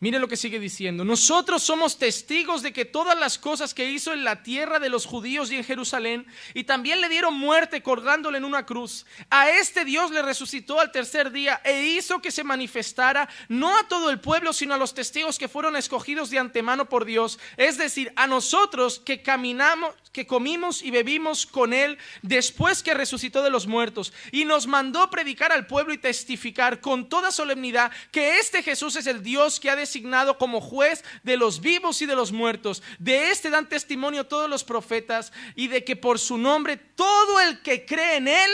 Mire 0.00 0.18
lo 0.18 0.26
que 0.26 0.36
sigue 0.36 0.58
diciendo. 0.58 1.04
Nosotros 1.04 1.62
somos 1.62 1.98
testigos 1.98 2.62
de 2.62 2.72
que 2.72 2.84
todas 2.84 3.16
las 3.16 3.38
cosas 3.38 3.74
que 3.74 3.88
hizo 3.88 4.12
en 4.12 4.24
la 4.24 4.42
tierra 4.42 4.80
de 4.80 4.88
los 4.88 5.06
judíos 5.06 5.52
y 5.52 5.56
en 5.56 5.62
Jerusalén, 5.62 6.26
y 6.52 6.64
también 6.64 7.00
le 7.00 7.08
dieron 7.08 7.38
muerte 7.38 7.80
colgándole 7.80 8.38
en 8.38 8.44
una 8.44 8.66
cruz. 8.66 9.06
A 9.30 9.50
este 9.50 9.84
Dios 9.84 10.10
le 10.10 10.20
resucitó 10.20 10.80
al 10.80 10.90
tercer 10.90 11.30
día 11.30 11.60
e 11.64 11.80
hizo 11.86 12.20
que 12.20 12.32
se 12.32 12.42
manifestara 12.42 13.28
no 13.48 13.78
a 13.78 13.86
todo 13.86 14.10
el 14.10 14.18
pueblo, 14.18 14.52
sino 14.52 14.74
a 14.74 14.78
los 14.78 14.92
testigos 14.92 15.38
que 15.38 15.48
fueron 15.48 15.76
escogidos 15.76 16.28
de 16.28 16.40
antemano 16.40 16.88
por 16.88 17.04
Dios. 17.04 17.38
Es 17.56 17.78
decir, 17.78 18.12
a 18.16 18.26
nosotros 18.26 18.98
que 18.98 19.22
caminamos, 19.22 19.94
que 20.16 20.26
comimos 20.26 20.82
y 20.82 20.90
bebimos 20.90 21.46
con 21.46 21.72
él 21.72 21.98
después 22.22 22.82
que 22.82 22.94
resucitó 22.94 23.42
de 23.42 23.50
los 23.50 23.66
muertos. 23.66 24.14
Y 24.32 24.46
nos 24.46 24.66
mandó 24.66 25.10
predicar 25.10 25.52
al 25.52 25.66
pueblo 25.66 25.92
y 25.92 25.98
testificar 25.98 26.80
con 26.80 27.08
toda 27.08 27.30
solemnidad 27.30 27.92
que 28.10 28.38
este 28.38 28.62
Jesús 28.62 28.96
es 28.96 29.06
el 29.06 29.22
Dios 29.22 29.60
que 29.60 29.70
ha 29.70 29.76
de 29.76 29.86
designado 29.86 30.36
como 30.36 30.60
juez 30.60 31.04
de 31.22 31.36
los 31.36 31.60
vivos 31.60 32.02
y 32.02 32.06
de 32.06 32.16
los 32.16 32.32
muertos. 32.32 32.82
De 32.98 33.30
este 33.30 33.50
dan 33.50 33.68
testimonio 33.68 34.24
todos 34.24 34.50
los 34.50 34.64
profetas 34.64 35.32
y 35.54 35.68
de 35.68 35.84
que 35.84 35.96
por 35.96 36.18
su 36.18 36.36
nombre 36.36 36.76
todo 36.76 37.40
el 37.40 37.60
que 37.60 37.86
cree 37.86 38.16
en 38.16 38.28
él, 38.28 38.50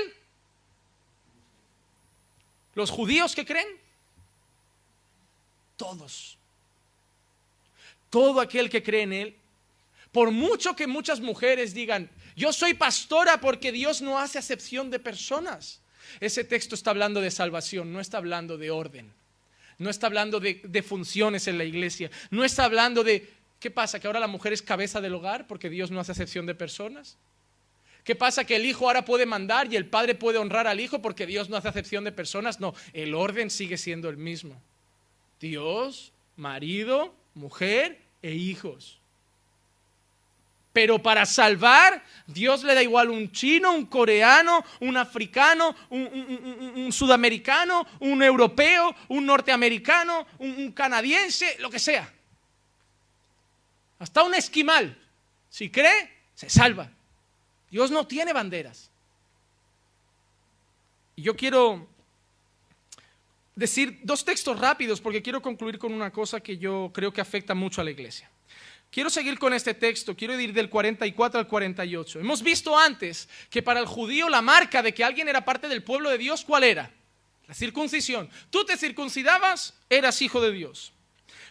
los 2.75 2.91
judíos 2.91 3.35
que 3.35 3.47
creen, 3.47 3.69
todos, 5.77 6.37
todo 8.11 8.41
aquel 8.41 8.69
que 8.69 8.83
cree 8.83 9.03
en 9.03 9.13
él, 9.13 9.37
por 10.13 10.31
mucho 10.31 10.77
que 10.77 10.87
muchas 10.87 11.21
mujeres 11.21 11.75
digan, 11.75 12.11
yo 12.37 12.53
soy 12.53 12.75
pastora 12.75 13.41
porque 13.41 13.73
Dios 13.73 14.03
no 14.03 14.19
hace 14.19 14.39
acepción 14.39 14.91
de 14.91 14.99
personas. 14.99 15.81
Ese 16.21 16.45
texto 16.45 16.75
está 16.75 16.91
hablando 16.91 17.21
de 17.21 17.31
salvación, 17.31 17.93
no 17.93 18.01
está 18.01 18.19
hablando 18.19 18.59
de 18.59 18.71
orden. 18.71 19.11
No 19.79 19.91
está 19.91 20.07
hablando 20.07 20.39
de, 20.39 20.83
funciones 20.83 21.49
en 21.49 21.59
la 21.59 21.65
iglesia. 21.65 22.11
No 22.31 22.45
está 22.45 22.65
hablando 22.65 23.03
de, 23.03 23.29
¿qué 23.59 23.71
pasa? 23.71 23.99
¿Que 23.99 24.07
ahora 24.07 24.21
la 24.21 24.27
mujer 24.27 24.53
es 24.53 24.63
cabeza 24.63 25.01
del 25.01 25.15
hogar 25.15 25.47
porque 25.47 25.71
Dios 25.71 25.91
no 25.91 25.99
hace 25.99 26.13
excepción 26.13 26.47
de 26.47 26.55
personas? 26.55 27.17
¿Qué 28.05 28.15
pasa? 28.15 28.45
¿Que 28.45 28.57
el 28.57 28.67
hijo 28.67 28.87
ahora 28.87 29.05
puede 29.05 29.27
mandar 29.27 29.73
y 29.73 29.77
el 29.77 29.87
padre 29.87 30.15
puede 30.15 30.39
honrar 30.39 30.67
al 30.67 30.81
hijo 30.81 31.01
porque 31.01 31.27
Dios 31.27 31.49
no 31.49 31.57
hace 31.57 31.69
acepción 31.69 32.05
de 32.05 32.13
personas? 32.13 32.61
No, 32.61 32.75
el 32.93 33.15
orden 33.15 33.51
sigue 33.51 33.79
siendo 33.79 34.09
el 34.09 34.17
mismo. 34.17 34.61
Dios, 35.41 36.13
marido, 36.37 37.15
mujer 37.35 38.01
e 38.23 38.35
hijos. 38.35 39.02
Pero 40.73 41.03
para 41.03 41.27
salvar, 41.27 42.03
Dios 42.27 42.65
le 42.65 42.75
da 42.75 42.83
igual 42.83 43.11
un 43.11 43.31
chino, 43.31 43.73
un 43.73 43.87
coreano, 43.87 44.65
un 44.81 44.97
africano, 44.97 45.77
un, 45.91 46.91
sudamericano, 46.91 47.87
un 48.01 48.23
europeo, 48.23 48.95
un 49.09 49.27
norteamericano, 49.27 50.27
un, 50.39 50.73
canadiense, 50.73 51.57
lo 51.59 51.69
que 51.69 51.79
sea. 51.79 52.11
Hasta 53.99 54.23
un 54.23 54.35
esquimal. 54.35 54.99
Si 55.51 55.71
cree, 55.71 56.11
se 56.35 56.49
salva. 56.49 56.91
Dios 57.71 57.91
no 57.91 58.07
tiene 58.07 58.33
banderas. 58.33 58.91
Y 61.17 61.23
yo 61.23 61.37
quiero 61.37 61.87
decir 63.55 64.01
dos 64.03 64.25
textos 64.25 64.59
rápidos 64.59 65.03
porque 65.03 65.21
quiero 65.21 65.43
concluir 65.43 65.79
con 65.79 65.93
una 65.93 66.11
cosa 66.11 66.41
que 66.41 66.57
yo 66.57 66.91
creo 66.95 67.13
que 67.13 67.21
afecta 67.21 67.55
mucho 67.55 67.83
a 67.83 67.85
la 67.85 67.91
iglesia. 67.91 68.31
Quiero 68.93 69.09
seguir 69.09 69.39
con 69.39 69.55
este 69.55 69.73
texto, 69.73 70.15
quiero 70.15 70.39
ir 70.39 70.53
del 70.53 70.69
44 70.69 71.41
al 71.41 71.49
48. 71.49 72.21
Hemos 72.21 72.43
visto 72.43 72.79
antes 72.79 73.27
que 73.49 73.63
para 73.63 73.81
el 73.81 73.87
judío 73.87 74.29
la 74.29 74.43
marca 74.43 74.83
de 74.83 74.93
que 74.93 75.03
alguien 75.03 75.31
era 75.31 75.47
parte 75.47 75.67
del 75.67 75.83
pueblo 75.83 76.11
de 76.11 76.19
Dios, 76.19 76.45
¿cuál 76.45 76.63
era? 76.63 76.93
La 77.47 77.55
circuncisión. 77.55 78.29
Tú 78.51 78.67
te 78.67 78.77
circuncidabas, 78.77 79.73
eras 79.89 80.21
hijo 80.21 80.43
de 80.43 80.53
Dios. 80.53 80.93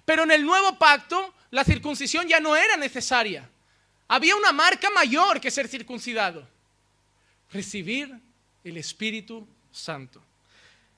Pero 0.06 0.22
en 0.22 0.30
el 0.30 0.46
nuevo 0.46 0.78
pacto, 0.78 1.34
la 1.50 1.64
circuncisión 1.64 2.28
ya 2.28 2.40
no 2.40 2.56
era 2.56 2.78
necesaria. 2.78 3.50
Había 4.08 4.36
una 4.36 4.52
marca 4.52 4.92
mayor 4.92 5.42
que 5.42 5.50
ser 5.50 5.68
circuncidado. 5.68 6.48
Recibir 7.52 8.20
el 8.64 8.78
Espíritu 8.78 9.48
Santo. 9.72 10.24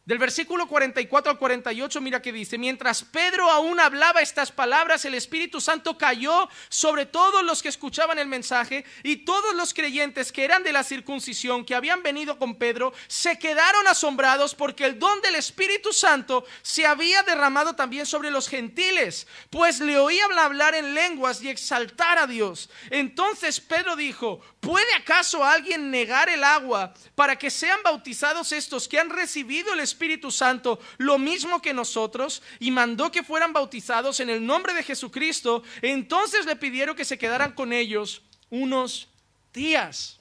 Del 0.05 0.17
versículo 0.17 0.67
44 0.67 1.31
al 1.31 1.37
48, 1.37 2.01
mira 2.01 2.21
que 2.21 2.33
dice, 2.33 2.57
mientras 2.57 3.03
Pedro 3.05 3.49
aún 3.49 3.79
hablaba 3.79 4.19
estas 4.19 4.51
palabras, 4.51 5.05
el 5.05 5.13
Espíritu 5.13 5.61
Santo 5.61 5.97
cayó 5.97 6.49
sobre 6.67 7.05
todos 7.05 7.41
los 7.41 7.63
que 7.63 7.69
escuchaban 7.69 8.19
el 8.19 8.27
mensaje 8.27 8.83
y 9.01 9.23
todos 9.23 9.55
los 9.55 9.73
creyentes 9.73 10.33
que 10.33 10.43
eran 10.43 10.61
de 10.63 10.73
la 10.73 10.83
circuncisión, 10.83 11.63
que 11.63 11.73
habían 11.73 12.03
venido 12.03 12.37
con 12.37 12.55
Pedro, 12.55 12.91
se 13.07 13.39
quedaron 13.39 13.87
asombrados 13.87 14.55
porque 14.55 14.83
el 14.83 14.99
don 14.99 15.21
del 15.21 15.35
Espíritu 15.35 15.93
Santo 15.93 16.43
se 16.63 16.85
había 16.85 17.23
derramado 17.23 17.73
también 17.73 18.05
sobre 18.05 18.29
los 18.29 18.49
gentiles, 18.49 19.25
pues 19.49 19.79
le 19.79 19.97
oían 19.97 20.37
hablar 20.37 20.75
en 20.75 20.93
lenguas 20.93 21.41
y 21.41 21.47
exaltar 21.47 22.17
a 22.17 22.27
Dios. 22.27 22.69
Entonces 22.89 23.61
Pedro 23.61 23.95
dijo, 23.95 24.41
¿puede 24.59 24.93
acaso 24.95 25.45
alguien 25.45 25.91
negar 25.91 26.27
el 26.27 26.43
agua 26.43 26.93
para 27.15 27.37
que 27.37 27.49
sean 27.49 27.81
bautizados 27.83 28.51
estos 28.51 28.89
que 28.89 28.99
han 28.99 29.09
recibido 29.09 29.71
el 29.71 29.79
Espíritu 29.79 29.92
Espíritu 29.93 30.31
Santo 30.31 30.79
lo 30.97 31.17
mismo 31.17 31.61
que 31.61 31.73
nosotros 31.73 32.41
y 32.59 32.71
mandó 32.71 33.11
que 33.11 33.23
fueran 33.23 33.53
bautizados 33.53 34.19
en 34.19 34.29
el 34.29 34.45
nombre 34.45 34.73
de 34.73 34.83
Jesucristo, 34.83 35.63
entonces 35.81 36.45
le 36.45 36.55
pidieron 36.55 36.95
que 36.95 37.05
se 37.05 37.17
quedaran 37.17 37.53
con 37.53 37.71
ellos 37.71 38.23
unos 38.49 39.07
días. 39.53 40.19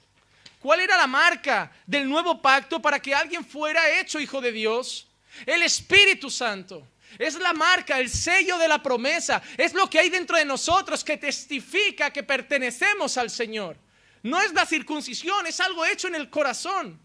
¿Cuál 0.59 0.79
era 0.79 0.95
la 0.95 1.07
marca 1.07 1.71
del 1.85 2.07
nuevo 2.07 2.41
pacto 2.41 2.81
para 2.81 3.01
que 3.01 3.13
alguien 3.13 3.43
fuera 3.43 3.99
hecho 3.99 4.19
hijo 4.19 4.39
de 4.39 4.51
Dios? 4.51 5.07
El 5.45 5.63
Espíritu 5.63 6.29
Santo. 6.29 6.87
Es 7.19 7.35
la 7.35 7.53
marca, 7.53 7.99
el 7.99 8.09
sello 8.09 8.57
de 8.57 8.67
la 8.67 8.81
promesa. 8.81 9.41
Es 9.57 9.73
lo 9.73 9.89
que 9.89 9.99
hay 9.99 10.09
dentro 10.09 10.37
de 10.37 10.45
nosotros 10.45 11.03
que 11.03 11.17
testifica 11.17 12.11
que 12.11 12.23
pertenecemos 12.23 13.17
al 13.17 13.29
Señor. 13.29 13.75
No 14.21 14.39
es 14.41 14.53
la 14.53 14.65
circuncisión, 14.65 15.45
es 15.47 15.59
algo 15.59 15.85
hecho 15.85 16.07
en 16.07 16.15
el 16.15 16.29
corazón. 16.29 16.99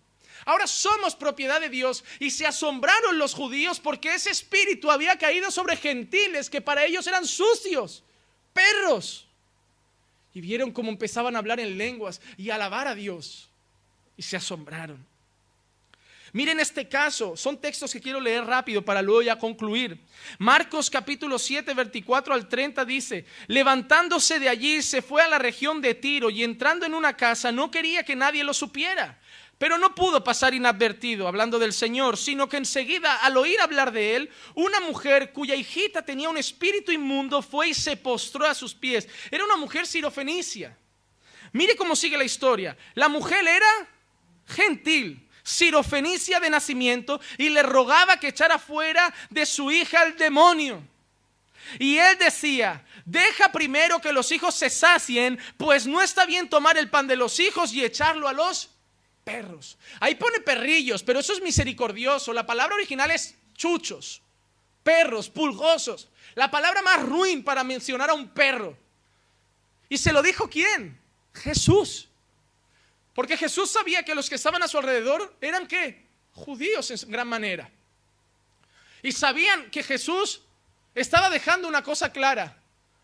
Ahora 0.49 0.67
somos 0.67 1.15
propiedad 1.15 1.61
de 1.61 1.69
Dios 1.69 2.03
y 2.19 2.31
se 2.31 2.47
asombraron 2.47 3.19
los 3.19 3.35
judíos 3.35 3.79
porque 3.81 4.15
ese 4.15 4.31
espíritu 4.31 4.91
había 4.91 5.19
caído 5.19 5.51
sobre 5.51 5.77
gentiles 5.77 6.49
que 6.49 6.63
para 6.63 6.87
ellos 6.87 7.07
eran 7.07 7.27
sucios, 7.27 8.03
perros. 8.55 9.29
Y 10.33 10.41
vieron 10.41 10.73
cómo 10.73 10.89
empezaban 10.89 11.37
a 11.37 11.41
hablar 11.41 11.61
en 11.61 11.77
lenguas 11.77 12.23
y 12.39 12.49
alabar 12.49 12.89
a 12.89 12.95
Dios. 12.95 13.51
Y 14.17 14.23
se 14.23 14.39
asombraron. 14.39 15.07
Miren 16.33 16.61
este 16.61 16.89
caso, 16.89 17.37
son 17.37 17.61
textos 17.61 17.93
que 17.93 18.01
quiero 18.01 18.19
leer 18.19 18.47
rápido 18.47 18.83
para 18.83 19.03
luego 19.03 19.21
ya 19.21 19.39
concluir. 19.39 20.01
Marcos 20.39 20.89
capítulo 20.89 21.39
7, 21.39 21.75
24 21.75 22.33
al 22.33 22.49
30 22.49 22.87
dice, 22.87 23.27
levantándose 23.49 24.39
de 24.39 24.49
allí 24.49 24.81
se 24.81 25.03
fue 25.03 25.21
a 25.21 25.29
la 25.29 25.39
región 25.39 25.83
de 25.83 25.95
Tiro 25.95 26.31
y 26.31 26.43
entrando 26.43 26.87
en 26.87 26.95
una 26.95 27.19
casa 27.19 27.53
no 27.53 27.71
quería 27.71 28.03
que 28.03 28.17
nadie 28.17 28.45
lo 28.45 28.55
supiera 28.55 29.19
pero 29.59 29.77
no 29.77 29.95
pudo 29.95 30.23
pasar 30.23 30.55
inadvertido 30.55 31.27
hablando 31.27 31.59
del 31.59 31.73
Señor, 31.73 32.17
sino 32.17 32.49
que 32.49 32.57
enseguida 32.57 33.17
al 33.17 33.37
oír 33.37 33.61
hablar 33.61 33.91
de 33.93 34.15
él, 34.15 34.31
una 34.55 34.79
mujer 34.81 35.33
cuya 35.33 35.57
hijita 35.57 36.03
tenía 36.03 36.31
un 36.31 36.39
espíritu 36.39 36.93
inmundo 36.93 37.43
fue 37.43 37.71
y 37.71 37.75
se 37.75 37.97
postró 37.97 38.47
a 38.47 38.55
sus 38.55 38.73
pies. 38.73 39.09
Era 39.31 39.45
una 39.45 39.57
mujer 39.57 39.87
sirofenicia. 39.87 40.77
Mire 41.53 41.75
cómo 41.75 41.97
sigue 41.97 42.17
la 42.17 42.25
historia. 42.25 42.77
La 42.95 43.09
mujer 43.09 43.47
era 43.47 43.67
gentil, 44.47 45.29
sirofenicia 45.43 46.39
de 46.39 46.51
nacimiento, 46.51 47.21
y 47.37 47.49
le 47.49 47.65
rogaba 47.65 48.21
que 48.21 48.29
echara 48.29 48.59
fuera 48.61 49.13
de 49.29 49.45
su 49.45 49.73
hija 49.73 50.05
el 50.05 50.17
demonio. 50.17 50.83
Y 51.81 51.99
él 51.99 52.17
decía, 52.17 52.85
deja 53.05 53.51
primero 53.51 54.01
que 54.01 54.13
los 54.13 54.31
hijos 54.31 54.55
se 54.55 54.71
sacien, 54.71 55.39
pues 55.57 55.85
no 55.85 56.01
está 56.01 56.27
bien 56.27 56.49
tomar 56.49 56.79
el 56.79 56.89
pan 56.89 57.09
de 57.09 57.17
los 57.17 57.41
hijos 57.41 57.73
y 57.73 57.85
echarlo 57.85 58.29
a 58.29 58.33
los 58.33 58.71
perros. 59.29 59.77
Ahí 60.01 60.15
pone 60.15 60.41
perrillos, 60.41 61.03
pero 61.03 61.21
eso 61.21 61.33
es 61.35 61.43
misericordioso. 61.43 62.33
La 62.33 62.47
palabra 62.47 62.77
original 62.77 63.11
es 63.11 63.35
chuchos, 63.55 64.23
perros, 64.83 65.29
pulgosos. 65.29 66.09
La 66.35 66.51
palabra 66.51 66.81
más 66.83 67.03
ruin 67.03 67.45
para 67.45 67.63
mencionar 67.63 68.11
a 68.11 68.15
un 68.15 68.29
perro. 68.29 68.77
¿Y 69.89 69.99
se 69.99 70.13
lo 70.13 70.23
dijo 70.23 70.49
quién? 70.49 70.99
Jesús. 71.35 72.09
Porque 73.15 73.37
Jesús 73.37 73.71
sabía 73.71 74.03
que 74.03 74.15
los 74.15 74.29
que 74.29 74.37
estaban 74.37 74.63
a 74.63 74.69
su 74.69 74.79
alrededor 74.79 75.37
eran 75.41 75.67
qué? 75.67 76.07
Judíos 76.33 76.91
en 76.91 77.11
gran 77.11 77.29
manera. 77.29 77.71
Y 79.03 79.13
sabían 79.13 79.71
que 79.71 79.83
Jesús 79.83 80.41
estaba 80.95 81.29
dejando 81.29 81.69
una 81.69 81.83
cosa 81.83 82.13
clara. 82.13 82.57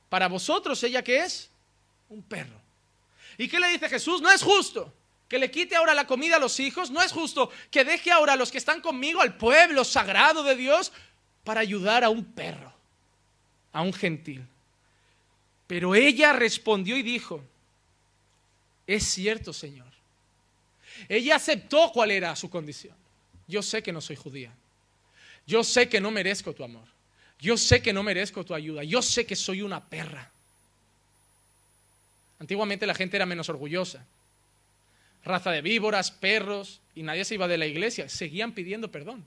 Para 0.09 0.29
vosotros, 0.29 0.83
ella 0.85 1.03
que 1.03 1.19
es 1.19 1.51
un 2.09 2.23
perro. 2.23 2.61
¿Y 3.37 3.49
qué 3.49 3.59
le 3.59 3.69
dice 3.69 3.89
Jesús? 3.89 4.23
No 4.23 4.31
es 4.31 4.43
justo 4.43 4.93
que 5.29 5.39
le 5.39 5.51
quite 5.51 5.75
ahora 5.75 5.95
la 5.95 6.07
comida 6.07 6.37
a 6.37 6.41
los 6.41 6.61
hijos, 6.61 6.91
no 6.91 7.03
es 7.03 7.13
justo 7.13 7.51
que 7.71 7.85
deje 7.85 8.11
ahora 8.11 8.35
a 8.35 8.37
los 8.37 8.51
que 8.51 8.59
están 8.59 8.81
conmigo, 8.81 9.21
al 9.21 9.37
pueblo 9.37 9.85
sagrado 9.85 10.43
de 10.43 10.57
Dios, 10.57 10.93
para 11.45 11.61
ayudar 11.61 12.05
a 12.05 12.11
un 12.11 12.25
perro, 12.25 12.73
a 13.73 13.83
un 13.83 13.93
gentil. 13.93 14.47
Pero 15.67 15.95
ella 15.95 16.33
respondió 16.33 16.97
y 16.97 17.03
dijo, 17.03 17.43
es 18.87 19.05
cierto, 19.05 19.53
Señor. 19.53 19.87
Ella 21.09 21.37
aceptó 21.37 21.91
cuál 21.93 22.11
era 22.11 22.37
su 22.37 22.51
condición. 22.51 22.95
Yo 23.49 23.63
sé 23.63 23.83
que 23.83 23.93
no 23.93 24.01
soy 24.01 24.17
judía. 24.17 24.53
Yo 25.47 25.65
sé 25.65 25.89
que 25.89 26.01
no 26.01 26.11
merezco 26.11 26.53
tu 26.53 26.65
amor. 26.65 26.95
Yo 27.45 27.57
sé 27.57 27.83
que 27.83 27.93
no 27.93 28.03
merezco 28.03 28.45
tu 28.45 28.55
ayuda, 28.55 28.85
yo 28.85 29.03
sé 29.03 29.27
que 29.27 29.37
soy 29.37 29.61
una 29.61 29.85
perra. 29.85 30.31
Antiguamente 32.39 32.87
la 32.87 32.95
gente 32.95 33.17
era 33.17 33.27
menos 33.27 33.49
orgullosa. 33.49 34.05
Raza 35.25 35.51
de 35.51 35.63
víboras, 35.63 36.11
perros, 36.11 36.81
y 36.95 37.03
nadie 37.03 37.25
se 37.25 37.35
iba 37.35 37.49
de 37.49 37.59
la 37.59 37.67
iglesia, 37.67 38.09
seguían 38.09 38.53
pidiendo 38.53 38.91
perdón. 38.91 39.25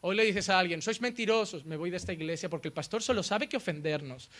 Hoy 0.00 0.16
le 0.16 0.24
dices 0.24 0.50
a 0.50 0.58
alguien, 0.58 0.82
sois 0.82 1.00
mentirosos, 1.00 1.64
me 1.64 1.76
voy 1.76 1.90
de 1.90 1.96
esta 1.96 2.12
iglesia 2.12 2.50
porque 2.50 2.68
el 2.68 2.74
pastor 2.74 3.02
solo 3.02 3.22
sabe 3.22 3.48
que 3.48 3.56
ofendernos. 3.56 4.30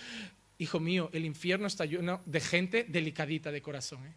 Hijo 0.58 0.78
mío, 0.78 1.08
el 1.12 1.24
infierno 1.24 1.66
está 1.66 1.86
lleno 1.86 2.20
de 2.26 2.40
gente 2.40 2.84
delicadita 2.86 3.50
de 3.50 3.62
corazón. 3.62 4.04
¿eh? 4.06 4.12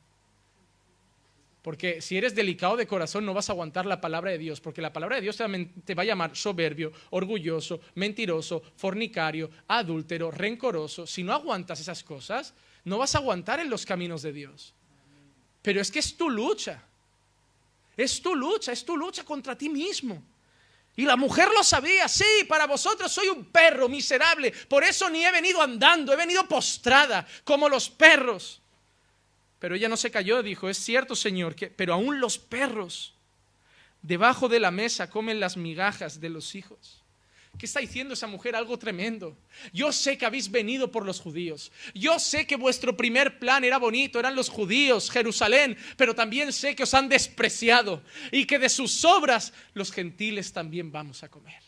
Porque 1.62 2.02
si 2.02 2.18
eres 2.18 2.36
delicado 2.36 2.78
de 2.78 2.88
corazón 2.88 3.26
no 3.26 3.34
vas 3.34 3.50
a 3.50 3.54
aguantar 3.54 3.86
la 3.86 4.00
palabra 4.00 4.32
de 4.32 4.38
Dios, 4.38 4.62
porque 4.62 4.82
la 4.82 4.94
palabra 4.94 5.18
de 5.18 5.22
Dios 5.22 5.38
te 5.84 5.96
va 5.96 6.04
a 6.04 6.06
llamar 6.06 6.36
soberbio, 6.36 6.92
orgulloso, 7.10 7.82
mentiroso, 7.96 8.62
fornicario, 8.76 9.50
adúltero, 9.68 10.32
rencoroso. 10.32 11.08
Si 11.08 11.24
no 11.24 11.34
aguantas 11.34 11.80
esas 11.80 12.04
cosas, 12.04 12.54
no 12.86 12.98
vas 12.98 13.16
a 13.16 13.18
aguantar 13.18 13.60
en 13.60 13.70
los 13.70 13.86
caminos 13.86 14.22
de 14.22 14.34
Dios. 14.34 14.74
Pero 15.62 15.82
es 15.82 15.92
que 15.92 16.00
es 16.00 16.16
tu 16.16 16.30
lucha. 16.30 16.84
Es 17.96 18.22
tu 18.22 18.36
lucha, 18.36 18.72
es 18.72 18.86
tu 18.86 18.96
lucha 18.96 19.24
contra 19.24 19.58
ti 19.58 19.70
mismo. 19.70 20.24
Y 20.96 21.06
la 21.06 21.16
mujer 21.16 21.50
lo 21.54 21.64
sabía, 21.64 22.08
sí, 22.08 22.26
para 22.48 22.66
vosotros 22.66 23.12
soy 23.12 23.28
un 23.28 23.46
perro 23.46 23.88
miserable, 23.88 24.52
por 24.68 24.84
eso 24.84 25.08
ni 25.12 25.24
he 25.24 25.32
venido 25.32 25.62
andando, 25.62 26.12
he 26.12 26.16
venido 26.16 26.48
postrada 26.48 27.28
como 27.44 27.70
los 27.70 27.88
perros. 27.88 28.62
Pero 29.60 29.76
ella 29.76 29.90
no 29.90 29.98
se 29.98 30.10
cayó, 30.10 30.42
dijo, 30.42 30.70
es 30.70 30.78
cierto, 30.78 31.16
Señor, 31.16 31.54
que, 31.54 31.68
pero 31.68 31.94
aún 31.94 32.20
los 32.20 32.40
perros 32.40 33.14
debajo 34.02 34.50
de 34.50 34.60
la 34.60 34.72
mesa 34.72 35.10
comen 35.10 35.40
las 35.40 35.56
migajas 35.56 36.20
de 36.20 36.30
los 36.30 36.56
hijos. 36.56 37.04
¿Qué 37.58 37.66
está 37.66 37.80
diciendo 37.80 38.14
esa 38.14 38.28
mujer? 38.28 38.56
Algo 38.56 38.78
tremendo. 38.78 39.36
Yo 39.74 39.92
sé 39.92 40.18
que 40.18 40.26
habéis 40.26 40.52
venido 40.52 40.92
por 40.92 41.06
los 41.06 41.20
judíos. 41.20 41.72
Yo 41.96 42.20
sé 42.20 42.46
que 42.46 42.56
vuestro 42.56 42.96
primer 42.96 43.40
plan 43.40 43.64
era 43.64 43.80
bonito, 43.80 44.20
eran 44.20 44.36
los 44.36 44.50
judíos, 44.50 45.10
Jerusalén, 45.10 45.76
pero 45.96 46.14
también 46.14 46.54
sé 46.54 46.76
que 46.76 46.84
os 46.84 46.94
han 46.94 47.10
despreciado 47.10 48.04
y 48.32 48.46
que 48.46 48.60
de 48.60 48.70
sus 48.70 49.04
obras 49.06 49.54
los 49.74 49.92
gentiles 49.92 50.54
también 50.54 50.92
vamos 50.92 51.24
a 51.24 51.30
comer. 51.30 51.64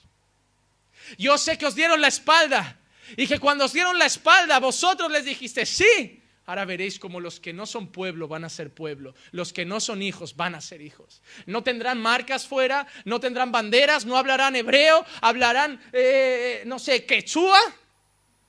Yo 1.17 1.37
sé 1.39 1.57
que 1.57 1.65
os 1.65 1.73
dieron 1.73 2.01
la 2.01 2.07
espalda 2.07 2.79
y 3.17 3.25
que 3.25 3.39
cuando 3.39 3.65
os 3.65 3.73
dieron 3.73 3.97
la 3.97 4.05
espalda 4.05 4.59
vosotros 4.59 5.11
les 5.11 5.25
dijiste, 5.25 5.65
sí, 5.65 6.21
Ahora 6.49 6.65
veréis 6.65 6.97
como 6.97 7.19
los 7.19 7.39
que 7.39 7.53
no 7.53 7.67
son 7.67 7.91
pueblo 7.91 8.27
van 8.27 8.43
a 8.43 8.49
ser 8.49 8.73
pueblo, 8.73 9.13
los 9.29 9.53
que 9.53 9.65
no 9.65 9.79
son 9.79 10.01
hijos 10.01 10.35
van 10.35 10.55
a 10.55 10.61
ser 10.61 10.81
hijos. 10.81 11.21
No 11.45 11.61
tendrán 11.61 12.01
marcas 12.01 12.47
fuera, 12.47 12.87
no 13.05 13.19
tendrán 13.19 13.51
banderas, 13.51 14.03
no 14.03 14.17
hablarán 14.17 14.55
hebreo, 14.55 15.05
hablarán, 15.21 15.79
eh, 15.93 16.63
no 16.65 16.79
sé, 16.79 17.05
quechua, 17.05 17.59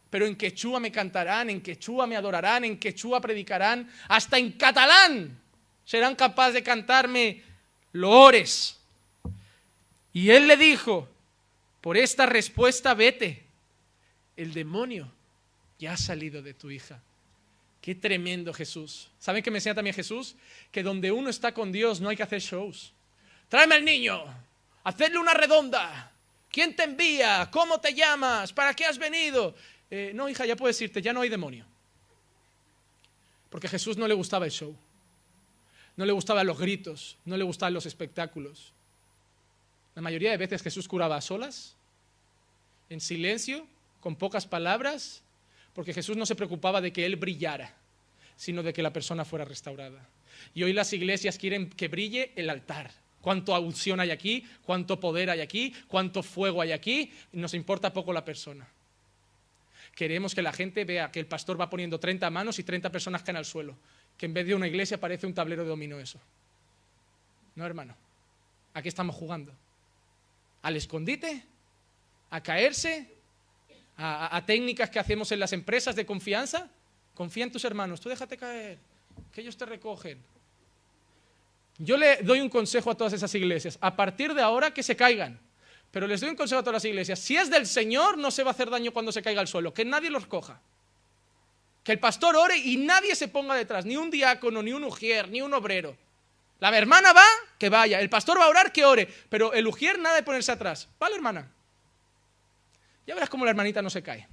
pero 0.08 0.24
en 0.24 0.34
quechua 0.34 0.80
me 0.80 0.90
cantarán, 0.90 1.50
en 1.50 1.60
quechua 1.60 2.06
me 2.06 2.16
adorarán, 2.16 2.64
en 2.64 2.78
quechua 2.78 3.20
predicarán, 3.20 3.86
hasta 4.08 4.38
en 4.38 4.52
catalán 4.52 5.38
serán 5.84 6.16
capaces 6.16 6.54
de 6.54 6.62
cantarme 6.62 7.42
loores. 7.92 8.80
Y 10.14 10.30
él 10.30 10.48
le 10.48 10.56
dijo, 10.56 11.06
por 11.82 11.98
esta 11.98 12.24
respuesta 12.24 12.94
vete, 12.94 13.44
el 14.38 14.54
demonio 14.54 15.12
ya 15.78 15.92
ha 15.92 15.96
salido 15.98 16.40
de 16.40 16.54
tu 16.54 16.70
hija. 16.70 17.02
Qué 17.80 17.94
tremendo 17.94 18.52
Jesús. 18.52 19.08
¿Saben 19.18 19.42
qué 19.42 19.50
me 19.50 19.58
enseña 19.58 19.74
también 19.74 19.94
Jesús? 19.94 20.36
Que 20.70 20.82
donde 20.82 21.10
uno 21.10 21.30
está 21.30 21.52
con 21.54 21.72
Dios 21.72 22.00
no 22.00 22.08
hay 22.10 22.16
que 22.16 22.22
hacer 22.22 22.40
shows. 22.40 22.92
Tráeme 23.48 23.76
al 23.76 23.84
niño, 23.84 24.22
hacerle 24.84 25.18
una 25.18 25.34
redonda. 25.34 26.12
¿Quién 26.50 26.76
te 26.76 26.84
envía? 26.84 27.48
¿Cómo 27.50 27.80
te 27.80 27.94
llamas? 27.94 28.52
¿Para 28.52 28.74
qué 28.74 28.84
has 28.84 28.98
venido? 28.98 29.54
Eh, 29.90 30.12
no, 30.14 30.28
hija, 30.28 30.44
ya 30.44 30.56
puedes 30.56 30.80
irte, 30.80 31.00
ya 31.00 31.12
no 31.12 31.22
hay 31.22 31.28
demonio. 31.28 31.64
Porque 33.48 33.66
a 33.66 33.70
Jesús 33.70 33.96
no 33.96 34.06
le 34.06 34.14
gustaba 34.14 34.44
el 34.44 34.52
show. 34.52 34.76
No 35.96 36.04
le 36.04 36.12
gustaban 36.12 36.46
los 36.46 36.58
gritos, 36.58 37.18
no 37.24 37.36
le 37.36 37.44
gustaban 37.44 37.74
los 37.74 37.86
espectáculos. 37.86 38.72
La 39.94 40.02
mayoría 40.02 40.30
de 40.30 40.36
veces 40.36 40.62
Jesús 40.62 40.86
curaba 40.86 41.16
a 41.16 41.20
solas, 41.20 41.76
en 42.88 43.00
silencio, 43.00 43.66
con 44.00 44.16
pocas 44.16 44.46
palabras, 44.46 45.22
porque 45.74 45.94
Jesús 45.94 46.16
no 46.16 46.26
se 46.26 46.34
preocupaba 46.34 46.80
de 46.80 46.92
que 46.92 47.06
Él 47.06 47.16
brillara, 47.16 47.74
sino 48.36 48.62
de 48.62 48.72
que 48.72 48.82
la 48.82 48.92
persona 48.92 49.24
fuera 49.24 49.44
restaurada. 49.44 50.08
Y 50.54 50.62
hoy 50.62 50.72
las 50.72 50.92
iglesias 50.92 51.38
quieren 51.38 51.68
que 51.70 51.88
brille 51.88 52.32
el 52.36 52.50
altar. 52.50 52.90
Cuánto 53.20 53.58
unción 53.60 54.00
hay 54.00 54.10
aquí, 54.10 54.46
cuánto 54.64 54.98
poder 54.98 55.28
hay 55.28 55.40
aquí, 55.40 55.74
cuánto 55.88 56.22
fuego 56.22 56.62
hay 56.62 56.72
aquí, 56.72 57.12
nos 57.32 57.52
importa 57.52 57.92
poco 57.92 58.12
la 58.12 58.24
persona. 58.24 58.66
Queremos 59.94 60.34
que 60.34 60.40
la 60.40 60.52
gente 60.52 60.84
vea 60.84 61.12
que 61.12 61.20
el 61.20 61.26
pastor 61.26 61.60
va 61.60 61.68
poniendo 61.68 62.00
30 62.00 62.30
manos 62.30 62.58
y 62.58 62.64
30 62.64 62.90
personas 62.90 63.22
caen 63.22 63.36
al 63.36 63.44
suelo, 63.44 63.76
que 64.16 64.26
en 64.26 64.32
vez 64.32 64.46
de 64.46 64.54
una 64.54 64.66
iglesia 64.66 64.98
parece 64.98 65.26
un 65.26 65.34
tablero 65.34 65.62
de 65.62 65.68
dominó 65.68 66.00
eso. 66.00 66.18
No, 67.54 67.66
hermano. 67.66 67.94
¿A 68.72 68.80
qué 68.80 68.88
estamos 68.88 69.16
jugando? 69.16 69.52
¿Al 70.62 70.76
escondite? 70.76 71.44
¿A 72.30 72.42
caerse? 72.42 73.19
A, 74.00 74.42
técnicas 74.46 74.88
que 74.88 74.98
hacemos 74.98 75.30
en 75.32 75.40
las 75.40 75.52
empresas 75.52 75.94
de 75.94 76.06
confianza. 76.06 76.68
Confía 77.14 77.44
en 77.44 77.52
tus 77.52 77.64
hermanos, 77.64 78.00
tú 78.00 78.08
déjate 78.08 78.36
caer, 78.36 78.78
que 79.32 79.42
ellos 79.42 79.56
te 79.56 79.66
recogen. 79.66 80.22
Yo 81.78 81.96
le 81.96 82.18
doy 82.18 82.40
un 82.40 82.48
consejo 82.48 82.90
a 82.90 82.94
todas 82.94 83.12
esas 83.12 83.34
iglesias, 83.34 83.78
a 83.80 83.94
partir 83.96 84.34
de 84.34 84.42
ahora 84.42 84.72
que 84.72 84.82
se 84.82 84.96
caigan, 84.96 85.38
pero 85.90 86.06
les 86.06 86.20
doy 86.20 86.30
un 86.30 86.36
consejo 86.36 86.60
a 86.60 86.62
todas 86.62 86.74
las 86.74 86.84
iglesias, 86.84 87.18
si 87.18 87.36
es 87.36 87.50
del 87.50 87.66
Señor 87.66 88.16
no 88.16 88.30
se 88.30 88.42
va 88.42 88.50
a 88.50 88.52
hacer 88.52 88.70
daño 88.70 88.92
cuando 88.92 89.12
se 89.12 89.22
caiga 89.22 89.40
al 89.40 89.48
suelo, 89.48 89.74
que 89.74 89.84
nadie 89.84 90.10
los 90.10 90.26
coja. 90.26 90.60
Que 91.82 91.92
el 91.92 91.98
pastor 91.98 92.36
ore 92.36 92.56
y 92.56 92.76
nadie 92.76 93.14
se 93.14 93.28
ponga 93.28 93.54
detrás, 93.54 93.86
ni 93.86 93.96
un 93.96 94.10
diácono, 94.10 94.62
ni 94.62 94.72
un 94.72 94.84
ujier, 94.84 95.28
ni 95.28 95.42
un 95.42 95.52
obrero. 95.54 95.96
La 96.58 96.76
hermana 96.76 97.14
va, 97.14 97.24
que 97.58 97.70
vaya, 97.70 98.00
el 98.00 98.10
pastor 98.10 98.38
va 98.38 98.44
a 98.44 98.50
orar, 98.50 98.72
que 98.72 98.84
ore, 98.84 99.08
pero 99.28 99.52
el 99.54 99.66
ujier 99.66 99.98
nada 99.98 100.16
de 100.16 100.22
ponerse 100.22 100.52
atrás. 100.52 100.88
¿Vale, 100.98 101.16
hermana? 101.16 101.50
Ya 103.06 103.14
verás 103.14 103.30
cómo 103.30 103.44
la 103.44 103.50
hermanita 103.50 103.82
no 103.82 103.90
se 103.90 104.02
cae. 104.02 104.28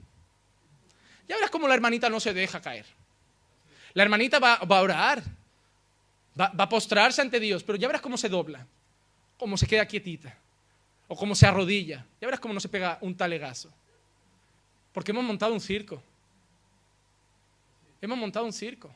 Ya 1.27 1.35
verás 1.35 1.51
cómo 1.51 1.67
la 1.67 1.73
hermanita 1.73 2.09
no 2.09 2.19
se 2.19 2.33
deja 2.33 2.61
caer. 2.61 2.85
La 3.93 4.03
hermanita 4.03 4.39
va, 4.39 4.55
a 4.55 4.81
orar, 4.81 5.23
va, 6.39 6.49
va, 6.49 6.65
a 6.65 6.69
postrarse 6.69 7.21
ante 7.21 7.39
Dios, 7.39 7.63
pero 7.63 7.77
ya 7.77 7.87
verás 7.87 8.01
cómo 8.01 8.17
se 8.17 8.29
dobla, 8.29 8.65
cómo 9.37 9.57
se 9.57 9.65
queda 9.65 9.87
quietita, 9.87 10.37
o 11.07 11.15
cómo 11.15 11.33
se 11.35 11.47
arrodilla. 11.47 12.05
Ya 12.21 12.27
verás 12.27 12.39
cómo 12.39 12.53
no 12.53 12.59
se 12.59 12.69
pega 12.69 12.97
un 13.01 13.15
talegazo. 13.15 13.71
Porque 14.93 15.11
hemos 15.11 15.23
montado 15.23 15.53
un 15.53 15.61
circo. 15.61 16.01
Hemos 18.01 18.17
montado 18.17 18.45
un 18.45 18.53
circo. 18.53 18.91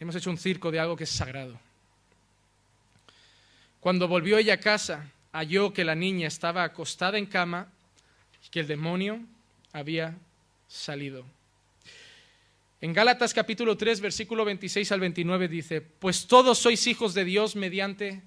Hemos 0.00 0.14
hecho 0.14 0.30
un 0.30 0.38
circo 0.38 0.70
de 0.70 0.78
algo 0.78 0.96
que 0.96 1.04
es 1.04 1.10
sagrado. 1.10 1.58
Cuando 3.80 4.06
volvió 4.06 4.38
ella 4.38 4.54
a 4.54 4.60
casa, 4.60 5.10
halló 5.32 5.72
que 5.72 5.84
la 5.84 5.94
niña 5.94 6.28
estaba 6.28 6.64
acostada 6.64 7.18
en 7.18 7.26
cama 7.26 7.68
y 8.44 8.50
que 8.50 8.60
el 8.60 8.66
demonio 8.66 9.20
había 9.72 10.16
salido. 10.68 11.24
En 12.80 12.92
Gálatas 12.92 13.34
capítulo 13.34 13.76
3, 13.76 14.00
versículo 14.00 14.44
26 14.44 14.92
al 14.92 15.00
29 15.00 15.48
dice, 15.48 15.80
pues 15.80 16.26
todos 16.26 16.58
sois 16.58 16.86
hijos 16.86 17.12
de 17.12 17.24
Dios 17.24 17.56
mediante 17.56 18.22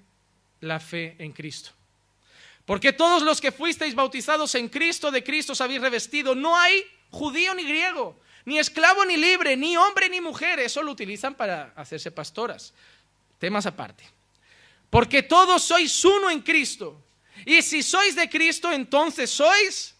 la 0.60 0.78
fe 0.78 1.16
en 1.18 1.32
Cristo. 1.32 1.70
Porque 2.64 2.92
todos 2.92 3.22
los 3.22 3.40
que 3.40 3.50
fuisteis 3.50 3.94
bautizados 3.94 4.54
en 4.54 4.68
Cristo, 4.68 5.10
de 5.10 5.24
Cristo 5.24 5.52
os 5.52 5.60
habéis 5.60 5.80
revestido. 5.80 6.34
No 6.34 6.56
hay 6.56 6.84
judío 7.10 7.54
ni 7.54 7.64
griego, 7.64 8.20
ni 8.44 8.58
esclavo 8.58 9.04
ni 9.04 9.16
libre, 9.16 9.56
ni 9.56 9.76
hombre 9.76 10.08
ni 10.08 10.20
mujer. 10.20 10.60
Eso 10.60 10.82
lo 10.82 10.92
utilizan 10.92 11.34
para 11.34 11.72
hacerse 11.74 12.10
pastoras. 12.10 12.72
Temas 13.38 13.66
aparte. 13.66 14.04
Porque 14.92 15.22
todos 15.22 15.62
sois 15.62 16.04
uno 16.04 16.28
en 16.28 16.42
Cristo. 16.42 17.02
Y 17.46 17.62
si 17.62 17.82
sois 17.82 18.14
de 18.14 18.28
Cristo, 18.28 18.70
entonces 18.70 19.30
sois 19.30 19.94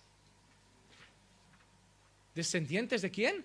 descendientes 2.35 3.01
de 3.01 3.11
quién? 3.11 3.43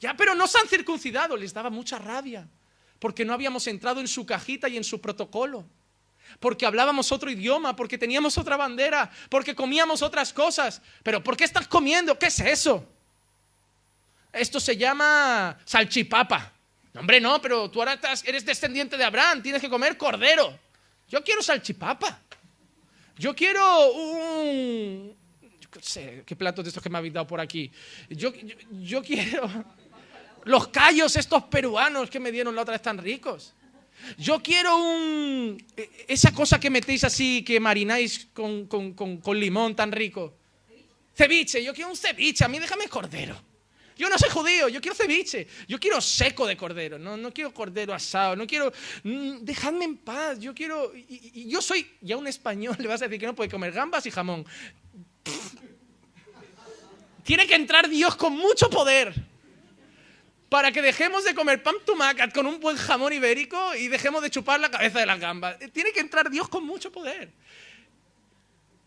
Ya, 0.00 0.14
pero 0.14 0.34
no 0.34 0.46
se 0.46 0.58
han 0.58 0.68
circuncidado, 0.68 1.34
les 1.34 1.54
daba 1.54 1.70
mucha 1.70 1.98
rabia, 1.98 2.46
porque 2.98 3.24
no 3.24 3.32
habíamos 3.32 3.66
entrado 3.66 4.00
en 4.00 4.06
su 4.06 4.26
cajita 4.26 4.68
y 4.68 4.76
en 4.76 4.84
su 4.84 5.00
protocolo, 5.00 5.64
porque 6.40 6.66
hablábamos 6.66 7.10
otro 7.10 7.30
idioma, 7.30 7.74
porque 7.74 7.96
teníamos 7.96 8.36
otra 8.36 8.58
bandera, 8.58 9.10
porque 9.30 9.54
comíamos 9.54 10.02
otras 10.02 10.30
cosas. 10.30 10.82
Pero 11.02 11.24
¿por 11.24 11.38
qué 11.38 11.44
estás 11.44 11.66
comiendo? 11.66 12.18
¿Qué 12.18 12.26
es 12.26 12.38
eso? 12.38 12.86
Esto 14.30 14.60
se 14.60 14.76
llama 14.76 15.58
salchipapa 15.64 16.51
hombre, 16.94 17.20
no, 17.20 17.40
pero 17.40 17.70
tú 17.70 17.80
ahora 17.80 17.98
eres 18.24 18.44
descendiente 18.44 18.96
de 18.96 19.04
Abraham, 19.04 19.42
tienes 19.42 19.60
que 19.60 19.68
comer 19.68 19.96
cordero. 19.96 20.58
Yo 21.08 21.22
quiero 21.22 21.42
salchipapa. 21.42 22.20
Yo 23.18 23.34
quiero 23.34 23.90
un... 23.92 25.14
Yo 25.60 25.68
sé, 25.80 26.22
qué 26.26 26.34
platos 26.36 26.64
de 26.64 26.68
estos 26.68 26.82
que 26.82 26.90
me 26.90 26.98
habéis 26.98 27.14
dado 27.14 27.26
por 27.26 27.40
aquí. 27.40 27.70
Yo, 28.10 28.32
yo, 28.70 29.02
quiero... 29.02 29.48
Los 30.44 30.68
callos 30.68 31.14
estos 31.16 31.44
peruanos 31.44 32.10
que 32.10 32.18
me 32.18 32.32
dieron 32.32 32.54
la 32.56 32.62
otra 32.62 32.72
vez 32.72 32.82
tan 32.82 32.98
ricos. 32.98 33.54
Yo 34.18 34.42
quiero 34.42 34.76
un... 34.76 35.64
e, 35.76 36.06
Esa 36.08 36.32
cosa 36.32 36.58
que 36.58 36.68
metéis 36.70 37.04
así, 37.04 37.44
que 37.44 37.60
marináis 37.60 38.26
con, 38.32 38.66
con- 38.66 38.94
con- 38.94 39.18
con 39.18 39.38
limón 39.38 39.76
tan 39.76 39.92
rico. 39.92 40.34
Ceviche, 41.14 41.62
yo 41.62 41.72
quiero 41.74 41.90
un 41.90 41.96
ceviche, 41.96 42.44
a 42.44 42.48
mí 42.48 42.58
déjame 42.58 42.88
cordero. 42.88 43.40
Yo 43.96 44.08
no 44.08 44.18
soy 44.18 44.30
judío, 44.30 44.68
yo 44.68 44.80
quiero 44.80 44.94
ceviche, 44.94 45.46
yo 45.68 45.78
quiero 45.78 46.00
seco 46.00 46.46
de 46.46 46.56
cordero, 46.56 46.98
no, 46.98 47.16
no 47.16 47.32
quiero 47.32 47.52
cordero 47.52 47.94
asado, 47.94 48.36
no 48.36 48.46
quiero... 48.46 48.72
mm, 49.02 49.38
Dejadme 49.42 49.84
en 49.84 49.96
paz, 49.96 50.38
yo 50.38 50.54
quiero... 50.54 50.92
Y, 50.94 51.48
yo 51.48 51.60
soy, 51.60 51.90
ya 52.00 52.16
un 52.16 52.26
español 52.26 52.76
le 52.78 52.88
vas 52.88 53.02
a 53.02 53.06
decir 53.06 53.20
que 53.20 53.26
no 53.26 53.34
puede 53.34 53.50
comer 53.50 53.72
gambas 53.72 54.06
y 54.06 54.10
jamón. 54.10 54.46
Tiene 57.22 57.46
que 57.46 57.54
entrar 57.54 57.88
Dios 57.88 58.16
con 58.16 58.32
mucho 58.32 58.68
poder 58.68 59.14
para 60.48 60.70
que 60.70 60.82
dejemos 60.82 61.24
de 61.24 61.34
comer 61.34 61.62
pan 61.62 61.76
tumacat 61.86 62.34
con 62.34 62.46
un 62.46 62.60
buen 62.60 62.76
jamón 62.76 63.12
ibérico 63.12 63.74
y 63.74 63.88
dejemos 63.88 64.22
de 64.22 64.28
chupar 64.30 64.60
la 64.60 64.70
cabeza 64.70 64.98
de 64.98 65.06
las 65.06 65.18
gambas. 65.18 65.56
Tiene 65.72 65.92
que 65.92 66.00
entrar 66.00 66.30
Dios 66.30 66.48
con 66.48 66.66
mucho 66.66 66.92
poder. 66.92 67.32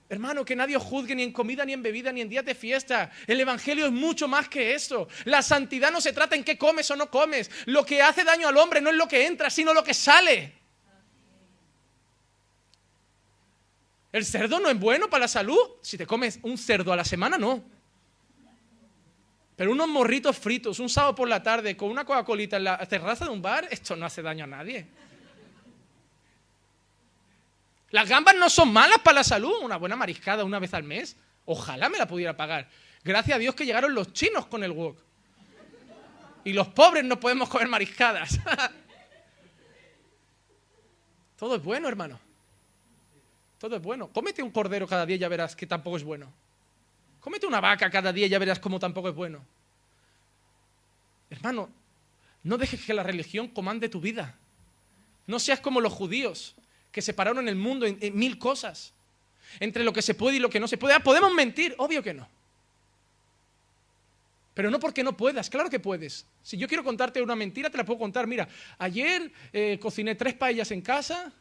Hermano, 0.08 0.46
que 0.46 0.56
nadie 0.56 0.78
juzgue 0.78 1.16
ni 1.16 1.24
en 1.24 1.32
comida, 1.32 1.66
ni 1.66 1.74
en 1.74 1.82
bebida, 1.82 2.12
ni 2.12 2.22
en 2.22 2.30
días 2.30 2.46
de 2.46 2.54
fiesta. 2.54 3.12
El 3.26 3.42
Evangelio 3.42 3.88
es 3.88 3.92
mucho 3.92 4.28
más 4.28 4.48
que 4.48 4.76
eso. 4.76 5.08
La 5.24 5.42
santidad 5.42 5.92
no 5.92 6.00
se 6.00 6.14
trata 6.14 6.36
en 6.36 6.44
qué 6.44 6.58
comes 6.58 6.90
o 6.92 6.96
no 6.96 7.10
comes. 7.10 7.50
Lo 7.66 7.84
que 7.86 8.02
hace 8.04 8.24
daño 8.24 8.48
al 8.48 8.58
hombre 8.58 8.82
no 8.82 8.92
es 8.92 8.96
lo 8.96 9.08
que 9.08 9.26
entra, 9.26 9.50
sino 9.50 9.74
lo 9.74 9.84
que 9.84 9.96
sale. 9.96 10.54
El 14.12 14.26
cerdo 14.26 14.60
no 14.60 14.70
es 14.70 14.80
bueno 14.80 15.10
para 15.10 15.22
la 15.22 15.28
salud. 15.28 15.60
Si 15.82 15.98
te 15.98 16.06
comes 16.06 16.40
un 16.44 16.58
cerdo 16.58 16.94
a 16.94 16.96
la 16.96 17.04
semana, 17.04 17.40
no. 17.40 17.64
Pero 19.56 19.72
unos 19.72 19.88
morritos 19.88 20.38
fritos, 20.38 20.80
un 20.80 20.90
sábado 20.90 21.16
por 21.16 21.28
la 21.28 21.42
tarde, 21.42 21.76
con 21.76 21.90
una 21.90 22.06
Coca-Colita 22.06 22.58
en 22.58 22.66
la 22.66 22.78
terraza 22.86 23.26
de 23.26 23.32
un 23.32 23.42
bar, 23.42 23.68
esto 23.72 23.96
no 23.96 24.06
hace 24.06 24.22
daño 24.22 24.44
a 24.44 24.48
nadie. 24.48 24.86
Las 27.96 28.10
gambas 28.10 28.36
no 28.36 28.50
son 28.50 28.74
malas 28.74 29.00
para 29.00 29.16
la 29.16 29.24
salud, 29.24 29.54
una 29.62 29.78
buena 29.78 29.96
mariscada 29.96 30.44
una 30.44 30.60
vez 30.60 30.74
al 30.74 30.84
mes. 30.84 31.16
Ojalá 31.46 31.88
me 31.88 31.98
la 31.98 32.06
pudiera 32.06 32.36
pagar. 32.36 32.68
Gracias 33.06 33.38
a 33.38 33.40
Dios 33.40 33.56
que 33.56 33.66
llegaron 33.66 33.96
los 33.96 34.12
chinos 34.12 34.48
con 34.48 34.66
el 34.66 34.72
wok. 34.72 34.98
Y 36.44 36.52
los 36.52 36.68
pobres 36.68 37.06
no 37.06 37.18
podemos 37.18 37.48
comer 37.48 37.70
mariscadas. 37.70 38.38
Todo 41.40 41.56
es 41.56 41.64
bueno, 41.64 41.88
hermano. 41.88 42.20
Todo 43.60 43.78
es 43.78 43.82
bueno. 43.82 44.10
Cómete 44.10 44.44
un 44.44 44.52
cordero 44.52 44.86
cada 44.86 45.06
día 45.06 45.16
y 45.16 45.20
ya 45.20 45.30
verás 45.30 45.56
que 45.56 45.66
tampoco 45.66 45.96
es 45.96 46.04
bueno. 46.04 46.30
Cómete 47.22 47.48
una 47.48 47.62
vaca 47.62 47.90
cada 47.90 48.12
día 48.12 48.26
y 48.26 48.30
ya 48.30 48.40
verás 48.40 48.60
cómo 48.60 48.78
tampoco 48.78 49.08
es 49.08 49.16
bueno. 49.16 49.40
Hermano, 51.30 51.70
no 52.44 52.58
dejes 52.58 52.84
que 52.84 52.94
la 52.94 53.04
religión 53.04 53.48
comande 53.48 53.88
tu 53.88 54.02
vida. 54.02 54.36
No 55.28 55.40
seas 55.40 55.62
como 55.62 55.80
los 55.80 55.94
judíos 55.94 56.56
que 56.96 57.02
separaron 57.02 57.50
el 57.50 57.58
mundo 57.58 57.86
en, 57.86 58.00
mil 58.18 58.40
cosas. 58.40 58.94
Entre 59.60 59.84
lo 59.84 59.92
que 59.92 60.02
se 60.02 60.14
puede 60.14 60.38
y 60.38 60.40
lo 60.40 60.50
que 60.50 60.62
no 60.62 60.68
se 60.70 60.78
puede. 60.78 60.94
Ah, 60.94 61.02
¿Podemos 61.02 61.34
mentir? 61.34 61.76
Obvio 61.78 62.02
que 62.02 62.14
no. 62.14 62.26
Pero 64.54 64.72
no 64.72 64.80
porque 64.80 65.04
no 65.04 65.18
puedas, 65.18 65.50
claro 65.50 65.70
que 65.70 65.82
puedes. 65.82 66.26
Si 66.42 66.56
yo 66.56 66.70
quiero 66.70 66.86
contarte 66.86 67.22
una 67.22 67.36
mentira, 67.36 67.70
te 67.70 67.78
la 67.78 67.84
puedo 67.84 68.00
contar. 68.00 68.28
Mira, 68.28 68.48
ayer 68.78 69.30
eh, 69.52 69.78
cociné 69.82 70.16
tres 70.16 70.36
paellas 70.36 70.72
en 70.72 70.80
casa 70.80 71.34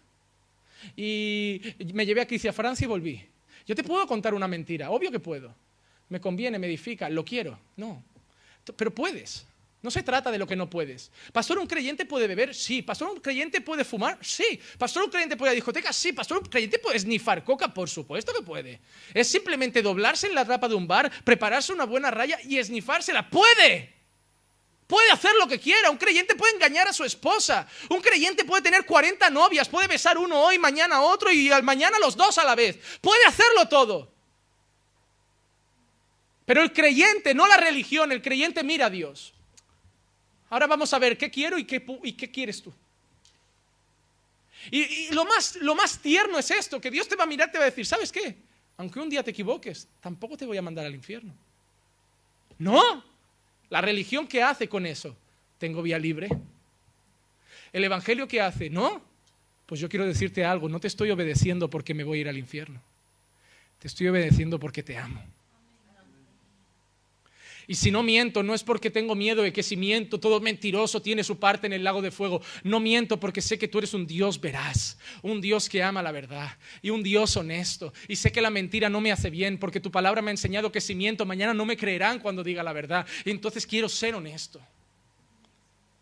y 0.97 1.63
me 1.95 2.05
llevé 2.05 2.23
a 2.23 2.27
Cristi 2.27 2.49
a 2.49 2.53
Francia 2.53 2.87
y 2.87 2.89
volví. 2.89 3.25
Yo 3.65 3.77
te 3.77 3.85
puedo 3.85 4.05
contar 4.09 4.35
una 4.35 4.49
mentira, 4.49 4.91
obvio 4.91 5.13
que 5.13 5.21
puedo. 5.21 5.55
Me 6.09 6.21
conviene, 6.21 6.59
me 6.59 6.67
edifica, 6.67 7.09
lo 7.09 7.25
quiero. 7.25 7.61
No. 7.77 8.03
Pero 8.75 8.93
puedes. 8.93 9.47
No 9.85 9.91
se 9.91 10.03
trata 10.03 10.31
de 10.31 10.39
lo 10.39 10.47
que 10.47 10.57
no 10.57 10.71
puedes. 10.71 11.11
Pastor, 11.31 11.59
un 11.59 11.67
creyente 11.67 12.07
puede 12.07 12.27
beber, 12.27 12.55
sí. 12.55 12.81
Pastor, 12.81 13.11
un 13.11 13.21
creyente 13.21 13.61
puede 13.61 13.85
fumar, 13.85 14.17
sí. 14.23 14.59
Pastor, 14.79 15.05
un 15.05 15.11
creyente 15.11 15.37
puede 15.37 15.51
ir 15.51 15.53
a 15.53 15.55
discoteca, 15.57 15.93
sí. 15.93 16.15
Pastor, 16.15 16.39
un 16.39 16.47
creyente 16.47 16.79
puede 16.79 16.99
snifar 16.99 17.45
coca, 17.45 17.69
por 17.69 17.91
supuesto 17.91 18.33
que 18.33 18.41
puede. 18.41 18.81
Es 19.13 19.29
simplemente 19.29 19.83
doblarse 19.83 20.27
en 20.27 20.35
la 20.35 20.47
tapa 20.47 20.69
de 20.69 20.75
un 20.75 20.89
bar, 20.89 21.13
prepararse 21.23 21.71
una 21.71 21.85
buena 21.85 22.11
raya 22.11 22.39
y 22.45 22.57
esnifársela. 22.57 23.29
¡Puede! 23.29 23.93
Puede 24.87 25.11
hacer 25.11 25.33
lo 25.39 25.47
que 25.47 25.61
quiera. 25.61 25.91
Un 25.91 25.99
creyente 25.99 26.35
puede 26.35 26.55
engañar 26.55 26.89
a 26.89 26.95
su 26.95 27.05
esposa. 27.05 27.69
Un 27.91 28.01
creyente 28.01 28.47
puede 28.47 28.63
tener 28.63 28.87
40 28.87 29.29
novias. 29.29 29.69
Puede 29.69 29.87
besar 29.87 30.17
uno 30.17 30.41
hoy, 30.41 30.59
mañana 30.59 31.03
otro 31.03 31.31
y 31.31 31.53
al 31.53 31.63
mañana 31.63 31.99
los 31.99 32.17
dos 32.17 32.39
a 32.39 32.45
la 32.45 32.55
vez. 32.55 32.79
Puede 33.03 33.27
hacerlo 33.27 33.69
todo. 33.69 34.15
Pero 36.47 36.63
el 36.63 36.73
creyente, 36.73 37.35
no 37.35 37.47
la 37.47 37.59
religión, 37.59 38.13
el 38.13 38.23
creyente 38.23 38.65
mira 38.65 38.87
a 38.87 38.91
Dios. 38.91 39.34
Ahora 40.55 40.69
vamos 40.69 40.95
a 40.95 41.01
ver 41.01 41.19
qué 41.19 41.33
quiero 41.33 41.59
y 41.59 41.65
qué, 41.65 41.85
y 42.05 42.13
qué 42.13 42.31
quieres 42.31 42.63
tú. 42.63 42.73
Y, 44.71 45.13
lo, 45.13 45.25
más, 45.25 45.57
lo 45.57 45.75
más 45.75 45.99
tierno 45.99 46.39
es 46.39 46.49
esto, 46.49 46.81
que 46.81 46.93
Dios 46.93 47.09
te 47.09 47.17
va 47.17 47.25
a 47.25 47.27
mirar 47.27 47.51
te 47.51 47.59
va 47.59 47.65
a 47.65 47.71
decir, 47.71 47.85
¿sabes 47.85 48.13
qué? 48.13 48.37
Aunque 48.77 49.01
un 49.01 49.11
día 49.11 49.25
te 49.25 49.33
equivoques, 49.33 49.89
tampoco 50.01 50.37
te 50.37 50.47
voy 50.47 50.57
a 50.57 50.63
mandar 50.63 50.87
al 50.87 50.95
infierno. 50.95 51.35
No, 52.57 53.05
la 53.69 53.81
religión 53.81 54.29
que 54.29 54.45
hace 54.45 54.69
con 54.69 54.87
eso, 54.87 55.17
tengo 55.59 55.83
vía 55.83 55.99
libre. 55.99 56.29
El 57.73 57.83
evangelio 57.83 58.29
que 58.29 58.41
hace, 58.41 58.71
no, 58.71 59.03
pues 59.67 59.81
yo 59.81 59.89
quiero 59.89 60.07
decirte 60.07 60.45
algo, 60.45 60.69
no 60.69 60.79
te 60.79 60.87
estoy 60.87 61.11
obedeciendo 61.11 61.69
porque 61.69 61.95
me 61.95 62.05
voy 62.05 62.19
a 62.19 62.21
ir 62.21 62.29
al 62.29 62.39
infierno. 62.39 62.81
Te 63.81 63.89
estoy 63.89 64.07
obedeciendo 64.07 64.61
porque 64.61 64.85
te 64.85 64.97
amo. 64.99 65.21
Y 67.67 67.77
si 67.77 67.91
no 67.91 68.03
miento, 68.03 68.43
no 68.43 68.55
es 68.55 68.63
porque 68.63 68.91
tengo 68.91 69.15
miedo 69.15 69.43
de 69.43 69.53
que 69.53 69.63
si 69.63 69.77
miento, 69.77 70.21
todo 70.21 70.41
mentiroso 70.41 71.01
tiene 71.01 71.25
su 71.25 71.39
parte 71.39 71.67
en 71.67 71.73
el 71.73 71.85
lago 71.85 72.03
de 72.03 72.11
fuego. 72.11 72.43
No 72.63 72.79
miento 72.79 73.19
porque 73.19 73.41
sé 73.41 73.59
que 73.59 73.69
tú 73.69 73.79
eres 73.79 73.95
un 73.95 74.07
Dios 74.07 74.41
veraz, 74.41 74.99
un 75.23 75.41
Dios 75.41 75.69
que 75.69 75.83
ama 75.83 76.03
la 76.03 76.13
verdad 76.13 76.59
y 76.83 76.91
un 76.91 77.03
Dios 77.03 77.37
honesto. 77.37 77.93
Y 78.07 78.17
sé 78.17 78.33
que 78.33 78.43
la 78.43 78.51
mentira 78.51 78.91
no 78.91 79.01
me 79.01 79.13
hace 79.13 79.31
bien 79.31 79.59
porque 79.59 79.81
tu 79.81 79.91
palabra 79.91 80.21
me 80.21 80.31
ha 80.31 80.33
enseñado 80.33 80.71
que 80.71 80.81
si 80.81 80.95
miento, 80.95 81.25
mañana 81.25 81.55
no 81.55 81.65
me 81.65 81.77
creerán 81.77 82.19
cuando 82.19 82.45
diga 82.45 82.63
la 82.63 82.73
verdad. 82.73 83.07
Y 83.25 83.31
entonces 83.31 83.67
quiero 83.67 83.89
ser 83.89 84.15
honesto. 84.15 84.61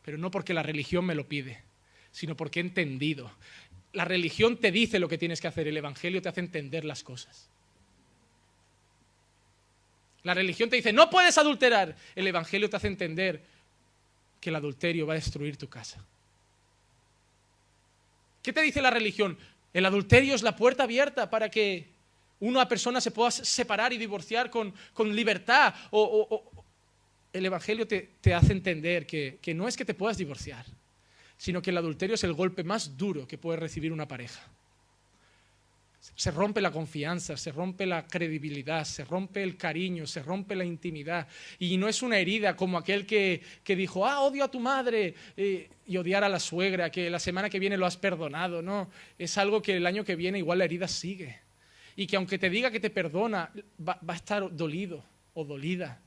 Pero 0.04 0.18
no 0.18 0.30
porque 0.32 0.54
la 0.54 0.64
religión 0.64 1.04
me 1.04 1.14
lo 1.14 1.28
pide, 1.28 1.62
sino 2.10 2.36
porque 2.36 2.58
he 2.58 2.62
entendido. 2.62 3.30
La 3.92 4.04
religión 4.04 4.56
te 4.56 4.72
dice 4.72 4.98
lo 4.98 5.08
que 5.08 5.18
tienes 5.18 5.40
que 5.40 5.46
hacer, 5.46 5.68
el 5.68 5.76
Evangelio 5.76 6.20
te 6.20 6.28
hace 6.28 6.40
entender 6.40 6.84
las 6.84 7.04
cosas. 7.04 7.51
La 10.24 10.34
religión 10.34 10.70
te 10.70 10.76
dice, 10.76 10.92
no 10.92 11.10
puedes 11.10 11.36
adulterar. 11.38 11.96
El 12.14 12.26
Evangelio 12.26 12.70
te 12.70 12.76
hace 12.76 12.86
entender 12.86 13.42
que 14.40 14.50
el 14.50 14.56
adulterio 14.56 15.06
va 15.06 15.14
a 15.14 15.16
destruir 15.16 15.56
tu 15.56 15.68
casa. 15.68 16.04
¿Qué 18.42 18.52
te 18.52 18.62
dice 18.62 18.82
la 18.82 18.90
religión? 18.90 19.38
El 19.72 19.86
adulterio 19.86 20.34
es 20.34 20.42
la 20.42 20.56
puerta 20.56 20.84
abierta 20.84 21.30
para 21.30 21.48
que 21.48 21.88
una 22.40 22.68
persona 22.68 23.00
se 23.00 23.10
pueda 23.10 23.30
separar 23.30 23.92
y 23.92 23.98
divorciar 23.98 24.50
con, 24.50 24.74
con 24.92 25.14
libertad. 25.14 25.74
O, 25.90 26.44
el 27.32 27.46
Evangelio 27.46 27.86
te, 27.86 28.10
te 28.20 28.34
hace 28.34 28.52
entender 28.52 29.06
que, 29.06 29.38
que 29.40 29.54
no 29.54 29.66
es 29.66 29.76
que 29.76 29.84
te 29.84 29.94
puedas 29.94 30.18
divorciar, 30.18 30.66
sino 31.38 31.62
que 31.62 31.70
el 31.70 31.78
adulterio 31.78 32.14
es 32.14 32.24
el 32.24 32.34
golpe 32.34 32.62
más 32.62 32.96
duro 32.96 33.26
que 33.26 33.38
puede 33.38 33.58
recibir 33.58 33.92
una 33.92 34.06
pareja 34.06 34.42
se 36.02 36.32
rompe 36.32 36.60
la 36.60 36.72
confianza, 36.72 37.36
se 37.36 37.52
rompe 37.52 37.86
la 37.86 38.06
credibilidad, 38.06 38.84
se 38.84 39.04
rompe 39.04 39.42
el 39.42 39.56
cariño, 39.56 40.04
se 40.04 40.20
rompe 40.20 40.56
la 40.56 40.64
intimidad. 40.64 41.28
Y 41.60 41.76
no 41.76 41.88
es 41.88 42.02
una 42.02 42.18
herida 42.18 42.56
como 42.56 42.76
aquel 42.76 43.06
que, 43.06 43.40
que 43.62 43.76
dijo, 43.76 44.04
ah, 44.04 44.20
odio 44.20 44.42
a 44.42 44.50
tu 44.50 44.58
madre 44.58 45.14
eh, 45.36 45.70
y 45.86 45.96
odiar 45.96 46.24
a 46.24 46.28
la 46.28 46.40
suegra, 46.40 46.90
que 46.90 47.08
la 47.08 47.20
semana 47.20 47.48
que 47.48 47.60
viene 47.60 47.76
lo 47.76 47.86
has 47.86 47.96
perdonado. 47.96 48.62
No, 48.62 48.90
es 49.16 49.38
algo 49.38 49.62
que 49.62 49.76
el 49.76 49.86
año 49.86 50.04
que 50.04 50.16
viene 50.16 50.38
igual 50.38 50.58
la 50.58 50.64
herida 50.64 50.88
sigue. 50.88 51.38
Y 51.94 52.08
que 52.08 52.16
aunque 52.16 52.38
te 52.38 52.50
diga 52.50 52.72
que 52.72 52.80
te 52.80 52.90
perdona, 52.90 53.52
va, 53.86 54.00
a 54.04 54.16
estar 54.16 54.54
dolido 54.56 55.04
o 55.34 55.44
dolida. 55.44 56.00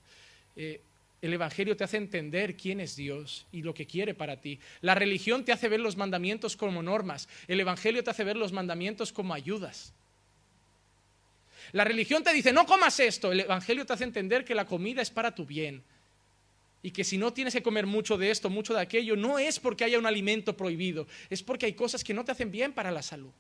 Eh, 0.58 0.82
el 1.26 1.34
Evangelio 1.34 1.76
te 1.76 1.84
hace 1.84 1.98
entender 1.98 2.56
quién 2.56 2.80
es 2.80 2.96
Dios 2.96 3.48
y 3.52 3.64
lo 3.64 3.74
que 3.74 3.88
quiere 3.88 4.14
para 4.14 4.42
ti. 4.42 4.60
La 4.82 4.94
religión 4.94 5.44
te 5.44 5.52
hace 5.52 5.70
ver 5.70 5.80
los 5.80 5.98
mandamientos 5.98 6.56
como 6.56 6.84
normas. 6.84 7.28
El 7.48 7.60
Evangelio 7.60 8.04
te 8.04 8.12
hace 8.12 8.24
ver 8.24 8.38
los 8.38 8.52
mandamientos 8.52 9.12
como 9.12 9.34
ayudas. 9.34 9.94
La 11.72 11.84
religión 11.84 12.24
te 12.24 12.32
dice, 12.32 12.54
no 12.54 12.68
comas 12.68 13.00
esto. 13.00 13.32
El 13.32 13.40
Evangelio 13.40 13.88
te 13.88 13.94
hace 13.94 14.04
entender 14.04 14.46
que 14.46 14.54
la 14.54 14.66
comida 14.66 15.02
es 15.02 15.10
para 15.10 15.34
tu 15.34 15.46
bien. 15.46 15.82
Y 16.84 16.92
que 16.92 17.04
si 17.04 17.18
no 17.18 17.34
tienes 17.34 17.56
que 17.56 17.64
comer 17.64 17.88
mucho 17.88 18.18
de 18.20 18.30
esto, 18.30 18.52
mucho 18.52 18.76
de 18.76 18.82
aquello, 18.82 19.16
no 19.16 19.40
es 19.40 19.60
porque 19.60 19.84
haya 19.84 19.98
un 19.98 20.06
alimento 20.06 20.56
prohibido, 20.56 21.08
es 21.32 21.42
porque 21.42 21.66
hay 21.66 21.74
cosas 21.74 22.04
que 22.04 22.14
no 22.14 22.24
te 22.24 22.34
hacen 22.34 22.52
bien 22.52 22.72
para 22.72 22.92
la 22.92 23.02
salud. 23.02 23.32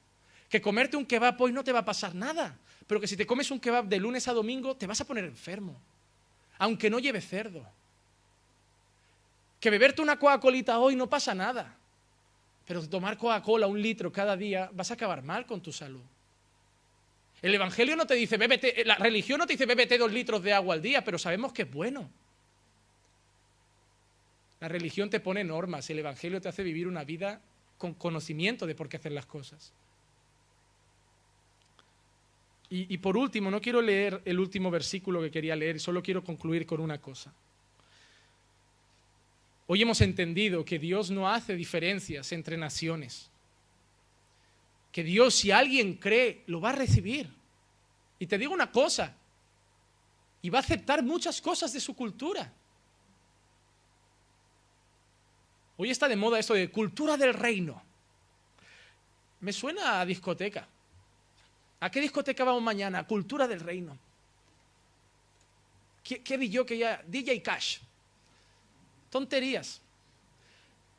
Que 0.49 0.59
comerte 0.59 0.97
un 0.97 1.05
kebab 1.05 1.39
hoy 1.39 1.51
no 1.51 1.63
te 1.63 1.71
va 1.71 1.79
a 1.79 1.85
pasar 1.85 2.15
nada, 2.15 2.57
pero 2.87 2.99
que 2.99 3.07
si 3.07 3.15
te 3.15 3.27
comes 3.27 3.51
un 3.51 3.59
kebab 3.59 3.85
de 3.85 3.99
lunes 3.99 4.27
a 4.27 4.33
domingo 4.33 4.75
te 4.75 4.87
vas 4.87 5.01
a 5.01 5.05
poner 5.05 5.25
enfermo 5.25 5.79
aunque 6.57 6.89
no 6.89 6.99
lleve 6.99 7.21
cerdo. 7.21 7.65
Que 9.59 9.69
beberte 9.69 10.01
una 10.01 10.19
Coca-Colita 10.19 10.79
hoy 10.79 10.95
no 10.95 11.09
pasa 11.09 11.33
nada, 11.33 11.75
pero 12.67 12.87
tomar 12.87 13.17
Coca-Cola 13.17 13.67
un 13.67 13.81
litro 13.81 14.11
cada 14.11 14.35
día 14.37 14.69
vas 14.73 14.91
a 14.91 14.95
acabar 14.95 15.23
mal 15.23 15.45
con 15.45 15.61
tu 15.61 15.71
salud. 15.71 16.03
El 17.41 17.53
Evangelio 17.53 17.95
no 17.95 18.07
te 18.07 18.15
dice, 18.15 18.37
bébete, 18.37 18.83
la 18.85 18.95
religión 18.95 19.39
no 19.39 19.45
te 19.45 19.53
dice, 19.53 19.65
bébete 19.65 19.97
dos 19.97 20.11
litros 20.11 20.41
de 20.41 20.53
agua 20.53 20.73
al 20.73 20.81
día, 20.81 21.03
pero 21.03 21.19
sabemos 21.19 21.53
que 21.53 21.63
es 21.63 21.71
bueno. 21.71 22.09
La 24.59 24.67
religión 24.67 25.09
te 25.09 25.19
pone 25.19 25.43
normas, 25.43 25.89
el 25.89 25.99
Evangelio 25.99 26.41
te 26.41 26.49
hace 26.49 26.63
vivir 26.63 26.87
una 26.87 27.03
vida 27.03 27.41
con 27.77 27.93
conocimiento 27.93 28.65
de 28.65 28.73
por 28.73 28.89
qué 28.89 28.97
hacer 28.97 29.11
las 29.11 29.25
cosas. 29.25 29.73
Y, 32.69 32.97
por 32.97 33.15
último, 33.15 33.51
no 33.51 33.61
quiero 33.61 33.81
leer 33.81 34.21
el 34.25 34.39
último 34.39 34.71
versículo 34.71 35.21
que 35.21 35.29
quería 35.29 35.55
leer, 35.55 35.79
solo 35.79 36.01
quiero 36.01 36.23
concluir 36.23 36.65
con 36.65 36.81
una 36.81 36.99
cosa. 36.99 37.31
Hoy 39.67 39.81
hemos 39.81 40.01
entendido 40.01 40.65
que 40.65 40.79
Dios 40.79 41.11
no 41.11 41.29
hace 41.29 41.55
diferencias 41.55 42.31
entre 42.31 42.57
naciones. 42.57 43.29
Que 44.91 45.03
Dios, 45.03 45.35
si 45.35 45.51
alguien 45.51 45.95
cree, 45.95 46.43
lo 46.47 46.59
va 46.59 46.69
a 46.69 46.73
recibir. 46.73 47.29
Y 48.17 48.27
te 48.27 48.37
digo 48.37 48.53
una 48.53 48.71
cosa, 48.71 49.15
y 50.41 50.49
va 50.49 50.59
a 50.59 50.61
aceptar 50.61 51.03
muchas 51.03 51.41
cosas 51.41 51.73
de 51.73 51.79
su 51.79 51.95
cultura. 51.95 52.51
Hoy 55.77 55.89
está 55.89 56.07
de 56.07 56.15
moda 56.15 56.39
esto 56.39 56.53
de 56.53 56.69
cultura 56.69 57.17
del 57.17 57.33
reino. 57.33 57.81
Me 59.39 59.51
suena 59.51 59.99
a 59.99 60.05
discoteca. 60.05 60.67
¿A 61.85 61.91
qué 61.91 62.01
discoteca 62.01 62.43
vamos 62.43 62.63
mañana? 62.63 63.05
Cultura 63.05 63.47
del 63.47 63.59
reino. 63.59 63.95
¿Qué, 66.03 66.23
qué 66.23 66.49
yo 66.49 66.65
que 66.65 66.79
ya? 66.79 66.99
DJ 67.05 67.43
Cash. 67.43 67.77
Tonterías. 69.11 69.81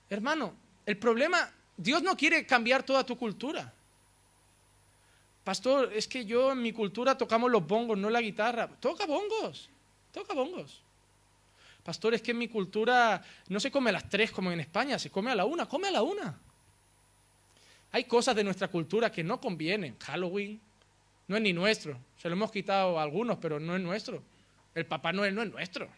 Hermano, 0.09 0.55
el 0.87 0.97
problema, 0.97 1.51
Dios 1.77 2.05
no 2.05 2.17
quiere 2.17 2.47
cambiar 2.47 2.85
toda 2.85 3.05
tu 3.05 3.19
cultura. 3.19 3.75
Pastor, 5.43 5.93
es 5.93 6.07
que 6.07 6.25
yo 6.25 6.53
en 6.53 6.63
mi 6.63 6.73
cultura 6.73 7.19
tocamos 7.19 7.51
los 7.51 7.67
bongos, 7.67 7.99
no 7.99 8.09
la 8.09 8.21
guitarra. 8.21 8.69
Toca 8.69 9.07
bongos, 9.07 9.69
toca 10.13 10.35
bongos. 10.35 10.83
Pastor, 11.83 12.15
es 12.15 12.23
que 12.23 12.31
en 12.31 12.39
mi 12.39 12.47
cultura 12.47 13.21
no 13.49 13.59
se 13.59 13.73
come 13.73 13.91
a 13.91 13.95
las 13.95 14.09
tres 14.09 14.31
como 14.31 14.53
en 14.53 14.61
España, 14.61 15.01
se 15.01 15.11
come 15.11 15.33
a 15.33 15.35
la 15.35 15.47
una, 15.47 15.67
come 15.67 15.89
a 15.89 15.91
la 15.91 16.03
una. 16.03 16.39
Hay 17.91 18.05
cosas 18.05 18.37
de 18.37 18.45
nuestra 18.45 18.69
cultura 18.69 19.11
que 19.11 19.25
no 19.25 19.41
convienen. 19.41 19.97
Halloween 19.99 20.61
no 21.29 21.37
es 21.37 21.43
ni 21.43 21.53
nuestro. 21.53 21.99
Se 22.17 22.29
lo 22.29 22.37
hemos 22.37 22.51
quitado 22.51 22.99
a 22.99 23.03
algunos, 23.03 23.39
pero 23.39 23.59
no 23.59 23.75
es 23.77 23.83
nuestro. 23.83 24.23
El 24.75 24.87
Papá 24.87 25.13
Noel 25.13 25.35
no 25.35 25.43
es 25.43 25.51
nuestro. 25.51 25.89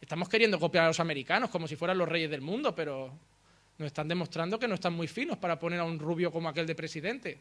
Estamos 0.00 0.28
queriendo 0.28 0.58
copiar 0.60 0.84
a 0.84 0.88
los 0.88 1.00
americanos 1.00 1.50
como 1.50 1.66
si 1.66 1.76
fueran 1.76 1.98
los 1.98 2.08
reyes 2.08 2.30
del 2.30 2.40
mundo, 2.40 2.74
pero 2.74 3.12
nos 3.78 3.86
están 3.86 4.08
demostrando 4.08 4.58
que 4.58 4.68
no 4.68 4.74
están 4.74 4.92
muy 4.92 5.08
finos 5.08 5.38
para 5.38 5.58
poner 5.58 5.80
a 5.80 5.84
un 5.84 5.98
rubio 5.98 6.30
como 6.30 6.48
aquel 6.48 6.66
de 6.66 6.74
presidente. 6.74 7.38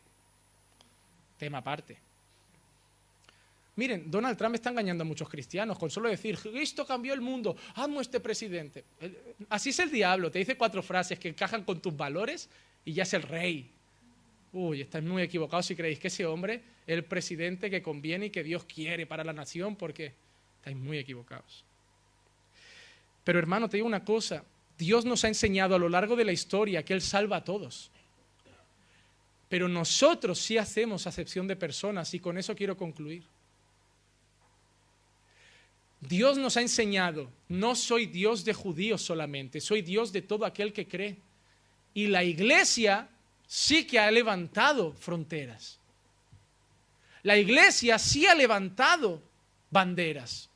Tema 1.37 1.59
aparte. 1.59 1.97
Miren, 3.75 4.09
Donald 4.09 4.35
Trump 4.37 4.55
está 4.55 4.71
engañando 4.71 5.03
a 5.03 5.05
muchos 5.05 5.29
cristianos 5.29 5.77
con 5.77 5.91
solo 5.91 6.09
decir, 6.09 6.35
Cristo 6.39 6.83
cambió 6.85 7.13
el 7.13 7.21
mundo, 7.21 7.55
amo 7.75 7.99
a 7.99 8.01
este 8.01 8.19
presidente. 8.19 8.83
Así 9.49 9.69
es 9.69 9.77
el 9.77 9.91
diablo, 9.91 10.31
te 10.31 10.39
dice 10.39 10.57
cuatro 10.57 10.81
frases 10.81 11.19
que 11.19 11.29
encajan 11.29 11.63
con 11.63 11.79
tus 11.79 11.95
valores 11.95 12.49
y 12.83 12.93
ya 12.93 13.03
es 13.03 13.13
el 13.13 13.21
rey. 13.21 13.71
Uy, 14.53 14.81
estáis 14.81 15.03
muy 15.03 15.21
equivocados 15.21 15.65
si 15.65 15.75
creéis 15.75 15.99
que 15.99 16.07
ese 16.07 16.25
hombre 16.25 16.55
es 16.85 16.95
el 16.95 17.03
presidente 17.03 17.69
que 17.69 17.81
conviene 17.81 18.27
y 18.27 18.29
que 18.29 18.43
Dios 18.43 18.63
quiere 18.63 19.05
para 19.05 19.23
la 19.23 19.33
nación, 19.33 19.75
porque 19.75 20.13
estáis 20.59 20.77
muy 20.77 20.97
equivocados. 20.97 21.65
Pero 23.23 23.39
hermano, 23.39 23.69
te 23.69 23.77
digo 23.77 23.87
una 23.87 24.05
cosa, 24.05 24.43
Dios 24.77 25.03
nos 25.03 25.23
ha 25.25 25.27
enseñado 25.27 25.75
a 25.75 25.79
lo 25.79 25.89
largo 25.89 26.15
de 26.15 26.23
la 26.23 26.31
historia 26.31 26.83
que 26.83 26.93
Él 26.93 27.01
salva 27.01 27.37
a 27.37 27.43
todos. 27.43 27.91
Pero 29.49 29.67
nosotros 29.67 30.39
sí 30.39 30.57
hacemos 30.57 31.07
acepción 31.07 31.47
de 31.47 31.55
personas 31.55 32.13
y 32.13 32.19
con 32.19 32.37
eso 32.37 32.55
quiero 32.55 32.77
concluir. 32.77 33.23
Dios 35.99 36.37
nos 36.37 36.57
ha 36.57 36.61
enseñado, 36.61 37.29
no 37.49 37.75
soy 37.75 38.05
Dios 38.05 38.45
de 38.45 38.53
judíos 38.53 39.01
solamente, 39.01 39.61
soy 39.61 39.81
Dios 39.81 40.13
de 40.13 40.21
todo 40.21 40.45
aquel 40.45 40.71
que 40.71 40.87
cree. 40.87 41.17
Y 41.93 42.07
la 42.07 42.23
iglesia 42.23 43.09
sí 43.47 43.87
que 43.87 43.97
ha 43.99 44.11
levantado 44.11 44.93
fronteras. 44.93 45.79
La 47.23 47.37
iglesia 47.37 47.97
sí 47.97 48.27
ha 48.27 48.35
levantado 48.35 49.21
banderas. 49.71 50.49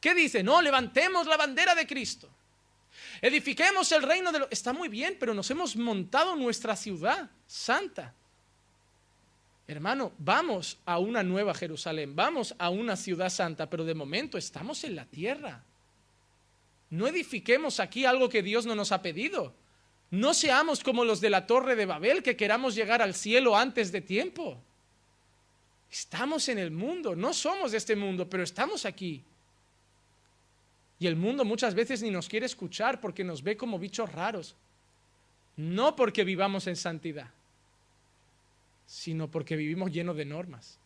¿Qué 0.00 0.14
dice? 0.14 0.42
No, 0.42 0.62
levantemos 0.62 1.26
la 1.26 1.36
bandera 1.36 1.74
de 1.74 1.86
Cristo. 1.86 2.28
Edifiquemos 3.20 3.90
el 3.92 4.02
reino 4.02 4.30
de 4.32 4.40
los... 4.40 4.48
Está 4.50 4.72
muy 4.72 4.88
bien, 4.88 5.16
pero 5.18 5.34
nos 5.34 5.50
hemos 5.50 5.76
montado 5.76 6.36
nuestra 6.36 6.76
ciudad 6.76 7.30
santa. 7.46 8.14
Hermano, 9.66 10.12
vamos 10.18 10.78
a 10.84 10.98
una 10.98 11.22
nueva 11.22 11.54
Jerusalén, 11.54 12.14
vamos 12.14 12.54
a 12.58 12.68
una 12.68 12.96
ciudad 12.96 13.30
santa, 13.30 13.70
pero 13.70 13.84
de 13.84 13.94
momento 13.94 14.36
estamos 14.36 14.84
en 14.84 14.94
la 14.94 15.06
tierra. 15.06 15.64
No 16.90 17.06
edifiquemos 17.06 17.80
aquí 17.80 18.04
algo 18.04 18.28
que 18.28 18.42
Dios 18.42 18.66
no 18.66 18.74
nos 18.74 18.92
ha 18.92 19.00
pedido. 19.00 19.54
No 20.10 20.34
seamos 20.34 20.82
como 20.82 21.04
los 21.04 21.20
de 21.20 21.30
la 21.30 21.46
torre 21.46 21.76
de 21.76 21.86
Babel, 21.86 22.22
que 22.22 22.36
queramos 22.36 22.74
llegar 22.74 23.02
al 23.02 23.14
cielo 23.14 23.56
antes 23.56 23.90
de 23.90 24.00
tiempo. 24.00 24.60
Estamos 25.90 26.48
en 26.48 26.58
el 26.58 26.70
mundo, 26.70 27.14
no 27.16 27.32
somos 27.32 27.72
de 27.72 27.78
este 27.78 27.96
mundo, 27.96 28.28
pero 28.28 28.42
estamos 28.42 28.84
aquí. 28.84 29.22
Y 30.98 31.06
el 31.06 31.16
mundo 31.16 31.44
muchas 31.44 31.74
veces 31.74 32.02
ni 32.02 32.10
nos 32.10 32.28
quiere 32.28 32.46
escuchar 32.46 33.00
porque 33.00 33.24
nos 33.24 33.42
ve 33.42 33.56
como 33.56 33.78
bichos 33.78 34.12
raros. 34.12 34.54
No 35.56 35.94
porque 35.94 36.24
vivamos 36.24 36.66
en 36.66 36.76
santidad 36.76 37.28
sino 38.86 39.30
porque 39.30 39.56
vivimos 39.56 39.90
llenos 39.90 40.16
de 40.16 40.24
normas. 40.24 40.78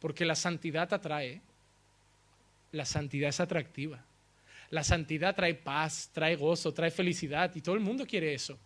Porque 0.00 0.24
la 0.24 0.34
santidad 0.34 0.92
atrae, 0.92 1.40
la 2.72 2.84
santidad 2.84 3.28
es 3.28 3.40
atractiva. 3.40 4.04
La 4.70 4.84
santidad 4.84 5.34
trae 5.34 5.54
paz, 5.54 6.10
trae 6.12 6.36
gozo, 6.36 6.72
trae 6.72 6.90
felicidad 6.90 7.54
y 7.54 7.60
todo 7.60 7.74
el 7.74 7.80
mundo 7.80 8.06
quiere 8.06 8.34
eso. 8.34 8.58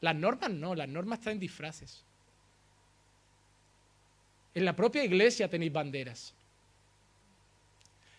Las 0.00 0.16
normas 0.16 0.50
no, 0.50 0.74
las 0.74 0.88
normas 0.88 1.20
traen 1.20 1.38
disfraces. 1.38 2.04
En 4.54 4.64
la 4.64 4.74
propia 4.74 5.04
iglesia 5.04 5.48
tenéis 5.48 5.72
banderas. 5.72 6.34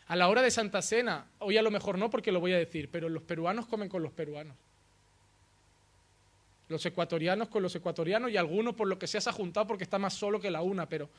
A 0.07 0.15
la 0.15 0.29
hora 0.29 0.41
de 0.41 0.51
Santa 0.51 0.81
Cena, 0.81 1.27
hoy 1.39 1.57
a 1.57 1.61
lo 1.61 1.71
mejor 1.71 1.97
no 1.97 2.09
porque 2.09 2.31
lo 2.31 2.39
voy 2.39 2.53
a 2.53 2.57
decir, 2.57 2.89
pero 2.91 3.09
los 3.09 3.23
peruanos 3.23 3.65
comen 3.67 3.89
con 3.89 4.03
los 4.03 4.11
peruanos 4.11 4.55
los 6.73 6.85
ecuatorianos 6.85 7.49
con 7.49 7.63
los 7.63 7.75
ecuatorianos 7.75 8.31
y 8.31 8.37
algunos 8.37 8.75
por 8.75 8.87
lo 8.87 8.97
que 8.99 9.07
sea 9.07 9.21
se 9.21 9.29
ha 9.29 9.33
juntado 9.33 9.67
porque 9.67 9.83
está 9.83 9.99
más 9.99 10.13
solo 10.13 10.39
que 10.39 10.51
la 10.51 10.61
una, 10.61 10.87
pero 10.87 11.09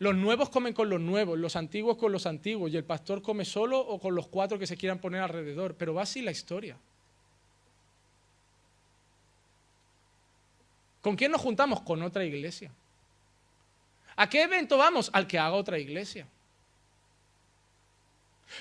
los 0.00 0.16
nuevos 0.16 0.48
comen 0.48 0.72
con 0.72 0.88
los 0.88 0.98
nuevos, 0.98 1.38
los 1.38 1.56
antiguos 1.56 1.98
con 1.98 2.10
los 2.10 2.24
antiguos 2.24 2.72
y 2.72 2.76
el 2.78 2.84
pastor 2.84 3.20
come 3.20 3.44
solo 3.44 3.78
o 3.78 4.00
con 4.00 4.14
los 4.14 4.28
cuatro 4.28 4.58
que 4.58 4.66
se 4.66 4.78
quieran 4.78 4.98
poner 4.98 5.20
alrededor, 5.20 5.74
pero 5.74 5.92
va 5.92 6.02
así 6.02 6.22
la 6.22 6.30
historia. 6.30 6.78
¿Con 11.02 11.16
quién 11.16 11.30
nos 11.30 11.42
juntamos? 11.42 11.82
Con 11.82 12.02
otra 12.02 12.24
iglesia. 12.24 12.72
¿A 14.16 14.28
qué 14.28 14.42
evento 14.42 14.78
vamos? 14.78 15.10
Al 15.12 15.26
que 15.26 15.38
haga 15.38 15.52
otra 15.52 15.78
iglesia. 15.78 16.26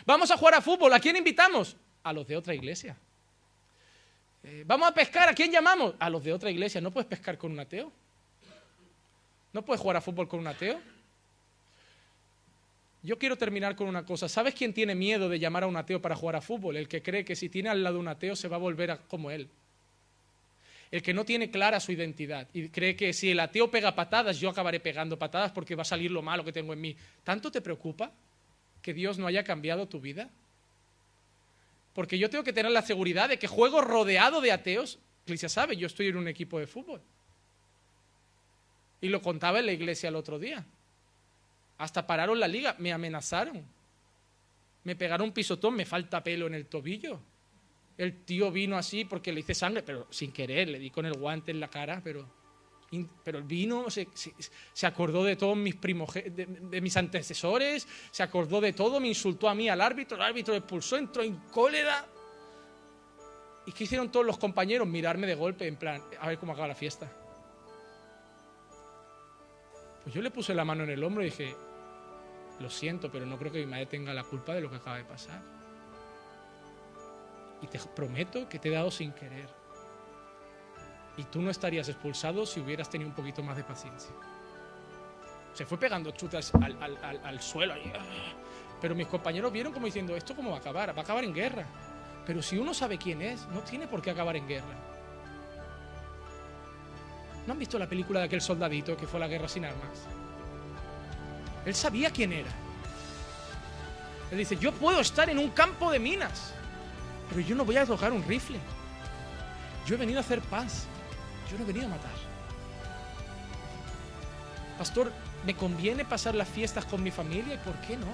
Vamos 0.06 0.30
a 0.32 0.38
jugar 0.38 0.56
a 0.56 0.62
fútbol. 0.62 0.92
¿A 0.92 1.00
quién 1.00 1.16
invitamos? 1.16 1.78
A 2.04 2.12
los 2.12 2.28
de 2.28 2.36
otra 2.36 2.54
iglesia. 2.54 2.98
Eh, 4.44 4.64
vamos 4.68 4.90
a 4.90 4.94
pescar, 4.94 5.30
¿a 5.30 5.34
quién 5.34 5.54
llamamos? 5.54 5.96
A 6.00 6.10
los 6.10 6.22
de 6.22 6.34
otra 6.34 6.52
iglesia. 6.52 6.82
¿No 6.82 6.92
puedes 6.92 7.08
pescar 7.08 7.38
con 7.38 7.54
un 7.54 7.62
ateo? 7.62 7.90
¿No 9.54 9.64
puedes 9.64 9.80
jugar 9.80 9.96
a 9.96 10.02
fútbol 10.02 10.28
con 10.28 10.42
un 10.42 10.48
ateo? 10.48 10.99
Yo 13.02 13.18
quiero 13.18 13.38
terminar 13.38 13.76
con 13.76 13.88
una 13.88 14.06
cosa. 14.06 14.28
¿Sabes 14.28 14.54
quién 14.54 14.74
tiene 14.74 14.94
miedo 14.94 15.30
de 15.30 15.40
llamar 15.40 15.64
a 15.64 15.68
un 15.68 15.78
ateo 15.78 16.02
para 16.02 16.16
jugar 16.16 16.36
a 16.36 16.42
fútbol? 16.42 16.76
El 16.76 16.88
que 16.88 17.02
cree 17.02 17.24
que 17.24 17.36
si 17.36 17.48
tiene 17.48 17.70
al 17.70 17.82
lado 17.82 18.00
un 18.00 18.08
ateo 18.08 18.36
se 18.36 18.48
va 18.48 18.58
a 18.58 18.60
volver 18.60 19.00
como 19.08 19.32
él. 19.32 19.50
El 20.92 21.02
que 21.02 21.14
no 21.14 21.24
tiene 21.24 21.52
clara 21.52 21.80
su 21.80 21.92
identidad 21.92 22.48
y 22.52 22.70
cree 22.70 22.96
que 22.96 23.14
si 23.14 23.30
el 23.32 23.40
ateo 23.40 23.70
pega 23.70 23.96
patadas, 23.96 24.40
yo 24.40 24.50
acabaré 24.50 24.80
pegando 24.80 25.20
patadas 25.20 25.52
porque 25.52 25.76
va 25.76 25.84
a 25.84 25.86
salir 25.86 26.12
lo 26.12 26.22
malo 26.22 26.44
que 26.44 26.52
tengo 26.52 26.74
en 26.74 26.82
mí. 26.82 26.96
¿Tanto 27.24 27.52
te 27.52 27.62
preocupa 27.62 28.12
que 28.82 28.94
Dios 28.94 29.18
no 29.18 29.28
haya 29.28 29.44
cambiado 29.44 29.88
tu 29.88 30.02
vida? 30.02 30.30
Porque 31.94 32.18
yo 32.18 32.30
tengo 32.30 32.44
que 32.44 32.54
tener 32.54 32.72
la 32.72 32.82
seguridad 32.82 33.30
de 33.30 33.38
que 33.38 33.48
juego 33.48 33.82
rodeado 33.82 34.42
de 34.42 34.52
ateos. 34.52 35.00
Iglesia 35.26 35.48
sabe, 35.48 35.78
yo 35.78 35.88
estoy 35.88 36.08
en 36.08 36.18
un 36.18 36.28
equipo 36.28 36.60
de 36.60 36.66
fútbol. 36.66 37.02
Y 39.00 39.10
lo 39.10 39.22
contaba 39.22 39.60
en 39.60 39.68
la 39.68 39.72
iglesia 39.72 40.10
el 40.10 40.16
otro 40.16 40.40
día. 40.40 40.66
Hasta 41.80 42.06
pararon 42.06 42.40
la 42.40 42.48
liga, 42.48 42.76
me 42.78 42.94
amenazaron. 42.94 43.66
Me 44.84 44.96
pegaron 44.96 45.28
un 45.28 45.34
pisotón, 45.34 45.76
me 45.76 45.86
falta 45.86 46.24
pelo 46.24 46.48
en 46.48 46.54
el 46.54 46.68
tobillo. 46.68 47.20
El 47.98 48.24
tío 48.24 48.52
vino 48.52 48.78
así 48.78 49.06
porque 49.06 49.34
le 49.34 49.40
hice 49.42 49.56
sangre, 49.56 49.82
pero 49.84 50.08
sin 50.10 50.32
querer, 50.32 50.68
le 50.70 50.80
di 50.80 50.90
con 50.90 51.06
el 51.06 51.14
guante 51.14 51.52
en 51.52 51.60
la 51.60 51.70
cara, 51.70 52.02
pero 52.04 52.40
pero 53.24 53.44
vino 53.44 53.86
se, 53.90 54.08
acordó 54.88 55.24
de 55.24 55.36
todos 55.36 55.56
mis 55.56 55.80
de, 55.80 56.80
mis 56.82 56.98
antecesores, 56.98 57.88
se 58.10 58.24
acordó 58.24 58.60
de 58.60 58.74
todo, 58.74 59.00
me 59.00 59.08
insultó 59.08 59.48
a 59.48 59.54
mí 59.54 59.70
al 59.70 59.80
árbitro, 59.80 60.18
el 60.18 60.24
árbitro 60.24 60.56
expulsó, 60.56 60.98
entró 60.98 61.22
en 61.22 61.36
cólera. 61.52 62.06
¿Y 63.68 63.72
qué 63.72 63.84
hicieron 63.84 64.12
todos 64.12 64.26
los 64.26 64.40
compañeros? 64.40 64.88
Mirarme 64.88 65.28
de 65.28 65.36
golpe, 65.36 65.68
en 65.68 65.76
plan, 65.76 66.02
a 66.20 66.28
ver 66.28 66.40
cómo 66.40 66.54
acaba 66.54 66.70
la 66.70 66.76
fiesta. 66.76 67.12
Pues 70.02 70.16
yo 70.16 70.22
le 70.24 70.32
puse 70.32 70.56
la 70.56 70.66
mano 70.66 70.84
en 70.84 70.90
el 70.90 71.04
hombro 71.04 71.22
y 71.22 71.26
dije, 71.26 71.56
lo 72.60 72.70
siento, 72.70 73.12
pero 73.12 73.26
no 73.26 73.38
creo 73.38 73.52
que 73.52 73.60
mi 73.60 73.66
madre 73.66 73.86
tenga 73.86 74.14
la 74.14 74.24
culpa 74.24 74.54
de 74.54 74.62
lo 74.62 74.70
que 74.70 74.78
acaba 74.78 74.98
de 74.98 75.06
pasar. 75.06 75.42
Y 77.62 77.68
te 77.68 77.80
prometo 77.80 78.48
que 78.48 78.60
te 78.60 78.70
he 78.70 78.72
dado 78.72 78.92
sin 78.92 79.12
querer. 79.12 79.50
Y 81.18 81.24
tú 81.24 81.42
no 81.42 81.50
estarías 81.50 81.90
expulsado 81.90 82.46
si 82.46 82.60
hubieras 82.60 82.90
tenido 82.90 83.10
un 83.10 83.16
poquito 83.16 83.44
más 83.44 83.58
de 83.58 83.64
paciencia. 83.64 84.12
Se 85.54 85.66
fue 85.66 85.78
pegando 85.78 86.12
chutas 86.12 86.54
al, 86.54 87.42
suelo. 87.42 87.74
Pero 88.82 88.96
mis 88.96 89.08
compañeros 89.08 89.52
vieron 89.52 89.74
como 89.74 89.88
diciendo, 89.88 90.16
¿esto 90.16 90.36
cómo 90.36 90.52
va 90.52 90.58
a 90.58 90.60
acabar? 90.60 90.96
Va 90.96 91.02
a 91.02 91.04
acabar 91.04 91.24
en 91.24 91.34
guerra. 91.34 91.66
Pero 92.26 92.42
si 92.42 92.58
uno 92.58 92.74
sabe 92.74 92.98
quién 92.98 93.22
es, 93.22 93.46
no 93.48 93.62
tiene 93.62 93.88
por 93.88 94.02
qué 94.02 94.12
acabar 94.12 94.36
en 94.36 94.48
guerra. 94.48 94.76
¿No 97.46 97.54
han 97.54 97.60
visto 97.60 97.80
la 97.80 97.88
película 97.88 98.20
de 98.20 98.28
aquel 98.28 98.42
soldadito 98.42 98.96
que 98.96 99.08
fue 99.08 99.18
a 99.18 99.22
la 99.22 99.28
guerra 99.28 99.48
sin 99.48 99.66
armas? 99.66 100.08
Él 101.66 101.76
sabía 101.76 102.12
quién 102.12 102.34
era. 102.34 102.50
Él 104.32 104.38
dice, 104.38 104.58
yo 104.58 104.72
puedo 104.72 105.00
estar 105.00 105.30
en 105.30 105.40
un 105.40 105.50
campo 105.50 105.92
de 105.92 106.00
minas, 106.00 106.54
pero 107.30 107.42
yo 107.42 107.56
no 107.56 107.66
voy 107.66 107.78
a 107.78 107.86
tocar 107.86 108.12
un 108.12 108.24
rifle. 108.24 108.60
Yo 109.86 109.96
he 109.96 109.98
venido 109.98 110.20
a 110.20 110.22
hacer 110.22 110.42
paz. 110.42 110.86
Yo 111.50 111.58
no 111.58 111.64
he 111.64 111.68
venido 111.68 111.88
a 111.88 111.90
matar. 111.90 112.12
Pastor, 114.78 115.12
¿me 115.46 115.56
conviene 115.56 116.06
pasar 116.06 116.36
las 116.36 116.48
fiestas 116.48 116.86
con 116.86 117.02
mi 117.04 117.12
familia? 117.12 117.56
¿Y 117.56 117.58
por 117.58 117.76
qué 117.82 117.98
no? 117.98 118.08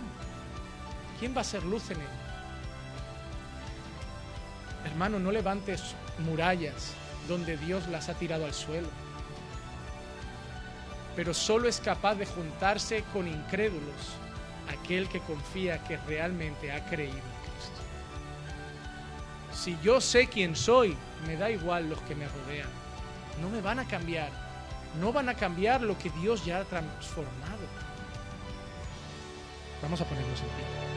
¿Quién 1.19 1.35
va 1.35 1.41
a 1.41 1.43
ser 1.43 1.63
luz 1.63 1.91
en 1.91 1.99
él? 1.99 2.07
Hermano, 4.85 5.19
no 5.19 5.31
levantes 5.31 5.95
murallas 6.19 6.93
donde 7.27 7.57
Dios 7.57 7.87
las 7.87 8.09
ha 8.09 8.13
tirado 8.13 8.45
al 8.45 8.53
suelo. 8.53 8.87
Pero 11.16 11.34
solo 11.34 11.68
es 11.68 11.80
capaz 11.80 12.16
de 12.16 12.26
juntarse 12.26 13.03
con 13.13 13.28
incrédulos 13.28 14.18
aquel 14.70 15.07
que 15.07 15.20
confía 15.22 15.84
que 15.84 15.97
realmente 15.97 16.72
ha 16.72 16.86
creído 16.86 17.16
en 17.16 17.22
Cristo. 17.22 17.82
Si 19.53 19.78
yo 19.82 20.01
sé 20.01 20.28
quién 20.28 20.55
soy, 20.55 20.97
me 21.28 21.38
da 21.38 21.49
igual 21.49 21.89
los 21.89 22.01
que 22.01 22.16
me 22.16 22.28
rodean. 22.28 22.70
No 23.41 23.49
me 23.49 23.61
van 23.61 23.80
a 23.80 23.88
cambiar. 23.88 24.30
No 24.99 25.11
van 25.11 25.30
a 25.30 25.36
cambiar 25.36 25.82
lo 25.82 25.97
que 25.97 26.09
Dios 26.09 26.45
ya 26.45 26.59
ha 26.59 26.63
transformado. 26.63 27.66
Vamos 29.82 30.01
a 30.01 30.05
ponernos 30.05 30.39
en 30.39 30.47
pie. 30.47 30.94